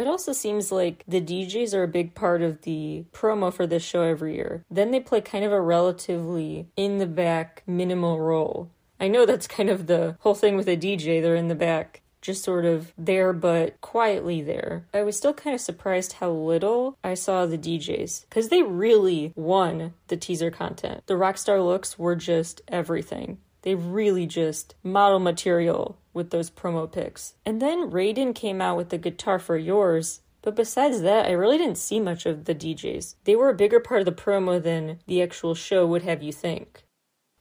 It 0.00 0.06
also 0.06 0.32
seems 0.32 0.72
like 0.72 1.04
the 1.06 1.20
DJs 1.20 1.74
are 1.74 1.82
a 1.82 1.88
big 1.88 2.14
part 2.14 2.40
of 2.40 2.62
the 2.62 3.04
promo 3.12 3.52
for 3.52 3.66
this 3.66 3.82
show 3.82 4.00
every 4.00 4.34
year. 4.34 4.64
Then 4.70 4.92
they 4.92 5.00
play 5.00 5.20
kind 5.20 5.44
of 5.44 5.52
a 5.52 5.60
relatively 5.60 6.68
in 6.74 6.96
the 6.96 7.06
back, 7.06 7.62
minimal 7.66 8.18
role. 8.18 8.70
I 8.98 9.08
know 9.08 9.26
that's 9.26 9.46
kind 9.46 9.68
of 9.68 9.88
the 9.88 10.16
whole 10.20 10.34
thing 10.34 10.56
with 10.56 10.68
a 10.68 10.76
DJ, 10.78 11.20
they're 11.20 11.36
in 11.36 11.48
the 11.48 11.54
back 11.54 12.00
just 12.22 12.44
sort 12.44 12.64
of 12.64 12.92
there 12.98 13.32
but 13.32 13.80
quietly 13.80 14.42
there. 14.42 14.86
I 14.92 15.02
was 15.02 15.16
still 15.16 15.34
kind 15.34 15.54
of 15.54 15.60
surprised 15.60 16.14
how 16.14 16.30
little 16.30 16.98
I 17.02 17.14
saw 17.14 17.46
the 17.46 17.58
DJs 17.58 18.28
because 18.28 18.48
they 18.48 18.62
really 18.62 19.32
won 19.36 19.94
the 20.08 20.16
teaser 20.16 20.50
content. 20.50 21.02
The 21.06 21.14
rockstar 21.14 21.64
looks 21.64 21.98
were 21.98 22.16
just 22.16 22.60
everything. 22.68 23.38
They 23.62 23.74
really 23.74 24.26
just 24.26 24.74
model 24.82 25.18
material 25.18 25.98
with 26.12 26.30
those 26.30 26.50
promo 26.50 26.90
pics. 26.90 27.34
And 27.44 27.60
then 27.60 27.90
Raiden 27.90 28.34
came 28.34 28.60
out 28.60 28.76
with 28.76 28.88
the 28.88 28.98
guitar 28.98 29.38
for 29.38 29.56
yours. 29.56 30.20
But 30.42 30.56
besides 30.56 31.02
that, 31.02 31.26
I 31.26 31.32
really 31.32 31.58
didn't 31.58 31.78
see 31.78 32.00
much 32.00 32.24
of 32.24 32.46
the 32.46 32.54
DJs. 32.54 33.16
They 33.24 33.36
were 33.36 33.50
a 33.50 33.54
bigger 33.54 33.80
part 33.80 34.00
of 34.00 34.06
the 34.06 34.12
promo 34.12 34.62
than 34.62 35.00
the 35.06 35.22
actual 35.22 35.54
show 35.54 35.86
would 35.86 36.02
have 36.02 36.22
you 36.22 36.32
think. 36.32 36.84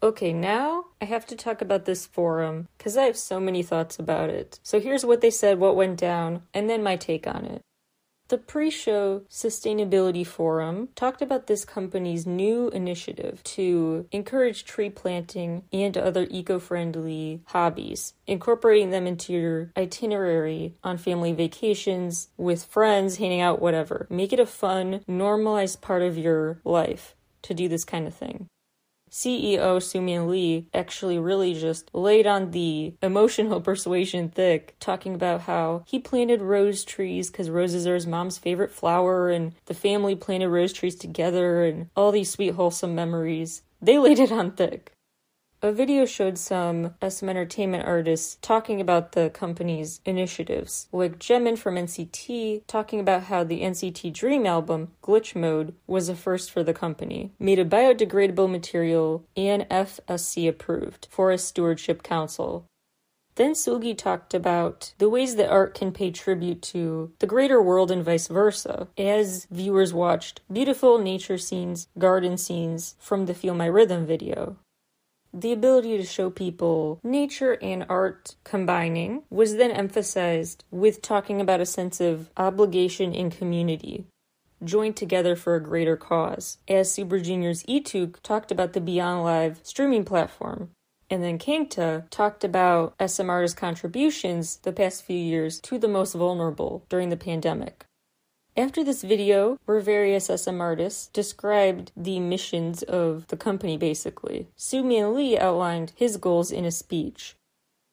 Okay, 0.02 0.32
now 0.32 0.86
I 1.02 1.06
have 1.06 1.26
to 1.28 1.36
talk 1.36 1.62
about 1.62 1.86
this 1.86 2.06
forum 2.06 2.68
because 2.78 2.96
I 2.96 3.04
have 3.04 3.18
so 3.18 3.40
many 3.40 3.64
thoughts 3.64 4.00
about 4.00 4.30
it. 4.30 4.60
So 4.64 4.80
here's 4.80 5.06
what 5.06 5.20
they 5.20 5.30
said, 5.30 5.60
what 5.60 5.76
went 5.76 5.98
down, 5.98 6.44
and 6.54 6.70
then 6.70 6.84
my 6.84 6.96
take 6.96 7.28
on 7.28 7.44
it. 7.46 7.62
The 8.30 8.38
pre 8.38 8.70
show 8.70 9.22
Sustainability 9.28 10.26
Forum 10.26 10.90
talked 10.94 11.24
about 11.24 11.48
this 11.48 11.66
company's 11.66 12.28
new 12.28 12.70
initiative 12.70 13.44
to 13.56 14.06
encourage 14.12 14.66
tree 14.66 14.92
planting 14.92 15.64
and 15.74 15.98
other 15.98 16.28
eco 16.30 16.60
friendly 16.60 17.42
hobbies, 17.48 18.14
incorporating 18.28 18.92
them 18.92 19.08
into 19.08 19.34
your 19.34 19.72
itinerary 19.76 20.76
on 20.84 21.00
family 21.00 21.34
vacations, 21.34 22.28
with 22.38 22.66
friends, 22.66 23.18
hanging 23.18 23.42
out, 23.42 23.64
whatever. 23.64 24.06
Make 24.12 24.32
it 24.32 24.40
a 24.40 24.46
fun, 24.46 25.02
normalized 25.08 25.82
part 25.82 26.04
of 26.04 26.16
your 26.16 26.60
life 26.64 27.16
to 27.42 27.56
do 27.56 27.68
this 27.68 27.84
kind 27.84 28.06
of 28.06 28.14
thing. 28.14 28.46
CEO 29.12 29.82
Soo-Man 29.82 30.30
Lee 30.30 30.68
actually 30.74 31.18
really 31.18 31.54
just 31.54 31.90
laid 31.94 32.28
on 32.28 32.52
the 32.52 32.94
emotional 33.02 33.62
persuasion 33.70 34.30
thick, 34.30 34.76
talking 34.80 35.14
about 35.16 35.42
how 35.42 35.84
he 35.86 36.00
planted 36.00 36.42
rose 36.42 36.84
trees 36.84 37.30
because 37.30 37.50
roses 37.50 37.88
are 37.88 37.96
his 37.96 38.08
mom's 38.08 38.38
favorite 38.38 38.72
flower, 38.72 39.30
and 39.30 39.54
the 39.66 39.74
family 39.74 40.16
planted 40.16 40.50
rose 40.50 40.74
trees 40.74 40.96
together, 40.96 41.64
and 41.64 41.90
all 41.96 42.12
these 42.12 42.32
sweet, 42.32 42.56
wholesome 42.56 42.96
memories. 42.96 43.64
They 43.82 43.98
laid 44.00 44.20
it 44.20 44.32
on 44.32 44.52
thick. 44.52 44.92
A 45.62 45.74
video 45.74 46.06
showed 46.06 46.38
some 46.38 46.96
uh, 47.02 47.10
SM 47.10 47.28
Entertainment 47.28 47.86
artists 47.86 48.38
talking 48.42 48.80
about 48.80 49.12
the 49.12 49.30
company's 49.30 50.00
initiatives, 50.06 50.88
like 50.94 51.20
Jaemin 51.20 51.58
from 51.58 51.76
NCT 51.76 52.62
talking 52.66 53.02
about 53.02 53.24
how 53.24 53.44
the 53.44 53.60
NCT 53.60 54.14
Dream 54.14 54.46
album, 54.46 54.94
Glitch 55.04 55.36
Mode, 55.36 55.74
was 55.86 56.08
a 56.08 56.16
first 56.16 56.50
for 56.50 56.64
the 56.64 56.74
company, 56.74 57.34
made 57.40 57.60
of 57.60 57.68
biodegradable 57.68 58.50
material 58.50 59.26
and 59.36 59.68
FSC 59.68 60.48
approved, 60.48 61.10
Forest 61.12 61.50
Stewardship 61.50 62.04
Council. 62.04 62.66
Then 63.36 63.52
Seulgi 63.52 63.98
talked 63.98 64.34
about 64.34 64.94
the 64.98 65.10
ways 65.10 65.36
that 65.36 65.50
art 65.50 65.74
can 65.74 65.92
pay 65.92 66.10
tribute 66.10 66.62
to 66.74 67.12
the 67.20 67.28
greater 67.28 67.62
world 67.62 67.92
and 67.92 68.04
vice 68.04 68.30
versa, 68.30 68.88
as 68.98 69.46
viewers 69.52 69.94
watched 69.94 70.40
beautiful 70.50 71.00
nature 71.00 71.38
scenes, 71.38 71.90
garden 71.98 72.38
scenes 72.38 72.96
from 72.98 73.26
the 73.26 73.34
Feel 73.34 73.56
My 73.56 73.66
Rhythm 73.66 74.06
video. 74.06 74.56
The 75.34 75.52
ability 75.52 75.98
to 75.98 76.04
show 76.06 76.30
people 76.32 77.00
nature 77.04 77.58
and 77.62 77.86
art 77.88 78.36
combining 78.44 79.24
was 79.30 79.58
then 79.58 79.72
emphasized 79.72 80.64
with 80.72 81.02
talking 81.04 81.40
about 81.40 81.62
a 81.62 81.66
sense 81.68 82.02
of 82.02 82.32
obligation 82.36 83.14
in 83.14 83.30
community. 83.30 84.06
joined 84.64 84.96
together 84.98 85.36
for 85.36 85.56
a 85.56 85.64
greater 85.64 85.96
cause, 85.96 86.58
as 86.68 86.92
Super 86.92 87.20
Junior's 87.20 87.64
Leeteuk 87.64 88.22
talked 88.22 88.52
about 88.52 88.74
the 88.74 88.82
Beyond 88.82 89.24
Live 89.24 89.60
streaming 89.64 90.04
platform. 90.04 90.72
And 91.10 91.24
then 91.24 91.40
Kangta 91.40 92.10
talked 92.10 92.44
about 92.44 92.94
SM 93.04 93.30
artists' 93.30 93.58
contributions 93.58 94.58
the 94.58 94.74
past 94.74 95.04
few 95.04 95.18
years 95.18 95.60
to 95.62 95.80
the 95.80 95.88
most 95.88 96.14
vulnerable 96.14 96.84
during 96.90 97.10
the 97.10 97.18
pandemic. 97.18 97.86
After 98.60 98.84
this 98.84 99.04
video, 99.04 99.58
where 99.64 99.80
various 99.80 100.26
SM 100.26 100.60
artists 100.60 101.08
described 101.08 101.94
the 101.96 102.20
missions 102.20 102.84
of 102.84 103.26
the 103.28 103.38
company 103.38 103.78
basically, 103.78 104.50
Soo-man 104.58 105.16
Lee 105.16 105.38
outlined 105.38 105.94
his 105.96 106.18
goals 106.18 106.52
in 106.52 106.66
a 106.66 106.72
speech. 106.72 107.38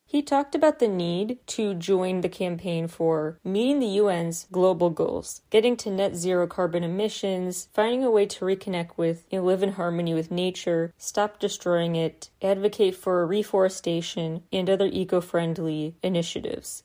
He 0.06 0.22
talked 0.22 0.56
about 0.56 0.80
the 0.80 0.88
need 0.88 1.38
to 1.54 1.74
join 1.74 2.20
the 2.20 2.28
campaign 2.28 2.88
for 2.88 3.38
meeting 3.44 3.78
the 3.78 3.96
UN's 4.00 4.48
global 4.50 4.90
goals, 4.90 5.42
getting 5.50 5.76
to 5.76 5.90
net 5.90 6.16
zero 6.16 6.48
carbon 6.48 6.82
emissions, 6.82 7.68
finding 7.72 8.02
a 8.02 8.10
way 8.10 8.26
to 8.26 8.44
reconnect 8.44 8.96
with 8.96 9.24
and 9.30 9.46
live 9.46 9.62
in 9.62 9.74
harmony 9.74 10.14
with 10.14 10.32
nature, 10.32 10.92
stop 10.98 11.38
destroying 11.38 11.94
it, 11.94 12.30
advocate 12.42 12.96
for 12.96 13.24
reforestation, 13.24 14.42
and 14.52 14.68
other 14.68 14.86
eco 14.86 15.20
friendly 15.20 15.94
initiatives. 16.02 16.82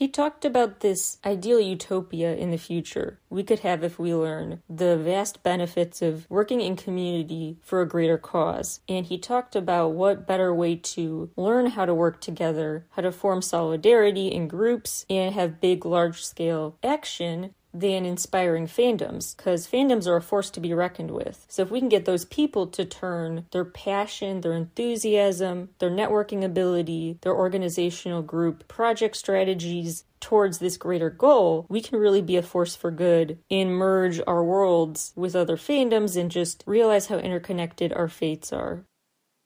He 0.00 0.08
talked 0.08 0.46
about 0.46 0.80
this 0.80 1.18
ideal 1.26 1.60
utopia 1.60 2.34
in 2.34 2.50
the 2.50 2.56
future 2.56 3.18
we 3.28 3.42
could 3.42 3.58
have 3.58 3.84
if 3.84 3.98
we 3.98 4.14
learn 4.14 4.62
the 4.66 4.96
vast 4.96 5.42
benefits 5.42 6.00
of 6.00 6.24
working 6.30 6.62
in 6.62 6.74
community 6.74 7.58
for 7.60 7.82
a 7.82 7.86
greater 7.86 8.16
cause. 8.16 8.80
And 8.88 9.04
he 9.04 9.18
talked 9.18 9.54
about 9.54 9.88
what 9.88 10.26
better 10.26 10.54
way 10.54 10.76
to 10.76 11.28
learn 11.36 11.66
how 11.66 11.84
to 11.84 11.92
work 11.92 12.22
together, 12.22 12.86
how 12.92 13.02
to 13.02 13.12
form 13.12 13.42
solidarity 13.42 14.28
in 14.28 14.48
groups, 14.48 15.04
and 15.10 15.34
have 15.34 15.60
big, 15.60 15.84
large 15.84 16.24
scale 16.24 16.78
action 16.82 17.54
than 17.72 18.04
inspiring 18.04 18.66
fandoms 18.66 19.36
because 19.36 19.66
fandoms 19.66 20.06
are 20.06 20.16
a 20.16 20.22
force 20.22 20.50
to 20.50 20.60
be 20.60 20.74
reckoned 20.74 21.10
with. 21.10 21.46
So, 21.48 21.62
if 21.62 21.70
we 21.70 21.80
can 21.80 21.88
get 21.88 22.04
those 22.04 22.24
people 22.24 22.66
to 22.68 22.84
turn 22.84 23.46
their 23.52 23.64
passion, 23.64 24.40
their 24.40 24.52
enthusiasm, 24.52 25.70
their 25.78 25.90
networking 25.90 26.44
ability, 26.44 27.18
their 27.22 27.34
organizational 27.34 28.22
group, 28.22 28.68
project 28.68 29.16
strategies 29.16 30.04
towards 30.20 30.58
this 30.58 30.76
greater 30.76 31.10
goal, 31.10 31.66
we 31.68 31.80
can 31.80 31.98
really 31.98 32.22
be 32.22 32.36
a 32.36 32.42
force 32.42 32.76
for 32.76 32.90
good 32.90 33.38
and 33.50 33.74
merge 33.74 34.20
our 34.26 34.44
worlds 34.44 35.12
with 35.16 35.34
other 35.34 35.56
fandoms 35.56 36.16
and 36.16 36.30
just 36.30 36.62
realize 36.66 37.06
how 37.06 37.16
interconnected 37.16 37.92
our 37.92 38.08
fates 38.08 38.52
are. 38.52 38.84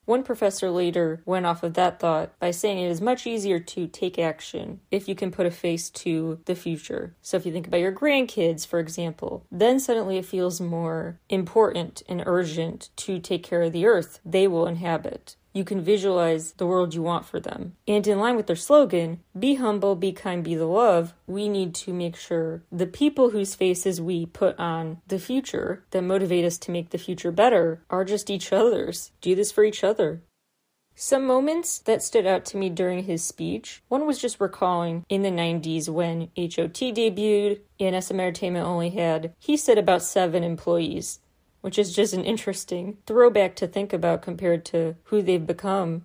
One 0.05 0.23
professor 0.23 0.71
later 0.71 1.23
went 1.25 1.47
off 1.47 1.63
of 1.63 1.75
that 1.75 1.99
thought 1.99 2.39
by 2.39 2.51
saying 2.51 2.79
it 2.79 2.91
is 2.91 3.01
much 3.01 3.27
easier 3.27 3.59
to 3.59 3.87
take 3.87 4.19
action 4.19 4.81
if 4.91 5.09
you 5.09 5.15
can 5.15 5.31
put 5.31 5.47
a 5.47 5.51
face 5.51 5.89
to 5.91 6.41
the 6.45 6.55
future. 6.55 7.15
So, 7.23 7.37
if 7.37 7.47
you 7.47 7.53
think 7.53 7.67
about 7.67 7.81
your 7.81 7.93
grandkids, 7.93 8.67
for 8.67 8.79
example, 8.79 9.47
then 9.51 9.81
suddenly 9.81 10.19
it 10.19 10.27
feels 10.27 10.61
more 10.61 11.21
important 11.29 12.03
and 12.09 12.23
urgent 12.27 12.91
to 12.97 13.19
take 13.19 13.43
care 13.43 13.63
of 13.63 13.73
the 13.73 13.87
earth 13.87 14.21
they 14.25 14.47
will 14.47 14.67
inhabit 14.67 15.37
you 15.55 15.65
can 15.65 15.81
visualize 15.81 16.53
the 16.53 16.67
world 16.67 16.93
you 16.93 17.03
want 17.03 17.25
for 17.25 17.41
them. 17.41 17.77
And 17.87 18.07
in 18.07 18.19
line 18.19 18.37
with 18.37 18.49
their 18.49 18.57
slogan, 18.57 19.21
be 19.39 19.55
humble, 19.55 19.95
be 19.95 20.13
kind, 20.13 20.43
be 20.45 20.57
the 20.57 20.67
love, 20.67 21.15
we 21.27 21.49
need 21.49 21.75
to 21.77 21.95
make 21.95 22.17
sure 22.17 22.65
the 22.71 22.87
people 22.87 23.31
whose 23.31 23.55
faces 23.55 24.01
we 24.01 24.27
put 24.27 24.59
on 24.59 25.01
the 25.07 25.19
future 25.19 25.85
that 25.93 26.03
motivate 26.03 26.45
us 26.45 26.59
to 26.59 26.73
make 26.73 26.91
the 26.91 26.99
future 26.99 27.31
better 27.31 27.83
are 27.89 28.05
just 28.05 28.29
each 28.29 28.53
other's. 28.53 29.13
Do 29.21 29.35
this 29.35 29.53
for 29.53 29.65
each 29.65 29.85
other. 29.85 30.23
Some 30.97 31.27
moments 31.27 31.79
that 31.81 32.05
stood 32.05 32.25
out 32.25 32.45
to 32.47 32.57
me 32.57 32.71
during 32.71 33.05
his 33.05 33.25
speech. 33.25 33.83
One 33.89 34.07
was 34.07 34.21
just 34.21 34.41
recalling 34.41 35.05
in 35.09 35.23
the 35.23 35.31
90s 35.31 35.89
when 35.89 36.31
HOT 36.37 36.95
debuted 36.95 37.61
and 37.81 38.03
SM 38.03 38.21
Entertainment 38.21 38.65
only 38.65 38.91
had, 38.91 39.35
he 39.41 39.57
said, 39.57 39.77
about 39.77 40.05
seven 40.05 40.45
employees 40.45 41.19
which 41.65 41.79
is 41.79 41.97
just 41.97 42.13
an 42.13 42.27
interesting 42.27 42.99
throwback 43.07 43.57
to 43.57 43.67
think 43.67 43.95
about 43.95 44.21
compared 44.21 44.67
to 44.67 44.95
who 45.05 45.23
they've 45.23 45.47
become. 45.47 46.05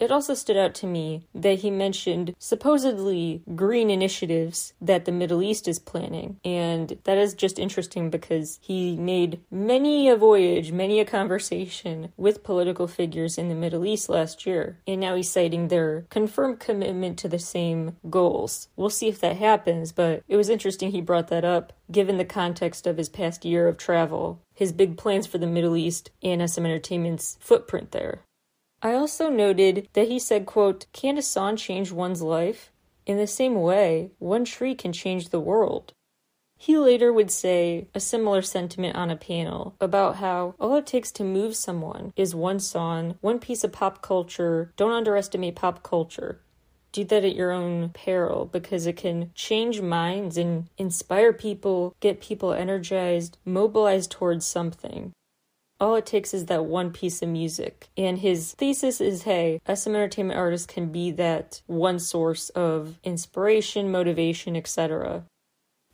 It 0.00 0.10
also 0.10 0.32
stood 0.32 0.56
out 0.56 0.74
to 0.76 0.86
me 0.86 1.26
that 1.34 1.58
he 1.60 1.70
mentioned 1.70 2.34
supposedly 2.38 3.42
green 3.54 3.90
initiatives 3.90 4.72
that 4.80 5.04
the 5.04 5.12
Middle 5.12 5.42
East 5.42 5.68
is 5.68 5.78
planning. 5.78 6.40
And 6.42 6.98
that 7.04 7.18
is 7.18 7.34
just 7.34 7.58
interesting 7.58 8.08
because 8.08 8.58
he 8.62 8.96
made 8.96 9.40
many 9.50 10.08
a 10.08 10.16
voyage, 10.16 10.72
many 10.72 11.00
a 11.00 11.04
conversation 11.04 12.12
with 12.16 12.42
political 12.42 12.88
figures 12.88 13.36
in 13.36 13.50
the 13.50 13.54
Middle 13.54 13.84
East 13.84 14.08
last 14.08 14.46
year. 14.46 14.78
And 14.86 15.02
now 15.02 15.16
he's 15.16 15.30
citing 15.30 15.68
their 15.68 16.06
confirmed 16.08 16.60
commitment 16.60 17.18
to 17.18 17.28
the 17.28 17.38
same 17.38 17.96
goals. 18.08 18.68
We'll 18.76 18.88
see 18.88 19.08
if 19.08 19.20
that 19.20 19.36
happens, 19.36 19.92
but 19.92 20.22
it 20.26 20.36
was 20.36 20.48
interesting 20.48 20.92
he 20.92 21.02
brought 21.02 21.28
that 21.28 21.44
up 21.44 21.74
given 21.92 22.16
the 22.16 22.24
context 22.24 22.86
of 22.86 22.96
his 22.96 23.08
past 23.08 23.44
year 23.44 23.68
of 23.68 23.76
travel, 23.76 24.40
his 24.54 24.72
big 24.72 24.96
plans 24.96 25.26
for 25.26 25.38
the 25.38 25.46
Middle 25.46 25.76
East, 25.76 26.10
and 26.22 26.48
SM 26.48 26.64
Entertainment's 26.64 27.36
footprint 27.40 27.90
there. 27.90 28.22
I 28.82 28.94
also 28.94 29.28
noted 29.28 29.88
that 29.92 30.08
he 30.08 30.18
said, 30.18 30.46
quote, 30.46 30.86
Can 30.92 31.18
a 31.18 31.22
song 31.22 31.56
change 31.56 31.92
one's 31.92 32.22
life? 32.22 32.72
In 33.04 33.18
the 33.18 33.26
same 33.26 33.60
way, 33.60 34.12
one 34.18 34.44
tree 34.44 34.74
can 34.74 34.92
change 34.92 35.28
the 35.28 35.40
world. 35.40 35.92
He 36.56 36.76
later 36.76 37.12
would 37.12 37.30
say 37.30 37.88
a 37.94 38.00
similar 38.00 38.42
sentiment 38.42 38.94
on 38.94 39.10
a 39.10 39.16
panel 39.16 39.76
about 39.80 40.16
how 40.16 40.54
all 40.60 40.76
it 40.76 40.86
takes 40.86 41.10
to 41.12 41.24
move 41.24 41.56
someone 41.56 42.12
is 42.16 42.34
one 42.34 42.60
song, 42.60 43.16
one 43.20 43.38
piece 43.38 43.64
of 43.64 43.72
pop 43.72 44.02
culture. 44.02 44.72
Don't 44.76 44.92
underestimate 44.92 45.56
pop 45.56 45.82
culture. 45.82 46.40
Do 46.92 47.04
that 47.04 47.24
at 47.24 47.34
your 47.34 47.50
own 47.52 47.90
peril 47.90 48.46
because 48.46 48.86
it 48.86 48.96
can 48.96 49.30
change 49.34 49.80
minds 49.80 50.36
and 50.36 50.68
inspire 50.76 51.32
people, 51.32 51.94
get 52.00 52.20
people 52.20 52.52
energized, 52.52 53.38
mobilized 53.44 54.10
towards 54.10 54.44
something. 54.44 55.12
All 55.80 55.94
it 55.94 56.04
takes 56.04 56.34
is 56.34 56.46
that 56.46 56.66
one 56.66 56.92
piece 56.92 57.22
of 57.22 57.30
music. 57.30 57.88
And 57.96 58.18
his 58.18 58.52
thesis 58.52 59.00
is 59.00 59.22
hey, 59.22 59.60
SM 59.66 59.94
entertainment 59.94 60.38
artists 60.38 60.66
can 60.66 60.92
be 60.92 61.10
that 61.12 61.62
one 61.66 61.98
source 61.98 62.50
of 62.50 62.98
inspiration, 63.02 63.90
motivation, 63.90 64.56
etc. 64.56 65.24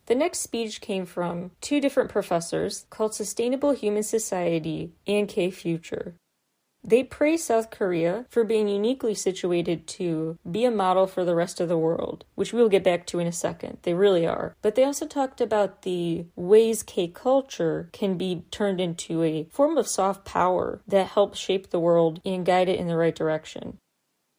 The 0.07 0.15
next 0.15 0.41
speech 0.41 0.81
came 0.81 1.07
from 1.07 1.53
two 1.61 1.81
different 1.81 2.11
professors 2.11 2.87
called 2.91 3.15
Sustainable 3.15 3.73
Human 3.73 4.03
Society 4.03 4.93
and 5.07 5.29
K 5.29 5.51
Future. 5.51 6.15
They 6.87 7.03
praise 7.03 7.43
South 7.43 7.71
Korea 7.71 8.27
for 8.31 8.45
being 8.45 8.69
uniquely 8.69 9.13
situated 9.13 9.89
to 9.89 10.39
be 10.49 10.65
a 10.65 10.71
model 10.71 11.09
for 11.09 11.25
the 11.25 11.35
rest 11.35 11.61
of 11.61 11.69
the 11.69 11.77
world, 11.77 12.25
which 12.37 12.53
we'll 12.53 12.69
get 12.69 12.85
back 12.85 13.07
to 13.07 13.19
in 13.19 13.27
a 13.27 13.33
second. 13.33 13.79
They 13.83 13.93
really 13.93 14.25
are. 14.25 14.55
But 14.63 14.77
they 14.77 14.85
also 14.85 15.05
talked 15.05 15.41
about 15.41 15.83
the 15.83 16.27
ways 16.37 16.85
K 16.85 17.09
culture 17.09 17.91
can 17.93 18.17
be 18.17 18.45
turned 18.53 18.81
into 18.81 19.25
a 19.25 19.49
form 19.51 19.77
of 19.77 19.89
soft 19.89 20.25
power 20.25 20.81
that 20.87 21.09
helps 21.09 21.41
shape 21.41 21.71
the 21.71 21.81
world 21.81 22.21
and 22.25 22.47
guide 22.47 22.69
it 22.69 22.79
in 22.79 22.87
the 22.87 22.97
right 22.97 23.17
direction. 23.17 23.79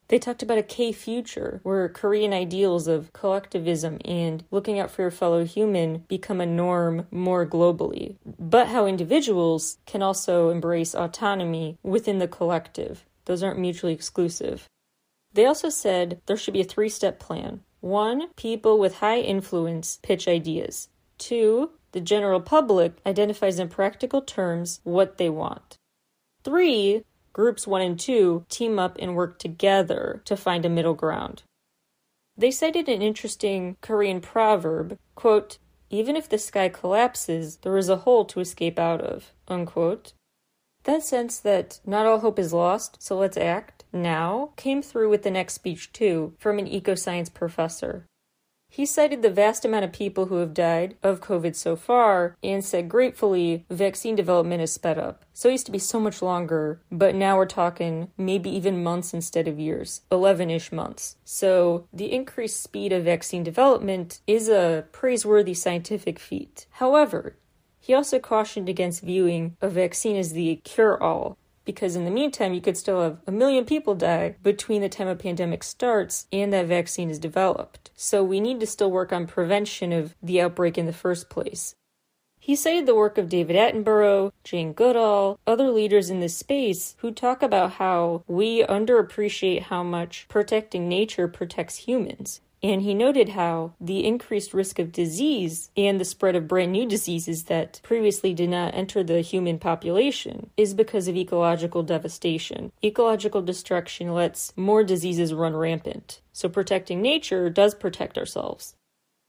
They 0.10 0.20
talked 0.20 0.42
about 0.42 0.58
a 0.58 0.64
K 0.64 0.92
future 0.92 1.60
where 1.64 1.90
Korean 1.90 2.32
ideals 2.32 2.88
of 2.88 3.12
collectivism 3.12 4.00
and 4.06 4.44
looking 4.52 4.80
out 4.80 4.90
for 4.90 5.02
your 5.02 5.12
fellow 5.12 5.44
human 5.44 6.06
become 6.08 6.40
a 6.40 6.46
norm 6.46 7.08
more 7.12 7.46
globally, 7.46 8.16
but 8.40 8.68
how 8.68 8.86
individuals 8.86 9.78
can 9.86 10.02
also 10.02 10.50
embrace 10.50 10.96
autonomy 10.96 11.78
within 11.84 12.20
the 12.20 12.28
collective. 12.28 13.04
Those 13.26 13.44
aren't 13.44 13.60
mutually 13.60 13.94
exclusive. 13.94 14.70
They 15.34 15.46
also 15.46 15.70
said 15.70 16.22
there 16.26 16.38
should 16.38 16.54
be 16.54 16.62
a 16.62 16.66
three 16.66 16.90
step 16.90 17.20
plan. 17.20 17.62
One, 17.82 18.30
people 18.36 18.80
with 18.80 19.00
high 19.00 19.20
influence 19.20 20.00
pitch 20.02 20.28
ideas. 20.28 20.90
Two, 21.18 21.72
the 21.92 22.02
general 22.02 22.42
public 22.42 22.94
identifies 23.06 23.60
in 23.60 23.70
practical 23.70 24.22
terms 24.22 24.80
what 24.84 25.18
they 25.18 25.30
want. 25.30 25.78
Three, 26.44 27.04
Groups 27.38 27.68
1 27.68 27.82
and 27.84 28.00
2 28.00 28.46
team 28.50 28.80
up 28.80 28.98
and 29.00 29.16
work 29.16 29.38
together 29.38 30.24
to 30.26 30.36
find 30.36 30.66
a 30.66 30.70
middle 30.70 30.96
ground. 30.96 31.44
They 32.36 32.50
cited 32.50 32.90
an 32.90 33.04
interesting 33.04 33.78
Korean 33.80 34.22
proverb, 34.22 34.98
quote, 35.14 35.60
even 35.92 36.16
if 36.16 36.28
the 36.28 36.40
sky 36.40 36.68
collapses, 36.68 37.58
there 37.58 37.78
is 37.78 37.90
a 37.90 37.98
hole 37.98 38.26
to 38.26 38.40
escape 38.40 38.80
out 38.80 39.02
of, 39.02 39.34
unquote. 39.48 40.14
That 40.86 41.04
sense 41.04 41.38
that 41.42 41.80
not 41.86 42.08
all 42.08 42.22
hope 42.22 42.40
is 42.40 42.54
lost, 42.54 43.04
so 43.04 43.16
let's 43.16 43.38
act 43.38 43.84
now 43.94 44.54
came 44.56 44.82
through 44.82 45.10
with 45.10 45.22
the 45.22 45.30
next 45.30 45.54
speech 45.54 45.94
too 45.94 46.34
from 46.40 46.58
an 46.58 46.68
eco-science 46.68 47.30
professor. 47.30 48.08
He 48.78 48.86
cited 48.86 49.24
the 49.24 49.32
vast 49.32 49.66
amount 49.66 49.86
of 49.86 49.92
people 49.92 50.28
who 50.28 50.36
have 50.36 50.54
died 50.54 50.98
of 51.02 51.20
COVID 51.20 51.56
so 51.56 51.76
far 51.76 52.38
and 52.44 52.64
said 52.64 52.88
gratefully 52.88 53.66
vaccine 53.72 54.16
development 54.16 54.62
is 54.62 54.72
sped 54.72 55.00
up. 55.00 55.26
So 55.34 55.50
it 55.50 55.54
used 55.54 55.66
to 55.66 55.72
be 55.72 55.80
so 55.80 56.00
much 56.00 56.22
longer, 56.22 56.80
but 56.92 57.16
now 57.16 57.38
we're 57.38 57.48
talking 57.48 58.12
maybe 58.20 58.52
even 58.52 58.84
months 58.84 59.16
instead 59.16 59.48
of 59.48 59.60
years 59.60 60.02
11 60.12 60.52
ish 60.52 60.72
months. 60.72 61.16
So 61.26 61.88
the 61.92 62.14
increased 62.14 62.62
speed 62.62 62.94
of 62.94 63.06
vaccine 63.06 63.42
development 63.42 64.22
is 64.28 64.48
a 64.48 64.86
praiseworthy 64.92 65.56
scientific 65.56 66.20
feat. 66.20 66.68
However, 66.74 67.36
he 67.80 67.96
also 67.96 68.20
cautioned 68.20 68.70
against 68.70 69.02
viewing 69.02 69.58
a 69.60 69.70
vaccine 69.70 70.18
as 70.18 70.34
the 70.34 70.58
cure 70.58 71.02
all 71.02 71.40
because 71.68 71.98
in 71.98 72.06
the 72.06 72.10
meantime, 72.10 72.54
you 72.54 72.62
could 72.62 72.78
still 72.78 73.04
have 73.04 73.20
a 73.28 73.32
million 73.32 73.66
people 73.66 73.94
die 73.94 74.38
between 74.42 74.82
the 74.82 74.90
time 74.90 75.10
a 75.10 75.16
pandemic 75.16 75.64
starts 75.64 76.26
and 76.32 76.52
that 76.54 76.66
vaccine 76.66 77.12
is 77.12 77.20
developed. 77.20 77.92
So 77.94 78.24
we 78.24 78.40
need 78.40 78.62
to 78.62 78.66
still 78.66 78.90
work 78.90 79.12
on 79.12 79.28
prevention 79.28 79.92
of 79.92 80.16
the 80.24 80.42
outbreak 80.42 80.78
in 80.78 80.86
the 80.86 80.94
first 80.94 81.30
place. 81.30 81.76
He 82.40 82.56
cited 82.56 82.86
the 82.86 82.96
work 82.96 83.18
of 83.18 83.28
David 83.28 83.58
Attenborough, 83.58 84.32
Jane 84.46 84.72
Goodall, 84.72 85.38
other 85.46 85.70
leaders 85.70 86.10
in 86.10 86.22
this 86.22 86.38
space 86.38 86.96
who 87.00 87.12
talk 87.12 87.44
about 87.44 87.74
how 87.74 88.24
we 88.26 88.64
underappreciate 88.64 89.64
how 89.64 89.84
much 89.84 90.26
protecting 90.30 90.88
nature 90.88 91.28
protects 91.28 91.76
humans. 91.76 92.40
And 92.64 92.82
he 92.82 92.94
noted 92.94 93.30
how 93.30 93.74
the 93.80 94.06
increased 94.06 94.54
risk 94.54 94.80
of 94.80 94.92
disease 94.92 95.70
and 95.78 96.00
the 96.00 96.06
spread 96.06 96.36
of 96.36 96.48
brand 96.48 96.72
new 96.72 96.88
diseases 96.88 97.44
that 97.46 97.80
previously 97.84 98.34
did 98.34 98.50
not 98.50 98.74
enter 98.74 99.04
the 99.04 99.22
human 99.22 99.60
population 99.60 100.50
is 100.58 100.74
because 100.74 101.08
of 101.08 101.16
ecological 101.16 101.84
devastation. 101.84 102.72
Ecological 102.84 103.42
destruction 103.42 104.14
lets 104.14 104.54
more 104.58 104.84
diseases 104.84 105.34
run 105.34 105.56
rampant. 105.56 106.22
So 106.34 106.50
protecting 106.50 107.02
nature 107.02 107.50
does 107.50 107.76
protect 107.76 108.18
ourselves 108.18 108.76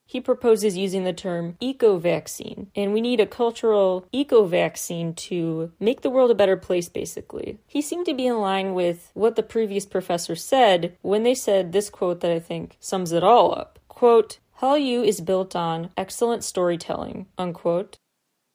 he 0.09 0.23
proposes 0.23 0.75
using 0.75 1.05
the 1.05 1.13
term 1.13 1.55
eco 1.61 1.99
vaccine. 1.99 2.71
And 2.75 2.95
we 2.95 3.03
need 3.03 3.21
a 3.21 3.27
cultural 3.27 4.07
eco 4.11 4.47
vaccine 4.47 5.13
to 5.29 5.71
make 5.79 6.01
the 6.01 6.09
world 6.09 6.31
a 6.31 6.35
better 6.35 6.57
place, 6.57 6.89
basically. 6.89 7.59
He 7.67 7.83
seemed 7.83 8.07
to 8.07 8.15
be 8.15 8.27
in 8.27 8.41
line 8.41 8.73
with 8.73 9.11
what 9.13 9.37
the 9.37 9.43
previous 9.43 9.85
professor 9.85 10.35
said 10.35 10.97
when 11.03 11.25
they 11.25 11.35
said 11.35 11.73
this 11.73 11.91
quote 11.91 12.21
that 12.21 12.31
I 12.31 12.39
think 12.39 12.79
sums 12.81 13.13
it 13.13 13.23
all 13.23 13.55
up. 13.55 13.79
Quote, 13.89 14.39
Hallyu 14.63 15.05
is 15.05 15.21
built 15.21 15.55
on 15.55 15.91
excellent 15.95 16.43
storytelling, 16.43 17.27
unquote. 17.37 17.99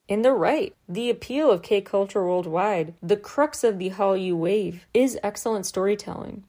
And 0.09 0.25
they're 0.25 0.33
right. 0.33 0.75
The 0.89 1.11
appeal 1.11 1.51
of 1.51 1.61
K 1.61 1.81
culture 1.81 2.25
worldwide, 2.25 2.95
the 3.01 3.15
crux 3.15 3.63
of 3.63 3.77
the 3.77 3.91
Hallyu 3.91 4.35
wave, 4.35 4.87
is 4.93 5.19
excellent 5.21 5.67
storytelling. 5.67 6.45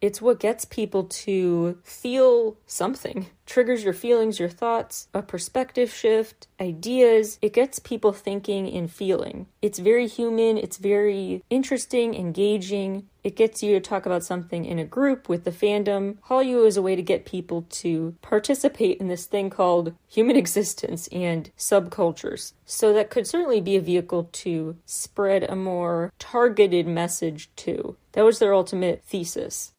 It's 0.00 0.22
what 0.22 0.38
gets 0.38 0.64
people 0.64 1.04
to 1.04 1.78
feel 1.82 2.56
something, 2.66 3.26
triggers 3.48 3.82
your 3.82 3.94
feelings, 3.94 4.38
your 4.38 4.48
thoughts, 4.48 5.08
a 5.14 5.22
perspective 5.22 5.92
shift, 5.92 6.46
ideas. 6.60 7.38
It 7.40 7.54
gets 7.54 7.78
people 7.78 8.12
thinking 8.12 8.68
and 8.68 8.92
feeling. 8.92 9.46
It's 9.62 9.78
very 9.78 10.06
human, 10.06 10.58
it's 10.58 10.76
very 10.76 11.42
interesting, 11.48 12.14
engaging. 12.14 13.08
It 13.24 13.36
gets 13.36 13.62
you 13.62 13.74
to 13.74 13.80
talk 13.80 14.06
about 14.06 14.22
something 14.22 14.64
in 14.64 14.78
a 14.78 14.84
group 14.84 15.28
with 15.28 15.44
the 15.44 15.50
fandom. 15.50 16.18
Hallyu 16.28 16.66
is 16.66 16.76
a 16.76 16.82
way 16.82 16.94
to 16.94 17.02
get 17.02 17.24
people 17.24 17.62
to 17.70 18.14
participate 18.22 18.98
in 18.98 19.08
this 19.08 19.26
thing 19.26 19.50
called 19.50 19.94
human 20.08 20.36
existence 20.44 21.08
and 21.08 21.50
subcultures. 21.56 22.52
So 22.66 22.92
that 22.92 23.10
could 23.10 23.26
certainly 23.26 23.60
be 23.60 23.76
a 23.76 23.80
vehicle 23.80 24.28
to 24.32 24.76
spread 24.84 25.44
a 25.44 25.56
more 25.56 26.12
targeted 26.18 26.86
message 26.86 27.50
too. 27.56 27.96
That 28.12 28.24
was 28.24 28.38
their 28.38 28.54
ultimate 28.54 29.02
thesis. 29.04 29.72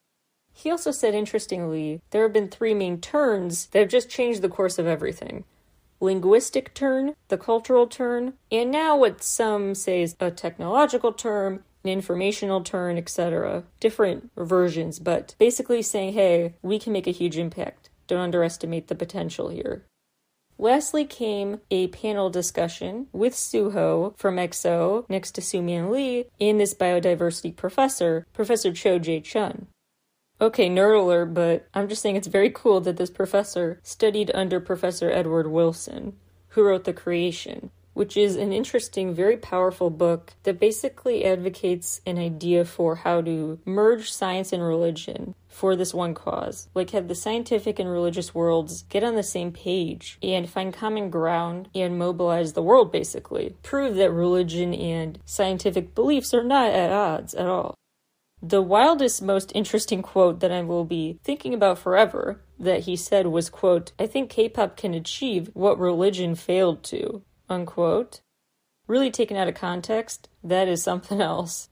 He 0.61 0.69
also 0.69 0.91
said, 0.91 1.15
interestingly, 1.15 2.01
there 2.11 2.23
have 2.23 2.33
been 2.33 2.49
three 2.49 2.73
main 2.73 2.99
turns 2.99 3.67
that 3.67 3.79
have 3.79 3.87
just 3.87 4.09
changed 4.09 4.41
the 4.41 4.49
course 4.49 4.77
of 4.77 4.87
everything 4.87 5.45
linguistic 6.01 6.73
turn, 6.73 7.13
the 7.27 7.37
cultural 7.37 7.87
turn, 7.87 8.33
and 8.51 8.71
now 8.71 8.97
what 8.97 9.21
some 9.23 9.75
say 9.75 10.01
is 10.01 10.15
a 10.19 10.31
technological 10.31 11.11
term, 11.11 11.63
an 11.83 11.89
informational 11.89 12.61
turn, 12.61 12.97
etc. 12.97 13.63
Different 13.79 14.31
versions, 14.35 14.99
but 14.99 15.35
basically 15.39 15.81
saying, 15.81 16.13
hey, 16.13 16.55
we 16.61 16.79
can 16.79 16.93
make 16.93 17.07
a 17.07 17.11
huge 17.11 17.37
impact. 17.37 17.89
Don't 18.07 18.19
underestimate 18.19 18.87
the 18.87 18.95
potential 18.95 19.49
here. 19.49 19.83
Lastly 20.57 21.05
came 21.05 21.59
a 21.71 21.87
panel 21.87 22.29
discussion 22.29 23.07
with 23.13 23.33
Suho 23.33 24.17
from 24.17 24.35
EXO 24.35 25.05
next 25.09 25.31
to 25.31 25.41
Soo-Man 25.41 25.89
Lee 25.89 26.25
and 26.39 26.59
this 26.59 26.73
biodiversity 26.73 27.55
professor, 27.55 28.25
Professor 28.33 28.73
Cho 28.73 28.99
Jae 28.99 29.23
Chun. 29.23 29.67
Okay, 30.41 30.69
nerd 30.69 30.97
alert, 30.97 31.33
but 31.33 31.67
I'm 31.73 31.89
just 31.89 32.01
saying 32.01 32.15
it's 32.15 32.27
very 32.27 32.49
cool 32.49 32.79
that 32.81 32.95
this 32.95 33.09
professor 33.09 33.81
studied 33.83 34.31
under 34.33 34.61
Professor 34.61 35.11
Edward 35.11 35.47
Wilson, 35.47 36.15
who 36.49 36.63
wrote 36.63 36.85
The 36.85 36.93
Creation, 36.93 37.71
which 37.93 38.15
is 38.15 38.37
an 38.37 38.53
interesting, 38.53 39.13
very 39.13 39.35
powerful 39.35 39.89
book 39.89 40.31
that 40.43 40.57
basically 40.57 41.25
advocates 41.25 41.99
an 42.05 42.17
idea 42.17 42.63
for 42.63 42.95
how 42.95 43.19
to 43.19 43.59
merge 43.65 44.13
science 44.13 44.53
and 44.53 44.63
religion 44.63 45.35
for 45.49 45.75
this 45.75 45.93
one 45.93 46.13
cause. 46.13 46.69
Like, 46.73 46.91
have 46.91 47.09
the 47.09 47.15
scientific 47.15 47.77
and 47.77 47.91
religious 47.91 48.33
worlds 48.33 48.83
get 48.83 49.03
on 49.03 49.15
the 49.15 49.23
same 49.23 49.51
page 49.51 50.17
and 50.23 50.49
find 50.49 50.73
common 50.73 51.09
ground 51.09 51.67
and 51.75 51.99
mobilize 51.99 52.53
the 52.53 52.63
world, 52.63 52.93
basically. 52.93 53.57
Prove 53.61 53.95
that 53.95 54.11
religion 54.11 54.73
and 54.73 55.19
scientific 55.25 55.93
beliefs 55.93 56.33
are 56.33 56.45
not 56.45 56.71
at 56.71 56.93
odds 56.93 57.33
at 57.33 57.47
all. 57.47 57.75
The 58.41 58.61
wildest, 58.61 59.21
most 59.21 59.51
interesting 59.53 60.01
quote 60.01 60.39
that 60.39 60.51
I 60.51 60.61
will 60.61 60.85
be 60.85 61.19
thinking 61.23 61.53
about 61.53 61.77
forever 61.77 62.41
that 62.57 62.81
he 62.81 62.95
said 62.95 63.27
was, 63.27 63.49
quote, 63.49 63.91
I 63.99 64.07
think 64.07 64.29
K-pop 64.29 64.77
can 64.77 64.93
achieve 64.93 65.49
what 65.53 65.77
religion 65.77 66.35
failed 66.35 66.83
to, 66.85 67.23
unquote. 67.49 68.21
Really 68.87 69.11
taken 69.11 69.35
out 69.35 69.49
of 69.49 69.55
context, 69.55 70.29
that 70.41 70.69
is 70.69 70.81
something 70.81 71.19
else. 71.33 71.69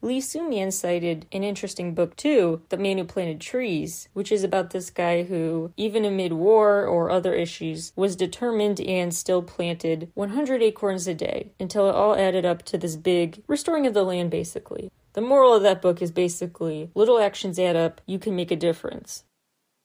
Lee 0.00 0.20
Soo-man 0.20 0.70
cited 0.70 1.26
an 1.32 1.42
interesting 1.42 1.92
book 1.92 2.14
too, 2.14 2.62
The 2.68 2.76
Man 2.76 2.98
Who 2.98 3.04
Planted 3.04 3.40
Trees, 3.40 4.08
which 4.12 4.30
is 4.30 4.44
about 4.44 4.70
this 4.70 4.90
guy 4.90 5.24
who, 5.24 5.72
even 5.76 6.04
amid 6.04 6.32
war 6.32 6.86
or 6.86 7.10
other 7.10 7.34
issues, 7.34 7.92
was 7.96 8.14
determined 8.14 8.80
and 8.80 9.12
still 9.12 9.42
planted 9.42 10.12
100 10.14 10.62
acorns 10.62 11.08
a 11.08 11.14
day 11.14 11.50
until 11.58 11.88
it 11.88 11.96
all 11.96 12.14
added 12.14 12.44
up 12.44 12.62
to 12.66 12.78
this 12.78 12.94
big 12.94 13.42
restoring 13.48 13.88
of 13.88 13.94
the 13.94 14.04
land 14.04 14.30
basically. 14.30 14.92
The 15.18 15.22
moral 15.22 15.52
of 15.52 15.64
that 15.64 15.82
book 15.82 16.00
is 16.00 16.12
basically 16.12 16.92
little 16.94 17.18
actions 17.18 17.58
add 17.58 17.74
up, 17.74 18.00
you 18.06 18.20
can 18.20 18.36
make 18.36 18.52
a 18.52 18.56
difference. 18.56 19.24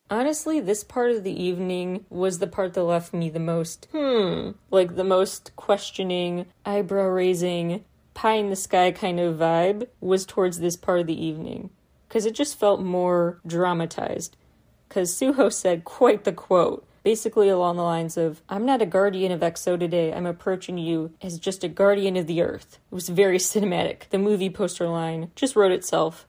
Honestly, 0.07 0.59
this 0.59 0.83
part 0.83 1.09
of 1.09 1.23
the 1.23 1.43
evening 1.43 2.05
was 2.11 2.37
the 2.37 2.45
part 2.45 2.75
that 2.75 2.83
left 2.83 3.15
me 3.15 3.31
the 3.31 3.39
most, 3.39 3.87
hmm, 3.91 4.51
like 4.69 4.95
the 4.95 5.03
most 5.03 5.51
questioning, 5.55 6.45
eyebrow 6.67 7.07
raising, 7.07 7.83
pie 8.13 8.35
in 8.35 8.51
the 8.51 8.55
sky 8.55 8.91
kind 8.91 9.19
of 9.19 9.39
vibe 9.39 9.87
was 9.99 10.23
towards 10.23 10.59
this 10.59 10.75
part 10.75 10.99
of 10.99 11.07
the 11.07 11.25
evening. 11.25 11.71
Because 12.07 12.27
it 12.27 12.35
just 12.35 12.59
felt 12.59 12.79
more 12.79 13.39
dramatized. 13.43 14.37
Because 14.87 15.11
Suho 15.11 15.51
said 15.51 15.83
quite 15.83 16.25
the 16.25 16.31
quote 16.31 16.85
basically 17.03 17.49
along 17.49 17.75
the 17.75 17.83
lines 17.83 18.17
of, 18.17 18.41
I'm 18.49 18.65
not 18.65 18.81
a 18.81 18.85
guardian 18.85 19.31
of 19.31 19.41
EXO 19.41 19.79
today, 19.79 20.13
I'm 20.13 20.25
approaching 20.25 20.77
you 20.77 21.13
as 21.21 21.37
just 21.37 21.63
a 21.63 21.67
guardian 21.67 22.17
of 22.17 22.27
the 22.27 22.41
earth. 22.41 22.79
It 22.91 22.95
was 22.95 23.09
very 23.09 23.37
cinematic. 23.39 24.09
The 24.09 24.17
movie 24.17 24.49
poster 24.49 24.87
line 24.87 25.31
just 25.35 25.55
wrote 25.55 25.71
itself. 25.71 26.27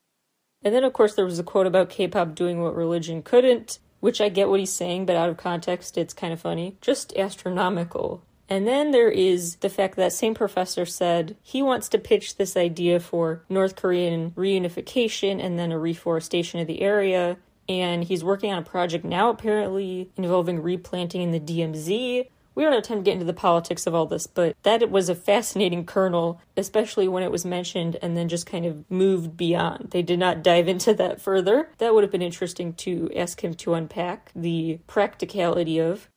And 0.62 0.74
then, 0.74 0.84
of 0.84 0.92
course, 0.92 1.14
there 1.14 1.26
was 1.26 1.38
a 1.38 1.44
quote 1.44 1.66
about 1.66 1.90
K 1.90 2.08
pop 2.08 2.34
doing 2.34 2.60
what 2.60 2.74
religion 2.74 3.22
couldn't, 3.22 3.78
which 4.00 4.20
I 4.20 4.28
get 4.28 4.48
what 4.48 4.60
he's 4.60 4.72
saying, 4.72 5.06
but 5.06 5.16
out 5.16 5.30
of 5.30 5.36
context, 5.36 5.96
it's 5.96 6.14
kind 6.14 6.32
of 6.32 6.40
funny. 6.40 6.76
Just 6.80 7.16
astronomical. 7.16 8.22
And 8.48 8.66
then 8.66 8.90
there 8.90 9.10
is 9.10 9.56
the 9.56 9.70
fact 9.70 9.96
that 9.96 10.12
same 10.12 10.34
professor 10.34 10.84
said 10.84 11.36
he 11.42 11.62
wants 11.62 11.88
to 11.90 11.98
pitch 11.98 12.36
this 12.36 12.56
idea 12.56 13.00
for 13.00 13.42
North 13.48 13.76
Korean 13.76 14.32
reunification 14.32 15.42
and 15.42 15.58
then 15.58 15.72
a 15.72 15.78
reforestation 15.78 16.60
of 16.60 16.66
the 16.66 16.82
area 16.82 17.38
and 17.68 18.04
he's 18.04 18.24
working 18.24 18.52
on 18.52 18.58
a 18.58 18.62
project 18.62 19.04
now 19.04 19.30
apparently 19.30 20.10
involving 20.16 20.62
replanting 20.62 21.22
in 21.22 21.32
the 21.32 21.40
DMZ. 21.40 22.28
We 22.54 22.62
don't 22.62 22.72
have 22.72 22.84
time 22.84 22.98
to 22.98 23.02
get 23.02 23.14
into 23.14 23.24
the 23.24 23.32
politics 23.32 23.86
of 23.86 23.94
all 23.94 24.06
this, 24.06 24.28
but 24.28 24.56
that 24.62 24.88
was 24.88 25.08
a 25.08 25.14
fascinating 25.14 25.84
kernel, 25.84 26.40
especially 26.56 27.08
when 27.08 27.24
it 27.24 27.32
was 27.32 27.44
mentioned 27.44 27.96
and 28.00 28.16
then 28.16 28.28
just 28.28 28.46
kind 28.46 28.64
of 28.64 28.88
moved 28.88 29.36
beyond. 29.36 29.90
They 29.90 30.02
did 30.02 30.20
not 30.20 30.44
dive 30.44 30.68
into 30.68 30.94
that 30.94 31.20
further. 31.20 31.70
That 31.78 31.94
would 31.94 32.04
have 32.04 32.12
been 32.12 32.22
interesting 32.22 32.72
to 32.74 33.10
ask 33.16 33.42
him 33.42 33.54
to 33.54 33.74
unpack 33.74 34.30
the 34.36 34.78
practicality 34.86 35.80
of. 35.80 36.08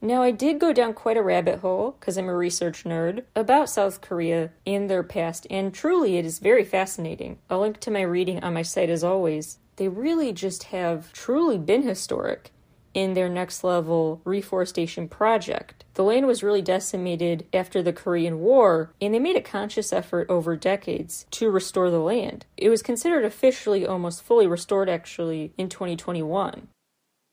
Now, 0.00 0.22
I 0.22 0.30
did 0.30 0.60
go 0.60 0.72
down 0.72 0.92
quite 0.92 1.16
a 1.16 1.22
rabbit 1.22 1.60
hole, 1.60 1.96
because 1.98 2.18
I'm 2.18 2.28
a 2.28 2.34
research 2.34 2.84
nerd, 2.84 3.24
about 3.34 3.70
South 3.70 4.02
Korea 4.02 4.50
and 4.66 4.90
their 4.90 5.02
past, 5.02 5.46
and 5.50 5.72
truly 5.72 6.18
it 6.18 6.26
is 6.26 6.38
very 6.38 6.64
fascinating. 6.64 7.38
I'll 7.48 7.60
link 7.60 7.80
to 7.80 7.90
my 7.90 8.02
reading 8.02 8.42
on 8.44 8.54
my 8.54 8.62
site 8.62 8.90
as 8.90 9.02
always 9.02 9.58
they 9.76 9.88
really 9.88 10.32
just 10.32 10.64
have 10.64 11.12
truly 11.12 11.58
been 11.58 11.82
historic 11.82 12.50
in 12.96 13.12
their 13.12 13.28
next 13.28 13.62
level 13.62 14.22
reforestation 14.24 15.06
project. 15.06 15.84
The 15.94 16.02
land 16.02 16.26
was 16.26 16.42
really 16.42 16.62
decimated 16.62 17.46
after 17.52 17.82
the 17.82 17.92
Korean 17.92 18.40
War, 18.40 18.90
and 19.02 19.12
they 19.12 19.18
made 19.18 19.36
a 19.36 19.42
conscious 19.42 19.92
effort 19.92 20.30
over 20.30 20.56
decades 20.56 21.26
to 21.32 21.50
restore 21.50 21.90
the 21.90 21.98
land. 21.98 22.46
It 22.56 22.70
was 22.70 22.80
considered 22.80 23.26
officially 23.26 23.86
almost 23.86 24.22
fully 24.22 24.46
restored 24.46 24.88
actually 24.88 25.52
in 25.58 25.68
2021. 25.68 26.68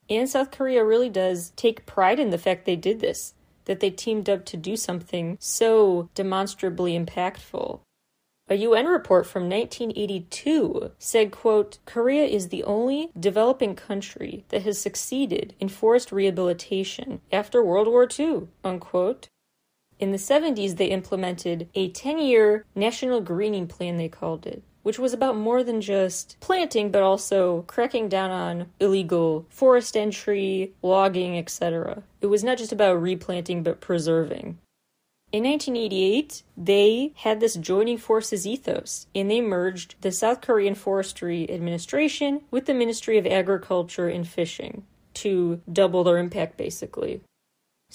And 0.10 0.30
South 0.30 0.52
Korea 0.52 0.84
really 0.84 1.10
does 1.10 1.52
take 1.56 1.86
pride 1.86 2.20
in 2.20 2.30
the 2.30 2.38
fact 2.38 2.66
they 2.66 2.76
did 2.76 3.00
this, 3.00 3.34
that 3.64 3.80
they 3.80 3.90
teamed 3.90 4.30
up 4.30 4.44
to 4.48 4.58
do 4.58 4.76
something 4.76 5.38
so 5.40 6.10
demonstrably 6.14 7.00
impactful. 7.00 7.80
A 8.50 8.56
UN 8.56 8.88
report 8.88 9.26
from 9.26 9.50
1982 9.50 10.92
said, 11.00 11.32
quote, 11.32 11.78
Korea 11.86 12.26
is 12.26 12.50
the 12.50 12.64
only 12.66 13.10
developing 13.18 13.74
country 13.74 14.44
that 14.50 14.64
has 14.64 14.80
succeeded 14.80 15.56
in 15.62 15.70
forest 15.70 16.12
rehabilitation 16.12 17.22
after 17.32 17.64
World 17.64 17.88
War 17.88 18.08
II, 18.08 18.50
unquote. 18.64 19.30
In 19.98 20.12
the 20.12 20.18
70s, 20.18 20.76
they 20.76 20.88
implemented 20.88 21.70
a 21.74 21.90
10 21.90 22.20
year 22.20 22.66
national 22.76 23.22
greening 23.22 23.66
plan, 23.66 23.96
they 23.96 24.10
called 24.10 24.46
it, 24.46 24.62
which 24.82 25.00
was 25.00 25.14
about 25.14 25.38
more 25.38 25.64
than 25.64 25.80
just 25.80 26.36
planting, 26.42 26.92
but 26.92 27.02
also 27.02 27.62
cracking 27.62 28.10
down 28.10 28.30
on 28.30 28.70
illegal 28.82 29.46
forest 29.50 29.96
entry, 29.96 30.74
logging, 30.82 31.38
etc. 31.38 32.04
It 32.20 32.28
was 32.28 32.44
not 32.44 32.58
just 32.58 32.74
about 32.74 33.02
replanting, 33.02 33.64
but 33.64 33.80
preserving. 33.80 34.58
In 35.34 35.46
1988, 35.46 36.44
they 36.56 37.12
had 37.16 37.40
this 37.40 37.56
joining 37.56 37.98
forces 37.98 38.46
ethos 38.46 39.08
and 39.16 39.32
they 39.32 39.42
merged 39.42 39.96
the 40.02 40.12
South 40.12 40.42
Korean 40.42 40.76
Forestry 40.76 41.50
Administration 41.50 42.42
with 42.52 42.68
the 42.68 42.76
Ministry 42.76 43.18
of 43.18 43.26
Agriculture 43.26 44.08
and 44.08 44.28
Fishing 44.28 44.86
to 45.16 45.60
double 45.72 46.04
their 46.04 46.20
impact 46.20 46.56
basically. 46.56 47.22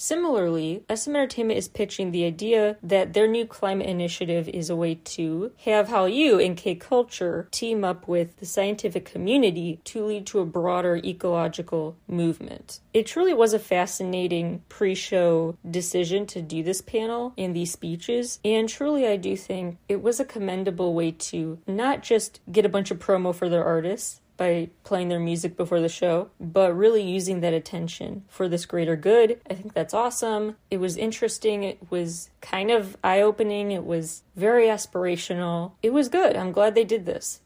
Similarly, 0.01 0.85
SM 0.89 1.13
Entertainment 1.13 1.57
is 1.57 1.67
pitching 1.67 2.11
the 2.11 2.23
idea 2.23 2.77
that 2.81 3.11
their 3.11 3.27
new 3.27 3.45
climate 3.45 3.87
initiative 3.87 4.47
is 4.47 4.69
a 4.69 4.75
way 4.75 4.95
to 4.95 5.51
have 5.65 5.89
Hallyu 5.89 6.43
and 6.43 6.55
K 6.55 6.73
Culture 6.75 7.49
team 7.51 7.83
up 7.83 8.07
with 8.07 8.37
the 8.37 8.45
scientific 8.45 9.03
community 9.03 9.81
to 9.83 10.05
lead 10.05 10.25
to 10.27 10.39
a 10.39 10.45
broader 10.45 10.95
ecological 10.95 11.97
movement. 12.07 12.79
It 12.93 13.07
truly 13.07 13.33
was 13.33 13.53
a 13.53 13.59
fascinating 13.59 14.63
pre 14.69 14.95
show 14.95 15.57
decision 15.69 16.25
to 16.27 16.41
do 16.41 16.63
this 16.63 16.79
panel 16.79 17.33
and 17.37 17.53
these 17.53 17.73
speeches, 17.73 18.39
and 18.45 18.69
truly, 18.69 19.05
I 19.05 19.17
do 19.17 19.35
think 19.35 19.79
it 19.89 20.01
was 20.01 20.21
a 20.21 20.25
commendable 20.25 20.93
way 20.93 21.11
to 21.11 21.59
not 21.67 22.03
just 22.03 22.39
get 22.49 22.65
a 22.65 22.69
bunch 22.69 22.89
of 22.89 22.99
promo 22.99 23.35
for 23.35 23.49
their 23.49 23.65
artists, 23.65 24.21
by 24.39 24.69
playing 24.85 25.09
their 25.09 25.19
music 25.19 25.57
before 25.57 25.81
the 25.81 25.89
show, 25.89 26.29
but 26.39 26.73
really 26.73 27.03
using 27.03 27.41
that 27.41 27.53
attention 27.53 28.23
for 28.29 28.47
this 28.47 28.65
greater 28.65 28.95
good. 28.95 29.41
I 29.49 29.53
think 29.53 29.73
that's 29.73 29.93
awesome. 29.93 30.55
It 30.71 30.77
was 30.77 30.95
interesting. 30.95 31.65
It 31.65 31.91
was 31.91 32.29
kind 32.39 32.71
of 32.71 32.95
eye 33.03 33.19
opening. 33.19 33.71
It 33.71 33.85
was 33.85 34.23
very 34.37 34.67
aspirational. 34.67 35.73
It 35.83 35.91
was 35.91 36.07
good. 36.07 36.37
I'm 36.37 36.53
glad 36.53 36.73
they 36.73 36.85
did 36.85 37.05
this. 37.05 37.41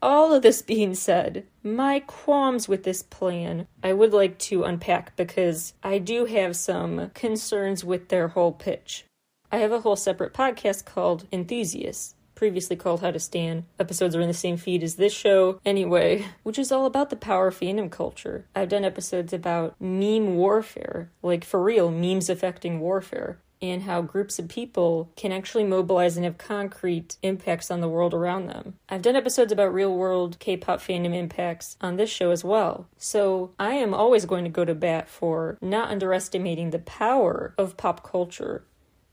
All 0.00 0.32
of 0.32 0.40
this 0.40 0.62
being 0.62 0.94
said, 0.94 1.44
my 1.62 2.00
qualms 2.00 2.66
with 2.66 2.84
this 2.84 3.02
plan 3.02 3.66
I 3.82 3.92
would 3.92 4.14
like 4.14 4.38
to 4.38 4.64
unpack 4.64 5.16
because 5.16 5.74
I 5.82 5.98
do 5.98 6.24
have 6.24 6.56
some 6.56 7.10
concerns 7.10 7.84
with 7.84 8.08
their 8.08 8.28
whole 8.28 8.52
pitch. 8.52 9.04
I 9.52 9.58
have 9.58 9.72
a 9.72 9.80
whole 9.80 9.96
separate 9.96 10.32
podcast 10.32 10.86
called 10.86 11.26
Enthusiasts 11.30 12.14
previously 12.38 12.76
called 12.76 13.00
How 13.00 13.10
to 13.10 13.18
Stand. 13.18 13.64
Episodes 13.80 14.14
are 14.14 14.20
in 14.20 14.28
the 14.28 14.32
same 14.32 14.56
feed 14.56 14.84
as 14.84 14.94
this 14.94 15.12
show, 15.12 15.58
anyway, 15.66 16.24
which 16.44 16.56
is 16.56 16.70
all 16.70 16.86
about 16.86 17.10
the 17.10 17.16
power 17.16 17.48
of 17.48 17.58
fandom 17.58 17.90
culture. 17.90 18.46
I've 18.54 18.68
done 18.68 18.84
episodes 18.84 19.32
about 19.32 19.74
meme 19.80 20.36
warfare, 20.36 21.10
like 21.20 21.44
for 21.44 21.60
real, 21.60 21.90
memes 21.90 22.30
affecting 22.30 22.78
warfare 22.78 23.40
and 23.60 23.82
how 23.82 24.02
groups 24.02 24.38
of 24.38 24.46
people 24.46 25.10
can 25.16 25.32
actually 25.32 25.64
mobilize 25.64 26.16
and 26.16 26.24
have 26.24 26.38
concrete 26.38 27.16
impacts 27.24 27.72
on 27.72 27.80
the 27.80 27.88
world 27.88 28.14
around 28.14 28.46
them. 28.46 28.74
I've 28.88 29.02
done 29.02 29.16
episodes 29.16 29.50
about 29.50 29.74
real 29.74 29.92
world 29.92 30.38
K 30.38 30.56
pop 30.56 30.78
fandom 30.78 31.12
impacts 31.12 31.76
on 31.80 31.96
this 31.96 32.08
show 32.08 32.30
as 32.30 32.44
well. 32.44 32.86
So 32.98 33.50
I 33.58 33.74
am 33.74 33.92
always 33.92 34.26
going 34.26 34.44
to 34.44 34.50
go 34.50 34.64
to 34.64 34.76
bat 34.76 35.08
for 35.08 35.58
not 35.60 35.90
underestimating 35.90 36.70
the 36.70 36.78
power 36.78 37.52
of 37.58 37.76
pop 37.76 38.08
culture 38.08 38.62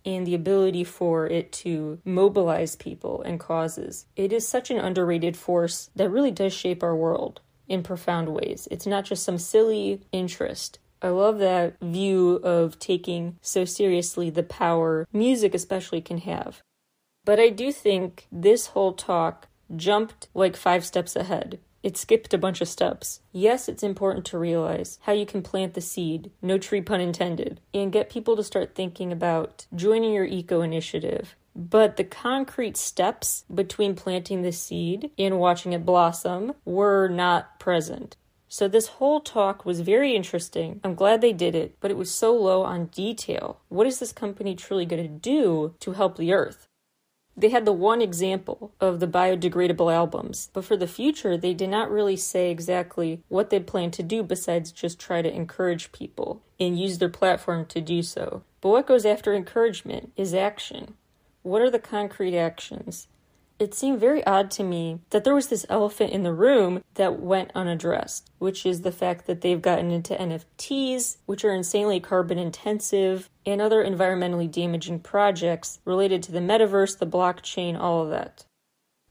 and 0.06 0.26
the 0.26 0.36
ability 0.36 0.84
for 0.84 1.28
it 1.28 1.52
to 1.52 2.00
mobilize 2.06 2.76
people 2.76 3.22
and 3.24 3.40
causes. 3.40 4.06
It 4.16 4.32
is 4.32 4.48
such 4.48 4.70
an 4.70 4.78
underrated 4.78 5.36
force 5.36 5.90
that 5.96 6.10
really 6.10 6.32
does 6.32 6.54
shape 6.54 6.84
our 6.84 6.96
world 6.96 7.42
in 7.68 7.84
profound 7.84 8.30
ways. 8.30 8.68
It's 8.70 8.86
not 8.86 9.06
just 9.06 9.24
some 9.24 9.38
silly 9.38 10.02
interest. 10.12 10.80
I 11.02 11.10
love 11.10 11.40
that 11.40 11.80
view 11.82 12.40
of 12.44 12.80
taking 12.80 13.38
so 13.42 13.66
seriously 13.66 14.30
the 14.30 14.44
power 14.44 15.08
music, 15.12 15.54
especially, 15.54 16.02
can 16.02 16.20
have. 16.20 16.62
But 17.26 17.40
I 17.40 17.50
do 17.50 17.72
think 17.72 18.28
this 18.32 18.68
whole 18.68 18.94
talk 18.94 19.48
jumped 19.76 20.28
like 20.34 20.56
five 20.56 20.86
steps 20.86 21.16
ahead. 21.16 21.60
It 21.86 21.98
skipped 21.98 22.34
a 22.34 22.40
bunch 22.40 22.62
of 22.62 22.68
steps. 22.68 23.20
Yes, 23.32 23.70
it's 23.70 23.84
important 23.84 24.26
to 24.26 24.40
realize 24.40 24.98
how 25.04 25.14
you 25.14 25.28
can 25.28 25.44
plant 25.44 25.76
the 25.76 25.82
seed, 25.82 26.32
no 26.42 26.58
tree 26.58 26.82
pun 26.82 27.00
intended, 27.00 27.62
and 27.76 27.92
get 27.92 28.10
people 28.10 28.36
to 28.36 28.44
start 28.44 28.74
thinking 28.74 29.12
about 29.12 29.68
joining 29.76 30.12
your 30.12 30.26
eco 30.26 30.62
initiative. 30.62 31.36
But 31.56 31.98
the 31.98 32.04
concrete 32.04 32.76
steps 32.76 33.46
between 33.54 33.94
planting 33.94 34.42
the 34.42 34.52
seed 34.52 35.12
and 35.20 35.38
watching 35.38 35.74
it 35.74 35.86
blossom 35.86 36.54
were 36.66 37.08
not 37.08 37.60
present. 37.60 38.18
So, 38.48 38.68
this 38.68 38.88
whole 38.88 39.20
talk 39.20 39.64
was 39.64 39.82
very 39.82 40.16
interesting. 40.16 40.80
I'm 40.84 40.96
glad 40.96 41.22
they 41.22 41.34
did 41.34 41.54
it, 41.54 41.78
but 41.82 41.92
it 41.92 41.98
was 41.98 42.10
so 42.10 42.34
low 42.34 42.64
on 42.64 42.88
detail. 42.88 43.60
What 43.70 43.86
is 43.86 44.00
this 44.00 44.12
company 44.12 44.56
truly 44.56 44.88
going 44.88 45.04
to 45.04 45.08
do 45.08 45.76
to 45.82 45.92
help 45.92 46.18
the 46.18 46.34
earth? 46.34 46.65
They 47.38 47.50
had 47.50 47.66
the 47.66 47.74
one 47.74 48.02
example 48.02 48.72
of 48.80 49.00
the 49.00 49.08
biodegradable 49.08 49.94
albums, 49.94 50.50
but 50.54 50.64
for 50.64 50.78
the 50.78 50.88
future, 50.88 51.38
they 51.38 51.54
did 51.54 51.70
not 51.70 51.92
really 51.92 52.16
say 52.16 52.50
exactly 52.50 53.22
what 53.28 53.50
they 53.50 53.60
plan 53.60 53.92
to 53.92 54.04
do 54.04 54.24
besides 54.24 54.72
just 54.72 55.00
try 55.00 55.22
to 55.22 55.34
encourage 55.34 55.92
people 55.92 56.42
and 56.60 56.80
use 56.80 56.98
their 56.98 57.10
platform 57.10 57.66
to 57.68 57.82
do 57.82 58.02
so. 58.02 58.44
But 58.62 58.70
what 58.70 58.88
goes 58.88 59.06
after 59.06 59.34
encouragement 59.34 60.14
is 60.16 60.34
action. 60.34 60.96
What 61.44 61.62
are 61.62 61.70
the 61.70 61.80
concrete 61.80 62.38
actions? 62.38 63.08
it 63.58 63.74
seemed 63.74 64.00
very 64.00 64.26
odd 64.26 64.52
to 64.52 64.64
me 64.64 65.00
that 65.12 65.24
there 65.24 65.36
was 65.36 65.48
this 65.48 65.66
elephant 65.70 66.12
in 66.12 66.24
the 66.24 66.34
room 66.34 66.84
that 66.96 67.22
went 67.22 67.52
unaddressed, 67.56 68.30
which 68.38 68.66
is 68.66 68.82
the 68.82 68.92
fact 68.92 69.28
that 69.28 69.42
they've 69.42 69.62
gotten 69.62 69.92
into 69.92 70.14
NFTs, 70.14 71.18
which 71.26 71.46
are 71.46 71.54
insanely 71.54 72.00
carbon 72.00 72.38
intensive, 72.38 73.30
and 73.46 73.62
other 73.62 73.84
environmentally 73.84 74.52
damaging 74.52 75.00
projects 75.00 75.80
related 75.86 76.24
to 76.24 76.32
the 76.32 76.40
metaverse, 76.40 76.98
the 76.98 77.08
blockchain, 77.08 77.80
all 77.80 78.02
of 78.02 78.10
that. 78.10 78.46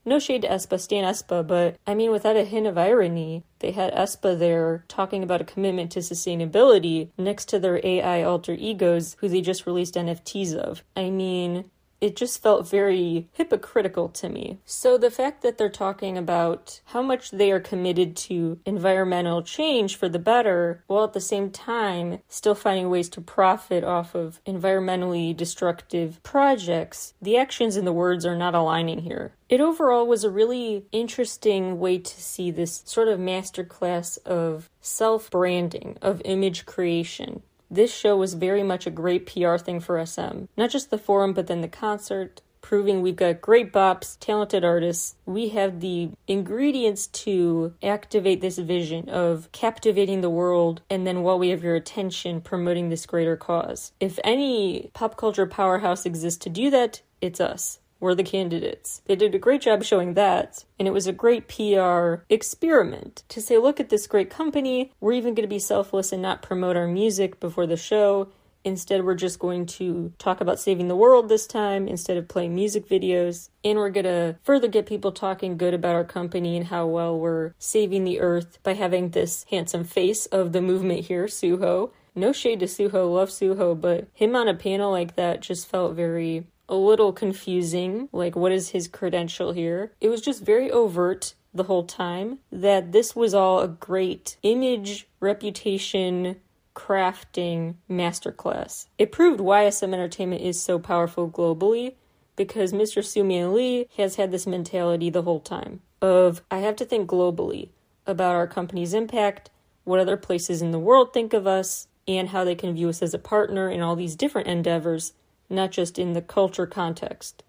No 0.06 0.18
shade 0.18 0.42
to 0.42 0.48
aespa, 0.48 0.78
Stan 0.78 1.04
aespa, 1.04 1.46
but 1.46 1.76
I 1.86 1.94
mean, 1.94 2.10
without 2.10 2.36
a 2.36 2.44
hint 2.44 2.66
of 2.66 2.76
irony, 2.76 3.44
they 3.60 3.70
had 3.70 3.94
aespa 3.94 4.38
there 4.38 4.84
talking 4.86 5.22
about 5.22 5.40
a 5.40 5.44
commitment 5.44 5.90
to 5.92 6.00
sustainability 6.00 7.08
next 7.16 7.48
to 7.48 7.58
their 7.58 7.80
AI 7.82 8.22
alter 8.22 8.52
egos 8.52 9.16
who 9.20 9.28
they 9.28 9.40
just 9.40 9.66
released 9.66 9.94
NFTs 9.94 10.54
of. 10.54 10.84
I 10.94 11.08
mean, 11.08 11.70
it 12.04 12.16
just 12.16 12.42
felt 12.42 12.68
very 12.68 13.30
hypocritical 13.32 14.10
to 14.10 14.28
me. 14.28 14.58
So 14.66 14.98
the 14.98 15.10
fact 15.10 15.40
that 15.40 15.56
they're 15.56 15.70
talking 15.70 16.18
about 16.18 16.82
how 16.84 17.00
much 17.00 17.30
they 17.30 17.50
are 17.50 17.60
committed 17.60 18.14
to 18.28 18.58
environmental 18.66 19.42
change 19.42 19.96
for 19.96 20.10
the 20.10 20.18
better, 20.18 20.84
while 20.86 21.04
at 21.04 21.14
the 21.14 21.20
same 21.22 21.50
time 21.50 22.18
still 22.28 22.54
finding 22.54 22.90
ways 22.90 23.08
to 23.08 23.22
profit 23.22 23.84
off 23.84 24.14
of 24.14 24.38
environmentally 24.46 25.34
destructive 25.34 26.22
projects, 26.22 27.14
the 27.22 27.38
actions 27.38 27.74
and 27.74 27.86
the 27.86 27.92
words 27.92 28.26
are 28.26 28.36
not 28.36 28.54
aligning 28.54 28.98
here. 28.98 29.32
It 29.48 29.62
overall 29.62 30.06
was 30.06 30.24
a 30.24 30.30
really 30.30 30.84
interesting 30.92 31.78
way 31.78 32.00
to 32.00 32.20
see 32.20 32.50
this 32.50 32.82
sort 32.84 33.08
of 33.08 33.18
masterclass 33.18 34.18
of 34.26 34.68
self 34.82 35.30
branding, 35.30 35.96
of 36.02 36.20
image 36.26 36.66
creation. 36.66 37.42
This 37.74 37.92
show 37.92 38.16
was 38.16 38.34
very 38.34 38.62
much 38.62 38.86
a 38.86 38.90
great 38.92 39.26
PR 39.26 39.56
thing 39.56 39.80
for 39.80 40.04
SM. 40.06 40.44
Not 40.56 40.70
just 40.70 40.90
the 40.90 40.98
forum, 40.98 41.32
but 41.32 41.48
then 41.48 41.60
the 41.60 41.66
concert, 41.66 42.40
proving 42.60 43.02
we've 43.02 43.16
got 43.16 43.40
great 43.40 43.72
bops, 43.72 44.16
talented 44.20 44.64
artists. 44.64 45.16
We 45.26 45.48
have 45.48 45.80
the 45.80 46.10
ingredients 46.28 47.08
to 47.24 47.74
activate 47.82 48.40
this 48.40 48.58
vision 48.58 49.08
of 49.08 49.50
captivating 49.50 50.20
the 50.20 50.30
world, 50.30 50.82
and 50.88 51.04
then 51.04 51.22
while 51.22 51.36
we 51.36 51.48
have 51.48 51.64
your 51.64 51.74
attention, 51.74 52.40
promoting 52.40 52.90
this 52.90 53.06
greater 53.06 53.36
cause. 53.36 53.90
If 53.98 54.20
any 54.22 54.92
pop 54.94 55.16
culture 55.16 55.46
powerhouse 55.46 56.06
exists 56.06 56.44
to 56.44 56.50
do 56.50 56.70
that, 56.70 57.02
it's 57.20 57.40
us 57.40 57.80
were 58.00 58.14
the 58.14 58.22
candidates. 58.22 59.02
They 59.06 59.16
did 59.16 59.34
a 59.34 59.38
great 59.38 59.62
job 59.62 59.82
showing 59.82 60.14
that, 60.14 60.64
and 60.78 60.86
it 60.86 60.92
was 60.92 61.06
a 61.06 61.12
great 61.12 61.48
PR 61.48 62.24
experiment 62.28 63.22
to 63.28 63.40
say, 63.40 63.58
look 63.58 63.80
at 63.80 63.88
this 63.88 64.06
great 64.06 64.30
company. 64.30 64.92
We're 65.00 65.12
even 65.12 65.34
going 65.34 65.48
to 65.48 65.54
be 65.54 65.58
selfless 65.58 66.12
and 66.12 66.22
not 66.22 66.42
promote 66.42 66.76
our 66.76 66.86
music 66.86 67.40
before 67.40 67.66
the 67.66 67.76
show. 67.76 68.28
Instead, 68.64 69.04
we're 69.04 69.14
just 69.14 69.38
going 69.38 69.66
to 69.66 70.12
talk 70.18 70.40
about 70.40 70.58
saving 70.58 70.88
the 70.88 70.96
world 70.96 71.28
this 71.28 71.46
time 71.46 71.86
instead 71.86 72.16
of 72.16 72.28
playing 72.28 72.54
music 72.54 72.88
videos. 72.88 73.50
And 73.62 73.78
we're 73.78 73.90
going 73.90 74.04
to 74.04 74.36
further 74.42 74.68
get 74.68 74.86
people 74.86 75.12
talking 75.12 75.58
good 75.58 75.74
about 75.74 75.94
our 75.94 76.04
company 76.04 76.56
and 76.56 76.68
how 76.68 76.86
well 76.86 77.18
we're 77.18 77.52
saving 77.58 78.04
the 78.04 78.20
earth 78.20 78.58
by 78.62 78.72
having 78.72 79.10
this 79.10 79.44
handsome 79.50 79.84
face 79.84 80.24
of 80.26 80.52
the 80.52 80.62
movement 80.62 81.06
here, 81.06 81.26
Suho. 81.26 81.90
No 82.14 82.32
shade 82.32 82.60
to 82.60 82.66
Suho, 82.66 83.12
love 83.12 83.28
Suho, 83.28 83.78
but 83.78 84.08
him 84.14 84.34
on 84.34 84.48
a 84.48 84.54
panel 84.54 84.90
like 84.90 85.16
that 85.16 85.42
just 85.42 85.66
felt 85.66 85.94
very 85.94 86.46
a 86.68 86.74
little 86.74 87.12
confusing. 87.12 88.08
Like, 88.12 88.36
what 88.36 88.52
is 88.52 88.70
his 88.70 88.88
credential 88.88 89.52
here? 89.52 89.92
It 90.00 90.08
was 90.08 90.20
just 90.20 90.44
very 90.44 90.70
overt 90.70 91.34
the 91.52 91.64
whole 91.64 91.84
time 91.84 92.40
that 92.50 92.92
this 92.92 93.14
was 93.14 93.32
all 93.32 93.60
a 93.60 93.68
great 93.68 94.36
image 94.42 95.06
reputation 95.20 96.36
crafting 96.74 97.76
masterclass. 97.88 98.88
It 98.98 99.12
proved 99.12 99.40
why 99.40 99.68
SM 99.70 99.94
Entertainment 99.94 100.42
is 100.42 100.60
so 100.60 100.78
powerful 100.78 101.30
globally 101.30 101.94
because 102.36 102.72
Mr. 102.72 103.04
Soo-man 103.04 103.54
Lee 103.54 103.86
has 103.96 104.16
had 104.16 104.32
this 104.32 104.46
mentality 104.46 105.08
the 105.08 105.22
whole 105.22 105.40
time 105.40 105.80
of 106.02 106.42
I 106.50 106.58
have 106.58 106.76
to 106.76 106.84
think 106.84 107.08
globally 107.08 107.70
about 108.06 108.34
our 108.34 108.46
company's 108.46 108.92
impact, 108.92 109.50
what 109.84 110.00
other 110.00 110.16
places 110.16 110.60
in 110.60 110.72
the 110.72 110.78
world 110.78 111.12
think 111.12 111.32
of 111.32 111.46
us, 111.46 111.86
and 112.06 112.30
how 112.30 112.44
they 112.44 112.54
can 112.54 112.74
view 112.74 112.88
us 112.88 113.02
as 113.02 113.14
a 113.14 113.18
partner 113.18 113.70
in 113.70 113.80
all 113.80 113.96
these 113.96 114.16
different 114.16 114.48
endeavors 114.48 115.12
not 115.54 115.70
just 115.70 115.98
in 115.98 116.12
the 116.12 116.22
culture 116.22 116.66
context. 116.66 117.42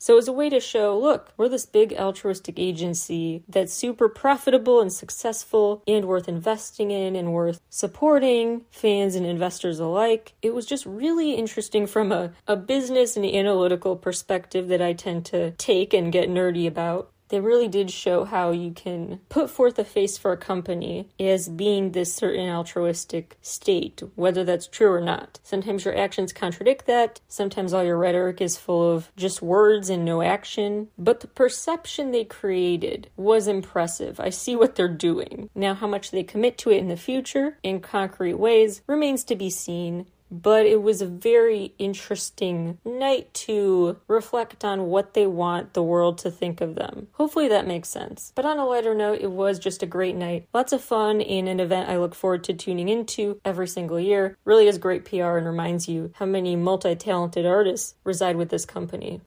So 0.00 0.16
as 0.16 0.28
a 0.28 0.32
way 0.32 0.48
to 0.48 0.60
show, 0.60 0.96
look, 0.96 1.32
we're 1.36 1.48
this 1.48 1.66
big 1.66 1.92
altruistic 1.92 2.56
agency 2.56 3.42
that's 3.48 3.72
super 3.72 4.08
profitable 4.08 4.80
and 4.80 4.92
successful 4.92 5.82
and 5.88 6.04
worth 6.04 6.28
investing 6.28 6.92
in 6.92 7.16
and 7.16 7.32
worth 7.32 7.60
supporting 7.68 8.64
fans 8.70 9.16
and 9.16 9.26
investors 9.26 9.80
alike. 9.80 10.34
It 10.40 10.54
was 10.54 10.66
just 10.66 10.86
really 10.86 11.32
interesting 11.32 11.88
from 11.88 12.12
a, 12.12 12.30
a 12.46 12.54
business 12.54 13.16
and 13.16 13.26
analytical 13.26 13.96
perspective 13.96 14.68
that 14.68 14.80
I 14.80 14.92
tend 14.92 15.24
to 15.26 15.50
take 15.52 15.92
and 15.92 16.12
get 16.12 16.30
nerdy 16.30 16.68
about 16.68 17.10
they 17.28 17.40
really 17.40 17.68
did 17.68 17.90
show 17.90 18.24
how 18.24 18.50
you 18.50 18.72
can 18.72 19.20
put 19.28 19.50
forth 19.50 19.78
a 19.78 19.84
face 19.84 20.16
for 20.16 20.32
a 20.32 20.36
company 20.36 21.08
as 21.18 21.48
being 21.48 21.92
this 21.92 22.14
certain 22.14 22.48
altruistic 22.48 23.36
state, 23.42 24.02
whether 24.14 24.44
that's 24.44 24.66
true 24.66 24.92
or 24.92 25.00
not. 25.00 25.38
Sometimes 25.42 25.84
your 25.84 25.96
actions 25.96 26.32
contradict 26.32 26.86
that, 26.86 27.20
sometimes 27.28 27.72
all 27.72 27.84
your 27.84 27.98
rhetoric 27.98 28.40
is 28.40 28.56
full 28.56 28.92
of 28.92 29.12
just 29.16 29.42
words 29.42 29.90
and 29.90 30.04
no 30.04 30.22
action, 30.22 30.88
but 30.98 31.20
the 31.20 31.28
perception 31.28 32.10
they 32.10 32.24
created 32.24 33.10
was 33.16 33.46
impressive. 33.46 34.20
I 34.20 34.30
see 34.30 34.56
what 34.56 34.74
they're 34.74 34.88
doing. 34.88 35.50
Now, 35.54 35.74
how 35.74 35.86
much 35.86 36.10
they 36.10 36.22
commit 36.22 36.58
to 36.58 36.70
it 36.70 36.78
in 36.78 36.88
the 36.88 36.96
future 36.96 37.58
in 37.62 37.80
concrete 37.80 38.34
ways 38.34 38.82
remains 38.86 39.24
to 39.24 39.36
be 39.36 39.50
seen 39.50 40.06
but 40.30 40.66
it 40.66 40.82
was 40.82 41.00
a 41.00 41.06
very 41.06 41.72
interesting 41.78 42.78
night 42.84 43.32
to 43.32 43.96
reflect 44.06 44.64
on 44.64 44.86
what 44.86 45.14
they 45.14 45.26
want 45.26 45.74
the 45.74 45.82
world 45.82 46.18
to 46.18 46.30
think 46.30 46.60
of 46.60 46.74
them. 46.74 47.08
Hopefully 47.12 47.48
that 47.48 47.66
makes 47.66 47.88
sense. 47.88 48.32
But 48.34 48.44
on 48.44 48.58
a 48.58 48.66
lighter 48.66 48.94
note, 48.94 49.20
it 49.20 49.30
was 49.30 49.58
just 49.58 49.82
a 49.82 49.86
great 49.86 50.16
night. 50.16 50.46
Lots 50.52 50.72
of 50.72 50.82
fun 50.82 51.20
in 51.20 51.48
an 51.48 51.60
event 51.60 51.88
I 51.88 51.98
look 51.98 52.14
forward 52.14 52.44
to 52.44 52.54
tuning 52.54 52.88
into 52.88 53.40
every 53.44 53.68
single 53.68 54.00
year. 54.00 54.36
Really 54.44 54.68
is 54.68 54.78
great 54.78 55.04
PR 55.04 55.36
and 55.36 55.46
reminds 55.46 55.88
you 55.88 56.12
how 56.14 56.26
many 56.26 56.56
multi 56.56 56.94
talented 56.94 57.46
artists 57.46 57.94
reside 58.04 58.36
with 58.36 58.50
this 58.50 58.64
company. 58.64 59.20